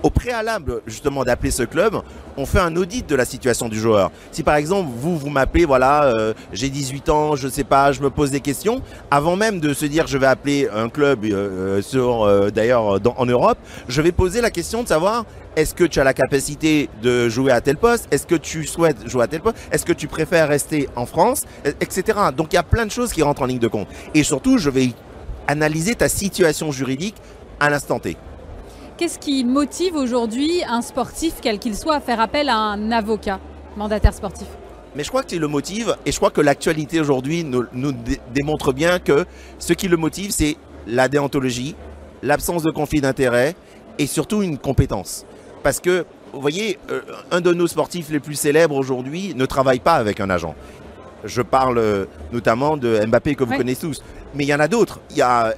au, 0.03 0.11
préalable 0.11 0.81
justement 0.87 1.25
d'appeler 1.25 1.51
ce 1.51 1.63
club, 1.63 1.97
on 2.37 2.45
fait 2.47 2.59
un 2.59 2.75
audit 2.77 3.09
de 3.09 3.15
la 3.15 3.25
situation 3.25 3.69
du 3.69 3.79
joueur. 3.79 4.11
Si 4.33 4.43
par 4.43 4.57
exemple 4.57 4.91
vous 4.97 5.17
vous 5.17 5.31
m'appelez, 5.31 5.65
voilà, 5.65 6.05
euh, 6.05 6.35
j'ai 6.53 6.69
18 6.69 7.09
ans, 7.09 7.37
je 7.37 7.49
sais 7.49 7.65
pas, 7.65 7.93
je 7.93 8.01
me 8.01 8.11
pose 8.11 8.31
des 8.31 8.41
questions, 8.41 8.83
avant 9.11 9.37
même 9.37 9.61
de 9.61 9.73
se 9.73 9.87
dire 9.87 10.07
je 10.07 10.19
vais 10.19 10.27
appeler 10.27 10.69
un 10.75 10.89
club 10.89 11.25
euh, 11.25 11.33
euh, 11.79 11.83
sur 11.83 12.25
euh, 12.25 12.51
d'ailleurs 12.51 12.99
en 13.17 13.27
Europe, 13.27 13.59
je 13.89 14.03
vais 14.03 14.13
poser 14.13 14.41
la 14.41 14.51
question 14.51 14.83
de 14.83 14.89
savoir 14.89 15.25
est-ce 15.57 15.75
que 15.75 15.85
tu 15.85 16.01
as 16.01 16.05
la 16.05 16.15
capacité 16.15 16.89
de 17.03 17.29
jouer 17.29 17.53
à 17.53 17.61
tel 17.61 17.77
poste, 17.77 18.09
est-ce 18.11 18.27
que 18.27 18.37
tu 18.37 18.67
souhaites 18.67 19.09
jouer 19.09 19.25
à 19.25 19.27
tel 19.29 19.41
poste, 19.41 19.57
est-ce 19.73 19.85
que 19.85 19.93
tu 19.93 20.07
préfères 20.09 20.49
rester 20.49 20.89
en 20.97 21.07
France, 21.07 21.45
et- 21.65 21.71
etc. 21.81 22.19
Donc 22.37 22.49
il 22.53 22.57
y 22.57 22.59
a 22.59 22.63
plein 22.63 22.87
de 22.87 22.91
choses 22.91 23.13
qui 23.13 23.23
rentrent 23.23 23.43
en 23.43 23.47
ligne 23.47 23.59
de 23.59 23.69
compte. 23.69 23.89
Et 24.15 24.23
surtout, 24.23 24.59
je 24.59 24.71
vais 24.71 24.93
analyser 25.51 25.95
ta 25.95 26.09
situation 26.09 26.73
juridique 26.73 27.17
à 27.59 27.69
l'instant 27.71 27.99
T. 27.99 28.17
Qu'est-ce 28.97 29.19
qui 29.19 29.45
motive 29.45 29.97
aujourd'hui 29.97 30.63
un 30.69 30.83
sportif, 30.83 31.35
quel 31.43 31.59
qu'il 31.59 31.77
soit, 31.77 31.97
à 31.97 32.01
faire 32.01 32.21
appel 32.21 32.49
à 32.49 32.57
un 32.57 32.93
avocat, 32.93 33.41
mandataire 33.77 34.15
sportif? 34.15 34.47
Mais 34.95 35.05
je 35.05 35.09
crois 35.09 35.23
que 35.23 35.31
c'est 35.31 35.39
le 35.39 35.49
motive, 35.49 35.97
et 36.05 36.13
je 36.13 36.17
crois 36.17 36.31
que 36.31 36.41
l'actualité 36.41 37.01
aujourd'hui 37.01 37.45
nous, 37.45 37.65
nous 37.73 37.93
dé- 37.93 38.21
démontre 38.35 38.73
bien 38.73 38.99
que 38.99 39.25
ce 39.59 39.73
qui 39.73 39.89
le 39.89 39.97
motive, 39.97 40.31
c'est 40.33 40.57
la 40.87 41.09
déontologie, 41.09 41.77
l'absence 42.23 42.63
de 42.63 42.71
conflit 42.71 43.01
d'intérêt 43.01 43.55
et 43.99 44.07
surtout 44.07 44.43
une 44.43 44.59
compétence. 44.59 45.25
Parce 45.63 45.81
que, 45.81 46.05
vous 46.33 46.41
voyez, 46.41 46.79
euh, 46.91 47.01
un 47.31 47.41
de 47.41 47.53
nos 47.53 47.67
sportifs 47.67 48.11
les 48.11 48.21
plus 48.21 48.35
célèbres 48.35 48.77
aujourd'hui 48.77 49.35
ne 49.35 49.47
travaille 49.47 49.81
pas 49.81 49.95
avec 49.95 50.21
un 50.21 50.31
agent. 50.31 50.55
Je 51.25 51.43
parle 51.43 51.79
euh, 51.79 52.05
notamment 52.33 52.77
de 52.77 53.05
Mbappé 53.07 53.35
que 53.35 53.45
vous 53.45 53.51
Ouais. 53.53 53.59
connaissez 53.59 53.87
tous. 53.87 54.03
Mais 54.35 54.45
il 54.45 54.49
y 54.49 54.55
en 54.55 54.61
a 54.61 54.69
d'autres. 54.69 55.01
Il 55.11 55.17
y 55.17 55.23
a 55.23 55.53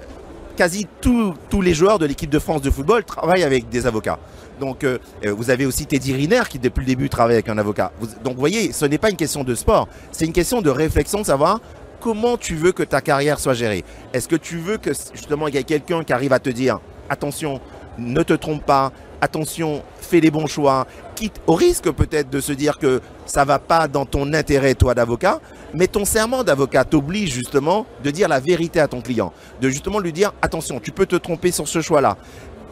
quasi 0.56 0.86
tous- 1.00 1.34
tous 1.48 1.60
les 1.60 1.74
joueurs 1.74 1.98
de 1.98 2.06
l'équipe 2.06 2.30
de 2.30 2.38
France 2.38 2.62
de 2.62 2.70
football 2.70 3.04
travaillent 3.04 3.42
avec 3.44 3.68
des 3.68 3.86
avocats. 3.86 4.18
Donc, 4.60 4.84
euh, 4.84 4.98
euh, 5.24 5.32
vous 5.32 5.50
avez 5.50 5.66
aussi 5.66 5.86
Teddy 5.86 6.12
Riner 6.14 6.42
qui, 6.48 6.58
depuis 6.58 6.80
le 6.80 6.86
début, 6.86 7.08
travaille 7.08 7.34
avec 7.34 7.48
un 7.48 7.58
avocat. 7.58 7.90
Vous- 8.00 8.06
donc, 8.22 8.34
vous 8.34 8.40
voyez, 8.40 8.72
ce 8.72 8.84
n'est 8.84 8.98
pas 8.98 9.10
une 9.10 9.16
question 9.16 9.44
de 9.44 9.54
sport, 9.54 9.88
c'est 10.12 10.24
une 10.26 10.32
question 10.32 10.60
de 10.62 10.70
réflexion 10.70 11.20
de 11.20 11.26
savoir 11.26 11.60
comment 12.00 12.36
tu 12.36 12.54
veux 12.54 12.72
que 12.72 12.82
ta 12.82 13.00
carrière 13.00 13.38
soit 13.40 13.54
gérée. 13.54 13.82
Est-ce 14.12 14.28
que 14.28 14.36
tu 14.36 14.58
veux 14.58 14.76
que, 14.76 14.90
justement, 15.14 15.48
il 15.48 15.54
y 15.54 15.58
ait 15.58 15.62
quelqu'un 15.64 16.04
qui 16.04 16.12
arrive 16.12 16.32
à 16.32 16.38
te 16.38 16.50
dire 16.50 16.80
attention, 17.08 17.60
ne 17.98 18.22
te 18.22 18.34
trompe 18.34 18.64
pas, 18.64 18.92
attention, 19.22 19.82
fais 20.00 20.20
les 20.20 20.30
bons 20.30 20.46
choix, 20.46 20.86
quitte 21.14 21.40
au 21.46 21.54
risque 21.54 21.90
peut-être 21.92 22.28
de 22.28 22.40
se 22.40 22.52
dire 22.52 22.78
que 22.78 23.00
ça 23.24 23.44
va 23.44 23.58
pas 23.58 23.88
dans 23.88 24.04
ton 24.04 24.34
intérêt, 24.34 24.74
toi, 24.74 24.94
d'avocat, 24.94 25.40
mais 25.72 25.86
ton 25.86 26.04
serment 26.04 26.42
d'avocat 26.44 26.84
t'oblige 26.84 27.32
justement 27.32 27.86
de 28.04 28.10
dire 28.10 28.28
la 28.28 28.40
vérité 28.40 28.80
à 28.80 28.88
ton 28.88 29.00
client, 29.00 29.32
de 29.60 29.68
justement 29.70 30.00
lui 30.00 30.12
dire 30.12 30.34
attention, 30.42 30.80
tu 30.80 30.90
peux 30.90 31.06
te 31.06 31.16
tromper 31.16 31.52
sur 31.52 31.66
ce 31.68 31.80
choix-là. 31.80 32.16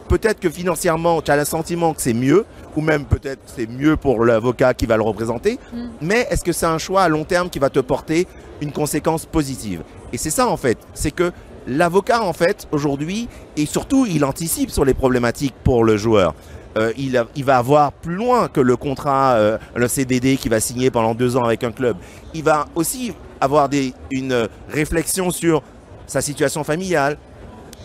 Peut-être 0.09 0.41
que 0.41 0.49
financièrement, 0.49 1.21
tu 1.21 1.31
as 1.31 1.37
le 1.37 1.45
sentiment 1.45 1.93
que 1.93 2.01
c'est 2.01 2.13
mieux, 2.13 2.45
ou 2.75 2.81
même 2.81 3.05
peut-être 3.05 3.39
c'est 3.45 3.65
mieux 3.67 3.95
pour 3.95 4.25
l'avocat 4.25 4.73
qui 4.73 4.85
va 4.85 4.97
le 4.97 5.03
représenter, 5.03 5.57
Mm. 5.71 5.87
mais 6.01 6.27
est-ce 6.29 6.43
que 6.43 6.51
c'est 6.51 6.65
un 6.65 6.77
choix 6.77 7.03
à 7.03 7.07
long 7.09 7.23
terme 7.23 7.49
qui 7.49 7.59
va 7.59 7.69
te 7.69 7.79
porter 7.79 8.27
une 8.59 8.73
conséquence 8.73 9.25
positive? 9.25 9.83
Et 10.11 10.17
c'est 10.17 10.29
ça 10.29 10.47
en 10.47 10.57
fait, 10.57 10.77
c'est 10.93 11.11
que 11.11 11.31
l'avocat 11.71 12.23
en 12.23 12.33
fait 12.33 12.67
aujourd'hui, 12.71 13.27
et 13.57 13.65
surtout 13.65 14.05
il 14.05 14.25
anticipe 14.25 14.69
sur 14.69 14.85
les 14.85 14.93
problématiques 14.93 15.55
pour 15.63 15.83
le 15.83 15.97
joueur. 15.97 16.35
Euh, 16.77 16.93
il, 16.97 17.43
va 17.43 17.57
avoir 17.57 17.91
plus 17.91 18.15
loin 18.15 18.47
que 18.47 18.61
le 18.61 18.77
contrat, 18.77 19.33
euh, 19.33 19.57
le 19.75 19.87
CDD 19.89 20.37
qu'il 20.37 20.51
va 20.51 20.61
signer 20.61 20.89
pendant 20.89 21.13
deux 21.13 21.35
ans 21.35 21.43
avec 21.43 21.63
un 21.65 21.71
club. 21.71 21.97
Il 22.33 22.43
va 22.43 22.67
aussi 22.75 23.13
avoir 23.41 23.69
une 24.09 24.47
réflexion 24.69 25.31
sur 25.31 25.63
sa 26.07 26.21
situation 26.21 26.63
familiale, 26.63 27.17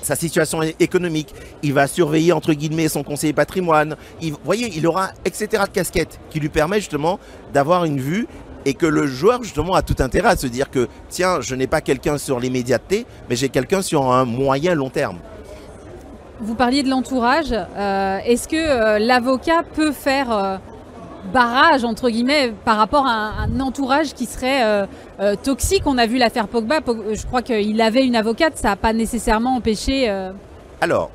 sa 0.03 0.14
situation 0.14 0.62
économique. 0.78 1.34
Il 1.64 1.72
va 1.72 1.89
surveiller 1.89 2.32
entre 2.32 2.53
guillemets 2.53 2.89
son 2.89 3.03
conseiller 3.03 3.32
patrimoine. 3.32 3.97
Vous 4.22 4.37
voyez, 4.45 4.70
il 4.76 4.87
aura 4.87 5.11
etc 5.24 5.64
de 5.66 5.70
casquettes 5.70 6.20
qui 6.30 6.39
lui 6.39 6.49
permet 6.49 6.78
justement 6.78 7.18
d'avoir 7.53 7.84
une 7.84 7.99
vue 7.99 8.28
et 8.67 8.75
que 8.75 8.85
le 8.85 9.07
joueur 9.07 9.43
justement 9.45 9.75
a 9.75 9.81
tout 9.83 9.95
intérêt 10.01 10.29
à 10.31 10.37
se 10.37 10.47
dire 10.49 10.71
que 10.71 10.89
tiens, 11.09 11.41
je 11.41 11.55
n'ai 11.55 11.67
pas 11.69 11.81
quelqu'un 11.81 12.19
sur 12.19 12.39
l'immédiateté, 12.41 13.07
mais 13.31 13.37
j'ai 13.37 13.49
quelqu'un 13.49 13.81
sur 13.81 14.11
un 14.12 14.25
moyen 14.27 14.75
long 14.75 14.91
terme. 14.91 15.17
Vous 16.41 16.55
parliez 16.55 16.83
de 16.83 16.91
l'entourage. 16.91 17.53
euh, 17.53 18.19
Est-ce 18.27 18.49
que 18.49 18.57
euh, 18.57 18.99
l'avocat 18.99 19.62
peut 19.75 19.93
faire 19.93 20.31
euh, 20.31 20.57
barrage, 21.33 21.85
entre 21.85 22.11
guillemets, 22.11 22.53
par 22.64 22.77
rapport 22.77 23.07
à 23.07 23.11
un, 23.12 23.45
un 23.45 23.61
entourage 23.61 24.12
qui 24.14 24.27
serait 24.27 24.87
toxique? 25.43 25.85
On 25.87 25.97
a 25.97 26.07
vu 26.07 26.19
l'affaire 26.19 26.47
Pogba. 26.49 26.81
Pog- 26.81 27.14
je 27.14 27.25
crois 27.25 27.43
qu'il 27.43 27.81
avait 27.81 28.05
une 28.05 28.17
avocate. 28.17 28.59
Ça 28.59 28.69
n'a 28.71 28.77
pas 28.77 28.93
nécessairement 28.93 29.57
empêché. 29.57 30.09
alors, 30.81 31.11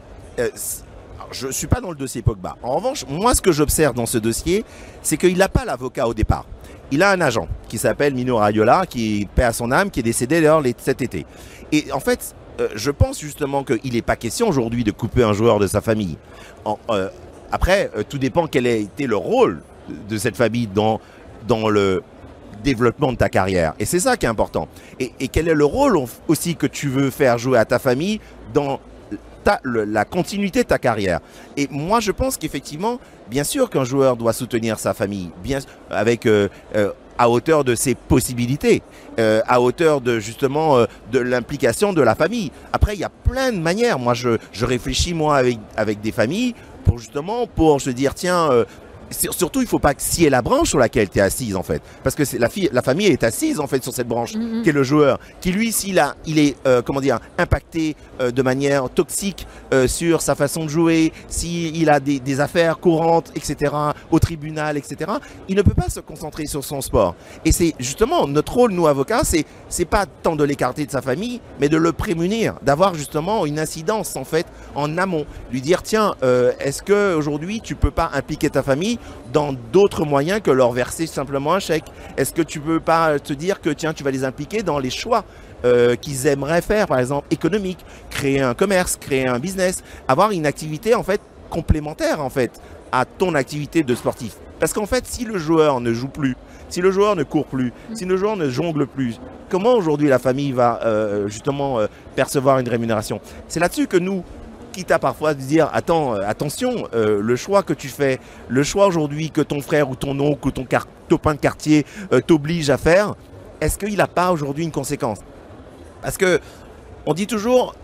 je 1.31 1.47
ne 1.47 1.51
suis 1.51 1.67
pas 1.67 1.81
dans 1.81 1.89
le 1.91 1.95
dossier 1.95 2.21
Pogba. 2.21 2.55
En 2.63 2.75
revanche, 2.77 3.05
moi, 3.07 3.35
ce 3.35 3.41
que 3.41 3.51
j'observe 3.51 3.93
dans 3.93 4.05
ce 4.07 4.17
dossier, 4.17 4.65
c'est 5.03 5.17
qu'il 5.17 5.37
n'a 5.37 5.49
pas 5.49 5.65
l'avocat 5.65 6.07
au 6.07 6.13
départ. 6.13 6.45
Il 6.91 7.03
a 7.03 7.11
un 7.11 7.21
agent 7.21 7.47
qui 7.69 7.77
s'appelle 7.77 8.13
Mino 8.13 8.37
Raiola, 8.37 8.85
qui 8.85 9.27
paie 9.33 9.43
à 9.43 9.53
son 9.53 9.71
âme, 9.71 9.89
qui 9.89 10.01
est 10.01 10.03
décédé 10.03 10.41
d'ailleurs 10.41 10.61
cet 10.77 11.01
été. 11.01 11.25
Et 11.71 11.85
en 11.93 12.01
fait, 12.01 12.35
euh, 12.59 12.67
je 12.75 12.91
pense 12.91 13.19
justement 13.19 13.63
qu'il 13.63 13.93
n'est 13.93 14.01
pas 14.01 14.17
question 14.17 14.49
aujourd'hui 14.49 14.83
de 14.83 14.91
couper 14.91 15.23
un 15.23 15.33
joueur 15.33 15.59
de 15.59 15.67
sa 15.67 15.79
famille. 15.79 16.17
Euh, 16.89 17.09
après, 17.51 17.89
euh, 17.95 18.03
tout 18.07 18.17
dépend 18.17 18.47
quel 18.47 18.67
a 18.67 18.71
été 18.73 19.07
le 19.07 19.15
rôle 19.15 19.61
de 20.09 20.17
cette 20.17 20.35
famille 20.35 20.67
dans, 20.67 20.99
le 21.69 22.03
développement 22.63 23.11
de 23.13 23.17
ta 23.17 23.29
carrière. 23.29 23.73
Et 23.79 23.85
c'est 23.85 23.99
ça 23.99 24.17
qui 24.17 24.25
est 24.25 24.29
important. 24.29 24.67
Et, 24.99 25.27
quel 25.29 25.47
est 25.47 25.53
le 25.53 25.65
rôle 25.65 25.97
aussi 26.27 26.55
que 26.55 26.67
tu 26.67 26.89
veux 26.89 27.09
faire 27.09 27.37
jouer 27.37 27.57
à 27.57 27.65
ta 27.65 27.79
famille 27.79 28.19
dans 28.53 28.79
la 29.63 30.05
continuité 30.05 30.63
de 30.63 30.67
ta 30.67 30.77
carrière. 30.77 31.19
Et 31.57 31.67
moi, 31.71 31.99
je 31.99 32.11
pense 32.11 32.37
qu'effectivement, 32.37 32.99
bien 33.29 33.43
sûr 33.43 33.69
qu'un 33.69 33.83
joueur 33.83 34.15
doit 34.17 34.33
soutenir 34.33 34.79
sa 34.79 34.93
famille, 34.93 35.31
bien 35.43 35.59
avec 35.89 36.25
euh, 36.25 36.49
euh, 36.75 36.91
à 37.17 37.29
hauteur 37.29 37.63
de 37.63 37.75
ses 37.75 37.95
possibilités, 37.95 38.81
euh, 39.19 39.41
à 39.47 39.61
hauteur 39.61 40.01
de 40.01 40.19
justement 40.19 40.85
de 41.11 41.19
l'implication 41.19 41.93
de 41.93 42.01
la 42.01 42.15
famille. 42.15 42.51
Après, 42.73 42.93
il 42.95 42.99
y 42.99 43.03
a 43.03 43.09
plein 43.09 43.51
de 43.51 43.59
manières. 43.59 43.99
Moi, 43.99 44.13
je, 44.13 44.37
je 44.51 44.65
réfléchis 44.65 45.13
moi 45.13 45.37
avec 45.37 45.57
avec 45.77 46.01
des 46.01 46.11
familles 46.11 46.55
pour 46.83 46.97
justement 46.97 47.47
pour 47.47 47.79
se 47.81 47.89
dire 47.89 48.13
tiens. 48.13 48.49
Surtout, 49.11 49.61
il 49.61 49.67
faut 49.67 49.79
pas 49.79 49.93
scier 49.97 50.29
la 50.29 50.41
branche 50.41 50.69
sur 50.69 50.79
laquelle 50.79 51.09
tu 51.09 51.19
es 51.19 51.21
assise 51.21 51.55
en 51.55 51.63
fait, 51.63 51.81
parce 52.03 52.15
que 52.15 52.23
la, 52.37 52.49
fille, 52.49 52.69
la 52.71 52.81
famille 52.81 53.07
est 53.07 53.23
assise 53.23 53.59
en 53.59 53.67
fait 53.67 53.83
sur 53.83 53.93
cette 53.93 54.07
branche 54.07 54.35
Mhm. 54.35 54.63
qui 54.63 54.69
est 54.69 54.73
le 54.73 54.83
joueur, 54.83 55.19
qui 55.41 55.51
lui, 55.51 55.71
s'il 55.71 55.99
a, 55.99 56.15
il 56.25 56.39
est, 56.39 56.55
euh, 56.65 56.81
comment 56.81 57.01
dire, 57.01 57.19
impacté 57.37 57.95
euh, 58.21 58.31
de 58.31 58.41
manière 58.41 58.89
toxique 58.89 59.47
euh, 59.73 59.87
sur 59.87 60.21
sa 60.21 60.35
façon 60.35 60.63
de 60.65 60.69
jouer, 60.69 61.11
s'il 61.27 61.89
a 61.89 61.99
des, 61.99 62.19
des 62.19 62.39
affaires 62.39 62.79
courantes, 62.79 63.31
etc., 63.35 63.73
au 64.11 64.19
tribunal, 64.19 64.77
etc., 64.77 65.11
il 65.47 65.55
ne 65.55 65.61
peut 65.61 65.73
pas 65.73 65.89
se 65.89 65.99
concentrer 65.99 66.45
sur 66.45 66.63
son 66.63 66.81
sport. 66.81 67.15
Et 67.45 67.51
c'est 67.51 67.73
justement 67.79 68.27
notre 68.27 68.53
rôle, 68.53 68.71
nous 68.71 68.87
avocats, 68.87 69.23
c'est 69.23 69.45
c'est 69.69 69.85
pas 69.85 70.05
tant 70.05 70.35
de 70.35 70.43
l'écarter 70.43 70.85
de 70.85 70.91
sa 70.91 71.01
famille, 71.01 71.39
mais 71.59 71.69
de 71.69 71.77
le 71.77 71.91
prémunir, 71.91 72.55
d'avoir 72.61 72.93
justement 72.93 73.45
une 73.45 73.59
incidence 73.59 74.15
en 74.15 74.23
fait 74.25 74.45
en 74.75 74.97
amont, 74.97 75.25
lui 75.51 75.61
dire 75.61 75.81
tiens, 75.81 76.15
est-ce 76.59 76.81
que 76.81 77.15
aujourd'hui 77.15 77.61
tu 77.61 77.75
peux 77.75 77.91
pas 77.91 78.11
impliquer 78.13 78.49
ta 78.49 78.63
famille 78.63 78.99
dans 79.31 79.53
d'autres 79.71 80.05
moyens 80.05 80.41
que 80.41 80.51
leur 80.51 80.71
verser 80.71 81.07
simplement 81.07 81.53
un 81.53 81.59
chèque. 81.59 81.85
Est-ce 82.17 82.33
que 82.33 82.41
tu 82.41 82.59
peux 82.59 82.79
pas 82.79 83.19
te 83.19 83.33
dire 83.33 83.61
que 83.61 83.69
tiens, 83.69 83.93
tu 83.93 84.03
vas 84.03 84.11
les 84.11 84.23
impliquer 84.23 84.63
dans 84.63 84.79
les 84.79 84.89
choix 84.89 85.23
euh, 85.63 85.95
qu'ils 85.95 86.27
aimeraient 86.27 86.61
faire, 86.61 86.87
par 86.87 86.99
exemple 86.99 87.27
économique, 87.31 87.79
créer 88.09 88.41
un 88.41 88.53
commerce, 88.53 88.97
créer 88.97 89.27
un 89.27 89.39
business, 89.39 89.83
avoir 90.07 90.31
une 90.31 90.45
activité 90.45 90.95
en 90.95 91.03
fait 91.03 91.21
complémentaire 91.49 92.21
en 92.21 92.29
fait 92.29 92.59
à 92.91 93.05
ton 93.05 93.35
activité 93.35 93.83
de 93.83 93.95
sportif? 93.95 94.35
Parce 94.59 94.73
qu'en 94.73 94.85
fait, 94.85 95.05
si 95.07 95.25
le 95.25 95.37
joueur 95.37 95.81
ne 95.81 95.91
joue 95.93 96.07
plus, 96.07 96.35
si 96.69 96.81
le 96.81 96.91
joueur 96.91 97.15
ne 97.15 97.23
court 97.23 97.45
plus, 97.45 97.73
si 97.93 98.05
le 98.05 98.15
joueur 98.15 98.37
ne 98.37 98.49
jongle 98.49 98.87
plus, 98.87 99.19
comment 99.49 99.73
aujourd'hui 99.73 100.07
la 100.07 100.19
famille 100.19 100.51
va 100.51 100.79
euh, 100.83 101.27
justement 101.27 101.79
euh, 101.79 101.87
percevoir 102.15 102.59
une 102.59 102.69
rémunération? 102.69 103.19
C'est 103.47 103.59
là-dessus 103.59 103.87
que 103.87 103.97
nous, 103.97 104.23
quitte 104.71 104.91
à 104.91 104.99
parfois 104.99 105.31
se 105.31 105.37
dire 105.37 105.69
attends, 105.73 106.15
euh, 106.15 106.21
attention, 106.25 106.87
euh, 106.93 107.21
le 107.21 107.35
choix 107.35 107.63
que 107.63 107.73
tu 107.73 107.87
fais, 107.87 108.19
le 108.47 108.63
choix 108.63 108.87
aujourd'hui 108.87 109.29
que 109.29 109.41
ton 109.41 109.61
frère 109.61 109.89
ou 109.89 109.95
ton 109.95 110.19
oncle 110.19 110.47
ou 110.47 110.51
ton 110.51 110.65
copain 111.09 111.35
de 111.35 111.39
quartier 111.39 111.85
euh, 112.13 112.21
t'oblige 112.21 112.69
à 112.69 112.77
faire, 112.77 113.15
est-ce 113.59 113.77
qu'il 113.77 113.97
n'a 113.97 114.07
pas 114.07 114.31
aujourd'hui 114.31 114.63
une 114.63 114.71
conséquence? 114.71 115.19
Parce 116.01 116.17
que 116.17 116.39
on 117.05 117.13
dit 117.13 117.27
toujours, 117.27 117.75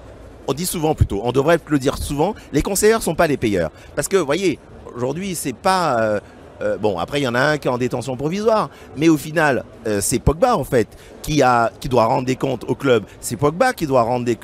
on 0.48 0.54
dit 0.54 0.66
souvent 0.66 0.96
plutôt, 0.96 1.22
on 1.24 1.32
devrait 1.32 1.60
le 1.68 1.80
dire 1.80 1.98
souvent, 1.98 2.34
les 2.54 2.62
conseillers 2.62 3.02
sont 3.02 3.16
pas 3.16 3.28
les 3.28 3.38
payeurs. 3.38 3.72
Parce 3.96 4.08
que, 4.08 4.18
voyez, 4.18 4.60
aujourd'hui, 4.96 5.36
c'est 5.36 5.56
pas. 5.56 6.20
Euh, 6.62 6.78
bon, 6.78 6.98
après, 6.98 7.20
il 7.20 7.24
y 7.24 7.28
en 7.28 7.36
a 7.36 7.42
un 7.42 7.58
qui 7.58 7.68
est 7.68 7.72
en 7.72 7.78
détention 7.78 8.16
provisoire. 8.16 8.70
Mais 8.96 9.10
au 9.10 9.18
final, 9.18 9.64
euh, 9.86 10.00
c'est 10.02 10.20
Pogba, 10.20 10.56
en 10.56 10.64
fait, 10.64 10.88
qui, 11.22 11.42
doit 11.90 12.06
rendre 12.06 12.26
des 12.26 12.36
comptes 12.36 12.64
au 12.68 12.76
club. 12.76 13.04
C'est 13.22 13.36
Pogba 13.36 13.74
qui 13.74 13.88
doit 13.88 14.02
rendre 14.04 14.26
des, 14.26 14.36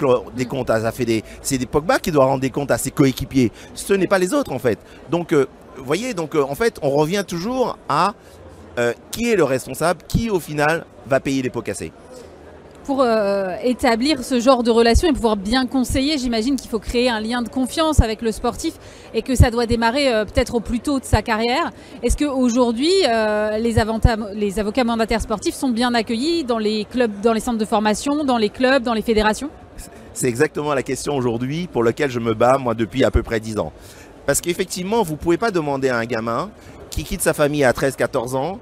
comptes 0.46 0.70
à 0.70 0.82
sa 0.82 0.92
fédé. 0.92 1.24
C'est 1.42 1.64
Pogba 1.66 2.00
qui 2.00 2.12
doit 2.12 2.26
rendre 2.26 2.42
des 2.42 2.50
comptes 2.50 2.72
à 2.72 2.78
ses 2.78 2.92
coéquipiers. 2.92 3.52
Ce 3.74 3.94
n'est 3.94 4.08
pas 4.08 4.20
les 4.20 4.34
autres, 4.34 4.52
en 4.52 4.60
fait. 4.60 4.80
Donc, 5.10 5.34
euh, 5.34 5.48
vous 5.78 5.86
voyez, 5.86 6.14
donc, 6.14 6.36
en 6.36 6.56
fait, 6.56 6.80
on 6.82 6.90
revient 6.92 7.24
toujours 7.28 7.78
à 7.90 8.14
qui 9.12 9.30
est 9.30 9.36
le 9.36 9.44
responsable, 9.44 10.02
qui, 10.08 10.32
au 10.32 10.40
final, 10.40 10.84
va 11.06 11.20
payer 11.20 11.44
les 11.44 11.52
pots 11.52 11.62
cassés. 11.62 11.92
Pour 12.86 13.02
euh, 13.02 13.56
établir 13.64 14.26
ce 14.26 14.42
genre 14.42 14.62
de 14.62 14.70
relation 14.70 15.08
et 15.08 15.14
pouvoir 15.14 15.38
bien 15.38 15.66
conseiller, 15.66 16.18
j'imagine 16.18 16.58
qu'il 16.58 16.70
faut 16.70 16.80
créer 16.80 17.10
un 17.10 17.22
lien 17.22 17.42
de 17.42 17.48
confiance 17.48 18.02
avec 18.02 18.22
le 18.22 18.34
sportif 18.34 18.74
et 19.14 19.22
que 19.22 19.36
ça 19.36 19.52
doit 19.52 19.66
démarrer 19.66 20.14
euh, 20.14 20.26
peut-être 20.26 20.56
au 20.56 20.60
plus 20.60 20.82
tôt 20.82 21.00
de 21.00 21.06
sa 21.06 21.22
carrière. 21.22 21.72
Est-ce 22.02 22.18
qu'aujourd'hui, 22.18 22.92
euh, 23.08 23.58
les, 23.58 23.80
avocats 23.80 24.84
mandataires 24.84 25.22
sportifs 25.22 25.56
sont 25.56 25.70
bien 25.70 25.94
accueillis 25.94 26.44
dans 26.44 26.58
les 26.58 26.84
clubs, 26.84 27.22
dans 27.22 27.32
les 27.32 27.40
centres 27.40 27.58
de 27.58 27.66
formation, 27.66 28.26
dans 28.26 28.38
les 28.38 28.50
clubs, 28.50 28.84
dans 28.84 28.94
les 28.94 29.02
fédérations? 29.02 29.50
C'est 30.14 30.28
exactement 30.28 30.74
la 30.74 30.84
question 30.84 31.16
aujourd'hui 31.16 31.68
pour 31.72 31.86
laquelle 31.86 32.12
je 32.12 32.20
me 32.20 32.34
bats, 32.34 32.58
moi, 32.58 32.74
depuis 32.74 33.06
à 33.06 33.12
peu 33.12 33.24
près 33.24 33.40
10 33.40 33.60
ans. 33.60 33.72
Parce 34.26 34.42
qu'effectivement, 34.42 35.04
vous 35.04 35.14
ne 35.14 35.18
pouvez 35.18 35.38
pas 35.38 35.52
demander 35.52 35.88
à 35.88 35.98
un 35.98 36.06
gamin 36.06 36.50
qui 36.90 37.06
quitte 37.06 37.22
sa 37.22 37.34
famille 37.34 37.64
à 37.64 37.72
13-14 37.72 38.36
ans, 38.36 38.60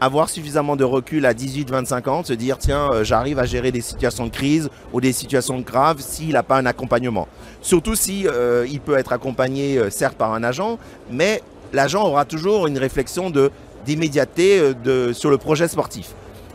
avoir 0.00 0.28
suffisamment 0.28 0.76
de 0.76 0.84
recul 0.84 1.26
à 1.26 1.32
18-25 1.32 2.08
ans, 2.08 2.24
se 2.24 2.32
dire, 2.32 2.58
tiens, 2.58 2.90
euh, 2.92 3.04
j'arrive 3.04 3.38
à 3.38 3.44
gérer 3.44 3.72
des 3.72 3.80
situations 3.80 4.26
de 4.26 4.30
crise 4.30 4.68
ou 4.92 5.00
des 5.00 5.12
situations 5.12 5.60
graves 5.60 6.00
s'il 6.00 6.32
n'a 6.32 6.42
pas 6.42 6.56
un 6.56 6.66
accompagnement. 6.66 7.28
Surtout 7.62 7.94
si 7.94 8.26
euh, 8.26 8.66
il 8.70 8.80
peut 8.80 8.98
être 8.98 9.12
accompagné, 9.12 9.78
euh, 9.78 9.90
certes, 9.90 10.16
par 10.16 10.34
un 10.34 10.42
agent, 10.42 10.78
mais 11.10 11.42
l'agent 11.72 12.06
aura 12.06 12.24
toujours 12.24 12.66
une 12.66 12.78
réflexion 12.78 13.30
de 13.30 13.50
d'immédiateté 13.84 14.72
sur 15.12 15.28
le 15.28 15.36
projet 15.36 15.68
sportif. 15.68 16.14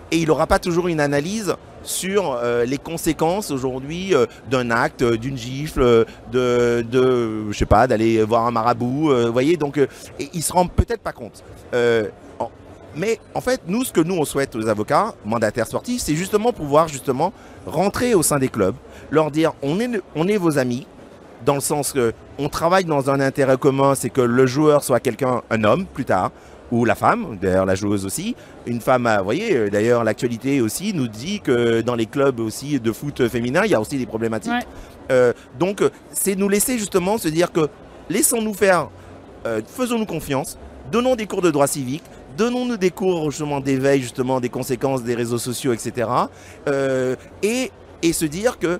Et 0.09 0.17
il 0.17 0.27
n'aura 0.27 0.47
pas 0.47 0.57
toujours 0.57 0.87
une 0.87 0.99
analyse 0.99 1.53
sur 1.83 2.39
les 2.65 2.79
conséquences 2.79 3.51
aujourd'hui 3.51 4.15
d'un 4.49 4.71
acte, 4.71 5.03
d'une 5.03 5.37
gifle, 5.37 6.07
de, 6.31 6.83
de 6.89 7.51
je 7.51 7.55
sais 7.55 7.67
pas, 7.67 7.85
d'aller 7.85 8.23
voir 8.23 8.47
un 8.47 8.51
marabout, 8.51 9.13
vous 9.13 9.31
voyez, 9.31 9.57
donc 9.57 9.77
et 9.77 9.87
il 10.33 10.41
se 10.41 10.51
rend 10.51 10.65
peut-être 10.65 11.01
pas 11.01 11.11
compte. 11.11 11.43
Mais 12.95 13.19
en 13.33 13.41
fait, 13.41 13.61
nous, 13.67 13.83
ce 13.83 13.93
que 13.93 14.01
nous 14.01 14.15
on 14.15 14.25
souhaite 14.25 14.55
aux 14.55 14.67
avocats 14.67 15.13
mandataires 15.25 15.67
sportifs, 15.67 16.01
c'est 16.01 16.15
justement 16.15 16.51
pouvoir 16.51 16.87
justement 16.87 17.33
rentrer 17.65 18.15
au 18.15 18.23
sein 18.23 18.39
des 18.39 18.49
clubs, 18.49 18.75
leur 19.11 19.31
dire 19.31 19.53
on 19.61 19.79
est, 19.79 20.01
on 20.15 20.27
est 20.27 20.37
vos 20.37 20.57
amis, 20.57 20.87
dans 21.45 21.55
le 21.55 21.61
sens 21.61 21.93
que 21.93 22.13
on 22.37 22.49
travaille 22.49 22.85
dans 22.85 23.09
un 23.09 23.19
intérêt 23.19 23.57
commun, 23.57 23.95
c'est 23.95 24.09
que 24.09 24.21
le 24.21 24.45
joueur 24.45 24.83
soit 24.83 24.99
quelqu'un, 24.99 25.41
un 25.49 25.63
homme 25.63 25.85
plus 25.85 26.05
tard, 26.05 26.31
ou 26.71 26.85
la 26.85 26.95
femme, 26.95 27.37
d'ailleurs 27.41 27.65
la 27.65 27.75
joueuse 27.75 28.05
aussi. 28.05 28.35
Une 28.67 28.79
femme, 28.79 29.07
euh, 29.07 29.17
vous 29.19 29.23
voyez, 29.23 29.55
euh, 29.55 29.69
d'ailleurs 29.69 30.03
l'actualité 30.03 30.61
aussi 30.61 30.93
nous 30.93 31.07
dit 31.07 31.39
que 31.41 31.81
dans 31.81 31.95
les 31.95 32.05
clubs 32.05 32.39
aussi 32.39 32.79
de 32.79 32.91
foot 32.91 33.27
féminin, 33.27 33.61
il 33.65 33.71
y 33.71 33.75
a 33.75 33.81
aussi 33.81 33.97
des 33.97 34.05
problématiques. 34.05 34.51
Ouais. 34.51 34.65
Euh, 35.11 35.33
donc 35.57 35.83
c'est 36.11 36.35
nous 36.35 36.49
laisser 36.49 36.77
justement 36.77 37.17
se 37.17 37.27
dire 37.27 37.51
que 37.51 37.67
laissons-nous 38.09 38.53
faire, 38.53 38.89
euh, 39.45 39.61
faisons-nous 39.65 40.05
confiance, 40.05 40.57
donnons 40.91 41.15
des 41.15 41.25
cours 41.25 41.41
de 41.41 41.51
droit 41.51 41.67
civique, 41.67 42.03
donnons-nous 42.39 42.77
des 42.77 42.89
cours 42.89 43.29
justement 43.31 43.59
d'éveil 43.59 44.01
justement 44.01 44.39
des 44.39 44.47
conséquences 44.49 45.03
des 45.03 45.13
réseaux 45.13 45.37
sociaux, 45.37 45.73
etc. 45.73 46.09
Euh, 46.67 47.15
et, 47.43 47.69
et 48.01 48.13
se 48.13 48.25
dire 48.25 48.57
que 48.57 48.79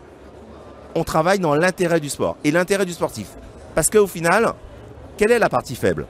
on 0.95 1.03
travaille 1.03 1.39
dans 1.39 1.53
l'intérêt 1.53 1.99
du 1.99 2.09
sport 2.09 2.37
et 2.43 2.51
l'intérêt 2.51 2.85
du 2.85 2.93
sportif. 2.93 3.27
Parce 3.75 3.89
qu'au 3.89 4.07
final, 4.07 4.53
quelle 5.17 5.31
est 5.31 5.39
la 5.39 5.49
partie 5.49 5.75
faible? 5.75 6.07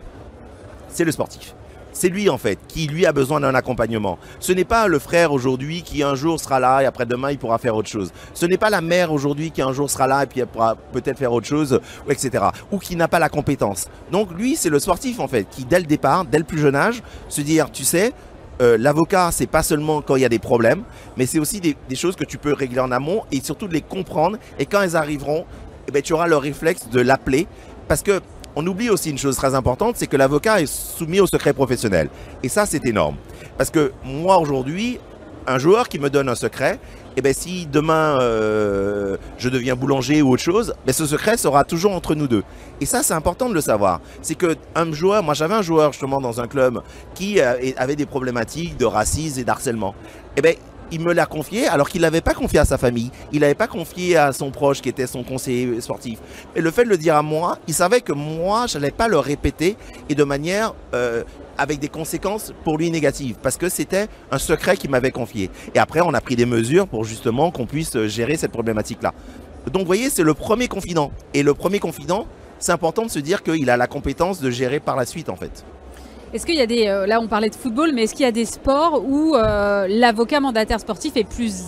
C'est 0.89 1.03
le 1.03 1.11
sportif. 1.11 1.55
C'est 1.91 2.09
lui 2.09 2.29
en 2.29 2.37
fait 2.37 2.59
qui 2.67 2.87
lui 2.87 3.05
a 3.05 3.11
besoin 3.11 3.39
d'un 3.39 3.55
accompagnement. 3.55 4.17
Ce 4.39 4.51
n'est 4.51 4.63
pas 4.63 4.87
le 4.87 4.99
frère 4.99 5.33
aujourd'hui 5.33 5.81
qui 5.81 6.03
un 6.03 6.15
jour 6.15 6.39
sera 6.39 6.59
là 6.59 6.81
et 6.81 6.85
après 6.85 7.05
demain 7.05 7.31
il 7.31 7.37
pourra 7.37 7.57
faire 7.57 7.75
autre 7.75 7.89
chose. 7.89 8.11
Ce 8.33 8.45
n'est 8.45 8.57
pas 8.57 8.69
la 8.69 8.81
mère 8.81 9.11
aujourd'hui 9.11 9.51
qui 9.51 9.61
un 9.61 9.73
jour 9.73 9.89
sera 9.89 10.07
là 10.07 10.23
et 10.23 10.25
puis 10.27 10.39
elle 10.39 10.47
pourra 10.47 10.75
peut-être 10.75 11.17
faire 11.17 11.33
autre 11.33 11.47
chose, 11.47 11.79
etc. 12.09 12.45
Ou 12.71 12.77
qui 12.77 12.95
n'a 12.95 13.07
pas 13.07 13.19
la 13.19 13.29
compétence. 13.29 13.87
Donc 14.11 14.31
lui 14.31 14.55
c'est 14.55 14.69
le 14.69 14.79
sportif 14.79 15.19
en 15.19 15.27
fait 15.27 15.47
qui 15.49 15.65
dès 15.65 15.79
le 15.79 15.85
départ, 15.85 16.25
dès 16.25 16.37
le 16.37 16.43
plus 16.43 16.59
jeune 16.59 16.75
âge, 16.75 17.01
se 17.27 17.41
dire 17.41 17.71
tu 17.71 17.83
sais, 17.83 18.13
euh, 18.61 18.77
l'avocat 18.77 19.29
c'est 19.31 19.47
pas 19.47 19.63
seulement 19.63 20.01
quand 20.01 20.15
il 20.15 20.21
y 20.21 20.25
a 20.25 20.29
des 20.29 20.39
problèmes, 20.39 20.83
mais 21.17 21.25
c'est 21.25 21.39
aussi 21.39 21.59
des, 21.59 21.75
des 21.87 21.95
choses 21.95 22.15
que 22.15 22.25
tu 22.25 22.37
peux 22.37 22.53
régler 22.53 22.79
en 22.79 22.91
amont 22.91 23.23
et 23.31 23.41
surtout 23.41 23.67
de 23.67 23.73
les 23.73 23.81
comprendre. 23.81 24.37
Et 24.59 24.65
quand 24.65 24.81
elles 24.81 24.95
arriveront, 24.95 25.45
eh 25.87 25.91
ben, 25.91 26.01
tu 26.01 26.13
auras 26.13 26.27
le 26.27 26.37
réflexe 26.37 26.87
de 26.89 27.01
l'appeler 27.01 27.47
parce 27.87 28.03
que 28.03 28.21
on 28.55 28.65
oublie 28.65 28.89
aussi 28.89 29.09
une 29.09 29.17
chose 29.17 29.35
très 29.35 29.55
importante, 29.55 29.95
c'est 29.97 30.07
que 30.07 30.17
l'avocat 30.17 30.61
est 30.61 30.65
soumis 30.65 31.19
au 31.19 31.27
secret 31.27 31.53
professionnel. 31.53 32.09
Et 32.43 32.49
ça, 32.49 32.65
c'est 32.65 32.85
énorme. 32.85 33.15
Parce 33.57 33.69
que 33.69 33.91
moi, 34.03 34.37
aujourd'hui, 34.37 34.99
un 35.47 35.57
joueur 35.57 35.89
qui 35.89 35.99
me 35.99 36.09
donne 36.09 36.29
un 36.29 36.35
secret, 36.35 36.79
eh 37.17 37.21
ben, 37.21 37.33
si 37.33 37.65
demain 37.65 38.19
euh, 38.21 39.17
je 39.37 39.49
deviens 39.49 39.75
boulanger 39.75 40.21
ou 40.21 40.31
autre 40.31 40.43
chose, 40.43 40.73
ben, 40.85 40.93
ce 40.93 41.05
secret 41.05 41.37
sera 41.37 41.63
toujours 41.63 41.93
entre 41.93 42.15
nous 42.15 42.27
deux. 42.27 42.43
Et 42.81 42.85
ça, 42.85 43.03
c'est 43.03 43.13
important 43.13 43.49
de 43.49 43.53
le 43.53 43.61
savoir. 43.61 43.99
C'est 44.21 44.35
que 44.35 44.55
un 44.75 44.91
joueur, 44.93 45.23
moi 45.23 45.33
j'avais 45.33 45.55
un 45.55 45.61
joueur 45.61 45.91
justement 45.91 46.21
dans 46.21 46.39
un 46.39 46.47
club 46.47 46.81
qui 47.15 47.41
euh, 47.41 47.55
avait 47.77 47.95
des 47.95 48.05
problématiques 48.05 48.77
de 48.77 48.85
racisme 48.85 49.39
et 49.39 49.43
d'harcèlement. 49.43 49.95
Eh 50.37 50.41
ben, 50.41 50.55
il 50.91 51.01
me 51.01 51.13
l'a 51.13 51.25
confié 51.25 51.67
alors 51.67 51.89
qu'il 51.89 52.01
n'avait 52.01 52.21
pas 52.21 52.33
confié 52.33 52.59
à 52.59 52.65
sa 52.65 52.77
famille, 52.77 53.11
il 53.31 53.41
n'avait 53.41 53.55
pas 53.55 53.67
confié 53.67 54.17
à 54.17 54.33
son 54.33 54.51
proche 54.51 54.81
qui 54.81 54.89
était 54.89 55.07
son 55.07 55.23
conseiller 55.23 55.81
sportif. 55.81 56.19
Et 56.55 56.61
le 56.61 56.71
fait 56.71 56.83
de 56.83 56.89
le 56.89 56.97
dire 56.97 57.15
à 57.15 57.21
moi, 57.21 57.57
il 57.67 57.73
savait 57.73 58.01
que 58.01 58.13
moi, 58.13 58.67
je 58.67 58.77
n'allais 58.77 58.91
pas 58.91 59.07
le 59.07 59.17
répéter 59.17 59.77
et 60.09 60.15
de 60.15 60.23
manière 60.23 60.73
euh, 60.93 61.23
avec 61.57 61.79
des 61.79 61.89
conséquences 61.89 62.53
pour 62.63 62.77
lui 62.77 62.89
négatives, 62.89 63.35
parce 63.41 63.57
que 63.57 63.69
c'était 63.69 64.07
un 64.31 64.37
secret 64.37 64.77
qu'il 64.77 64.89
m'avait 64.89 65.11
confié. 65.11 65.49
Et 65.75 65.79
après, 65.79 65.99
on 66.01 66.13
a 66.13 66.21
pris 66.21 66.35
des 66.35 66.45
mesures 66.45 66.87
pour 66.87 67.03
justement 67.03 67.51
qu'on 67.51 67.65
puisse 67.65 67.95
euh, 67.95 68.07
gérer 68.07 68.37
cette 68.37 68.51
problématique-là. 68.51 69.13
Donc, 69.71 69.81
vous 69.81 69.87
voyez, 69.87 70.09
c'est 70.09 70.23
le 70.23 70.33
premier 70.33 70.67
confident. 70.67 71.11
Et 71.33 71.43
le 71.43 71.53
premier 71.53 71.79
confident, 71.79 72.27
c'est 72.59 72.71
important 72.71 73.05
de 73.05 73.11
se 73.11 73.19
dire 73.19 73.43
qu'il 73.43 73.69
a 73.69 73.77
la 73.77 73.87
compétence 73.87 74.39
de 74.39 74.49
gérer 74.49 74.79
par 74.79 74.95
la 74.95 75.05
suite, 75.05 75.29
en 75.29 75.35
fait. 75.35 75.65
Est-ce 76.33 76.45
qu'il 76.45 76.55
y 76.55 76.61
a 76.61 76.67
des. 76.67 76.87
euh, 76.87 77.07
là, 77.07 77.19
on 77.21 77.27
parlait 77.27 77.49
de 77.49 77.55
football, 77.55 77.91
mais 77.93 78.03
est-ce 78.03 78.13
qu'il 78.13 78.25
y 78.25 78.29
a 78.29 78.31
des 78.31 78.45
sports 78.45 79.03
où 79.07 79.35
euh, 79.35 79.87
l'avocat 79.89 80.39
mandataire 80.39 80.79
sportif 80.79 81.17
est 81.17 81.23
plus. 81.27 81.63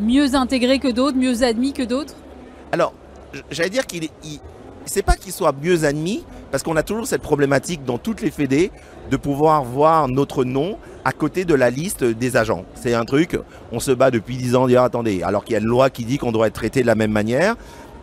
mieux 0.00 0.34
intégré 0.34 0.78
que 0.78 0.88
d'autres, 0.88 1.16
mieux 1.16 1.42
admis 1.42 1.72
que 1.72 1.82
d'autres? 1.82 2.14
Alors, 2.72 2.94
j'allais 3.50 3.68
dire 3.70 3.86
qu'il 3.86 4.04
il- 4.24 4.40
C'est 4.86 5.02
pas 5.02 5.14
qu'il 5.14 5.30
soit 5.30 5.52
mieux 5.62 5.84
admis, 5.84 6.24
parce 6.50 6.62
qu'on 6.64 6.74
a 6.74 6.82
toujours 6.82 7.06
cette 7.06 7.20
problématique 7.22 7.84
dans 7.84 7.98
toutes 7.98 8.22
les 8.22 8.30
fédés 8.30 8.72
de 9.10 9.16
pouvoir 9.16 9.62
voir 9.62 10.08
notre 10.08 10.42
nom 10.42 10.78
à 11.04 11.12
côté 11.12 11.44
de 11.44 11.54
la 11.54 11.68
liste 11.70 12.02
des 12.02 12.36
agents. 12.36 12.64
C'est 12.74 12.94
un 12.94 13.04
truc, 13.04 13.38
on 13.72 13.78
se 13.78 13.92
bat 13.92 14.10
depuis 14.10 14.36
10 14.36 14.56
ans, 14.56 14.66
dire 14.66 14.82
attendez, 14.82 15.22
alors 15.22 15.44
qu'il 15.44 15.52
y 15.52 15.56
a 15.56 15.60
une 15.60 15.66
loi 15.66 15.90
qui 15.90 16.04
dit 16.04 16.16
qu'on 16.18 16.32
doit 16.32 16.46
être 16.48 16.54
traité 16.54 16.80
de 16.80 16.86
la 16.86 16.94
même 16.94 17.12
manière. 17.12 17.56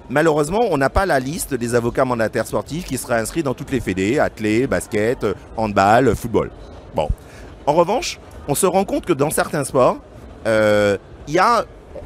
Malheureusement, 0.09 0.61
on 0.71 0.77
n'a 0.77 0.89
pas 0.89 1.05
la 1.05 1.19
liste 1.19 1.53
des 1.53 1.75
avocats 1.75 2.05
mandataires 2.05 2.47
sportifs 2.47 2.85
qui 2.85 2.97
seraient 2.97 3.19
inscrits 3.19 3.43
dans 3.43 3.53
toutes 3.53 3.71
les 3.71 3.81
fédés, 3.81 4.19
athlé, 4.19 4.65
basket, 4.67 5.25
handball, 5.57 6.15
football. 6.15 6.49
Bon. 6.95 7.09
En 7.65 7.73
revanche, 7.73 8.19
on 8.47 8.55
se 8.55 8.65
rend 8.65 8.85
compte 8.85 9.05
que 9.05 9.11
dans 9.13 9.29
certains 9.29 9.65
sports, 9.65 9.97
euh, 10.45 10.97
y 11.27 11.37
a, 11.39 11.65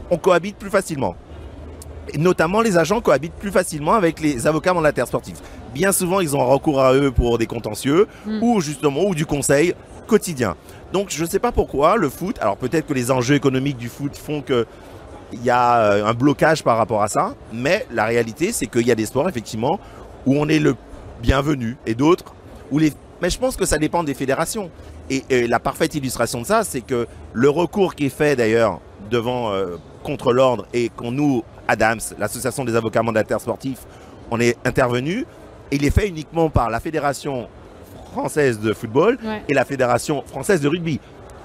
on 0.10 0.18
cohabite 0.18 0.58
plus 0.58 0.72
facilement. 0.72 1.16
Et 2.12 2.18
notamment, 2.18 2.62
les 2.62 2.78
agents 2.78 3.02
cohabitent 3.02 3.36
plus 3.36 3.52
facilement 3.52 3.93
avec 3.93 4.20
les 4.20 4.47
avocats 4.47 4.74
mandataires 4.74 5.08
sportifs. 5.08 5.38
Bien 5.74 5.91
souvent, 5.91 6.20
ils 6.20 6.36
ont 6.36 6.43
recours 6.45 6.82
à 6.82 6.93
eux 6.95 7.12
pour 7.12 7.38
des 7.38 7.45
contentieux 7.45 8.08
Mm. 8.26 8.39
ou 8.41 8.62
justement 8.62 9.04
ou 9.06 9.14
du 9.14 9.28
conseil 9.28 9.76
quotidien. 10.08 10.56
Donc, 10.91 11.10
je 11.12 11.24
ne 11.24 11.30
sais 11.30 11.39
pas 11.39 11.52
pourquoi 11.52 11.95
le 11.97 12.10
foot. 12.10 12.38
Alors 12.41 12.58
peut-être 12.58 12.88
que 12.88 12.93
les 12.93 13.12
enjeux 13.12 13.36
économiques 13.36 13.78
du 13.78 13.88
foot 13.88 14.18
font 14.18 14.41
que 14.41 14.66
il 15.34 15.43
y 15.43 15.49
a 15.49 15.77
euh, 15.79 16.05
un 16.05 16.13
blocage 16.13 16.63
par 16.63 16.77
rapport 16.77 17.01
à 17.01 17.07
ça, 17.07 17.36
mais 17.53 17.86
la 17.91 18.05
réalité, 18.05 18.51
c'est 18.51 18.67
qu'il 18.67 18.86
y 18.88 18.91
a 18.91 18.95
des 18.95 19.05
sports 19.05 19.27
effectivement 19.29 19.79
où 20.25 20.36
on 20.38 20.47
est 20.49 20.59
le 20.59 20.75
bienvenu 21.21 21.77
et 21.86 21.95
d'autres 21.95 22.34
où 22.71 22.77
les. 22.79 22.91
Mais 23.21 23.29
je 23.29 23.38
pense 23.38 23.55
que 23.55 23.65
ça 23.65 23.77
dépend 23.77 24.03
des 24.03 24.13
fédérations. 24.15 24.69
Et, 25.09 25.23
et 25.29 25.47
la 25.47 25.59
parfaite 25.59 25.93
illustration 25.95 26.41
de 26.41 26.45
ça, 26.45 26.63
c'est 26.63 26.82
que 26.82 27.07
le 27.34 27.49
recours 27.49 27.95
qui 27.95 28.05
est 28.07 28.09
fait 28.09 28.36
d'ailleurs 28.36 28.79
devant 29.09 29.51
euh, 29.51 29.77
contre 30.03 30.34
l'ordre 30.34 30.65
et 30.73 30.89
qu'on 30.89 31.11
nous, 31.11 31.43
Adams, 31.67 31.99
l'association 32.17 32.63
des 32.65 32.75
avocats 32.75 33.03
mandataires 33.03 33.39
sportifs, 33.41 33.82
on 34.32 34.39
est 34.39 34.57
intervenu. 34.65 35.25
Il 35.71 35.86
est 35.86 35.91
fait 35.91 36.07
uniquement 36.07 36.49
par 36.49 36.69
la 36.69 36.79
fédération 36.79 37.47
française 38.11 38.59
de 38.59 38.73
football 38.73 39.17
Ouais. 39.23 39.43
et 39.47 39.53
la 39.53 39.65
fédération 39.65 40.23
française 40.25 40.59
de 40.61 40.67
rugby. 40.67 40.99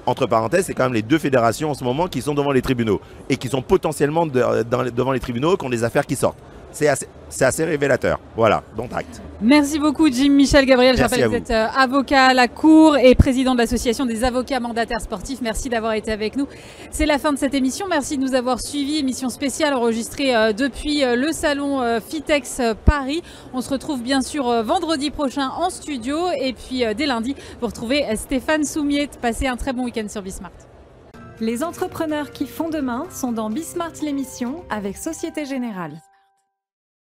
Entre 0.07 0.25
parenthèses, 0.25 0.67
c'est 0.67 0.73
quand 0.73 0.85
même 0.85 0.93
les 0.93 1.01
deux 1.01 1.17
fédérations 1.17 1.69
en 1.69 1.73
ce 1.73 1.83
moment 1.83 2.07
qui 2.07 2.21
sont 2.21 2.33
devant 2.33 2.53
les 2.53 2.61
tribunaux 2.61 3.01
et 3.29 3.35
qui 3.35 3.49
sont 3.49 3.61
potentiellement 3.61 4.25
devant 4.25 5.11
les 5.11 5.19
tribunaux 5.19 5.57
qui 5.57 5.65
ont 5.65 5.69
des 5.69 5.83
affaires 5.83 6.05
qui 6.05 6.15
sortent. 6.15 6.37
C'est 6.77 6.87
assez, 6.87 7.07
c'est 7.29 7.45
assez 7.45 7.65
révélateur. 7.65 8.19
Voilà, 8.35 8.63
dont 8.75 8.87
acte. 8.95 9.19
Merci 9.41 9.79
beaucoup 9.79 10.11
Jim 10.11 10.29
Michel 10.29 10.65
Gabriel. 10.65 10.95
Je 10.95 11.01
Merci 11.01 11.15
rappelle 11.15 11.23
à 11.23 11.25
que 11.25 11.29
vous 11.39 11.45
vous. 11.45 11.51
êtes 11.51 11.75
euh, 11.75 11.81
avocat 11.81 12.25
à 12.27 12.33
la 12.35 12.47
Cour 12.47 12.97
et 12.97 13.15
président 13.15 13.53
de 13.53 13.57
l'association 13.59 14.05
des 14.05 14.23
avocats 14.23 14.59
mandataires 14.59 15.01
sportifs. 15.01 15.41
Merci 15.41 15.69
d'avoir 15.69 15.93
été 15.93 16.11
avec 16.11 16.35
nous. 16.35 16.47
C'est 16.91 17.07
la 17.07 17.17
fin 17.17 17.33
de 17.33 17.39
cette 17.39 17.55
émission. 17.55 17.87
Merci 17.89 18.17
de 18.17 18.23
nous 18.23 18.35
avoir 18.35 18.61
suivis. 18.61 18.99
Émission 18.99 19.29
spéciale 19.29 19.73
enregistrée 19.73 20.35
euh, 20.35 20.53
depuis 20.53 21.03
euh, 21.03 21.15
le 21.15 21.31
salon 21.31 21.81
Fitex 22.07 22.61
Paris. 22.85 23.23
On 23.53 23.61
se 23.61 23.69
retrouve 23.71 24.03
bien 24.03 24.21
sûr 24.21 24.63
vendredi 24.63 25.09
prochain 25.09 25.49
en 25.49 25.69
studio 25.71 26.17
et 26.39 26.53
puis 26.53 26.83
dès 26.95 27.05
lundi, 27.05 27.35
vous 27.59 27.67
retrouvez 27.67 28.05
Stéphane 28.15 28.63
Soumiet. 28.63 29.09
Passez 29.21 29.47
un 29.47 29.57
très 29.57 29.73
bon 29.73 29.85
week-end 29.85 30.07
sur 30.07 30.21
Bismart. 30.21 30.51
Les 31.39 31.63
entrepreneurs 31.63 32.31
qui 32.31 32.45
font 32.45 32.69
demain 32.69 33.05
sont 33.11 33.31
dans 33.31 33.49
Bismart 33.49 33.93
l'émission 34.03 34.63
avec 34.69 34.97
Société 34.97 35.45
Générale. 35.45 36.01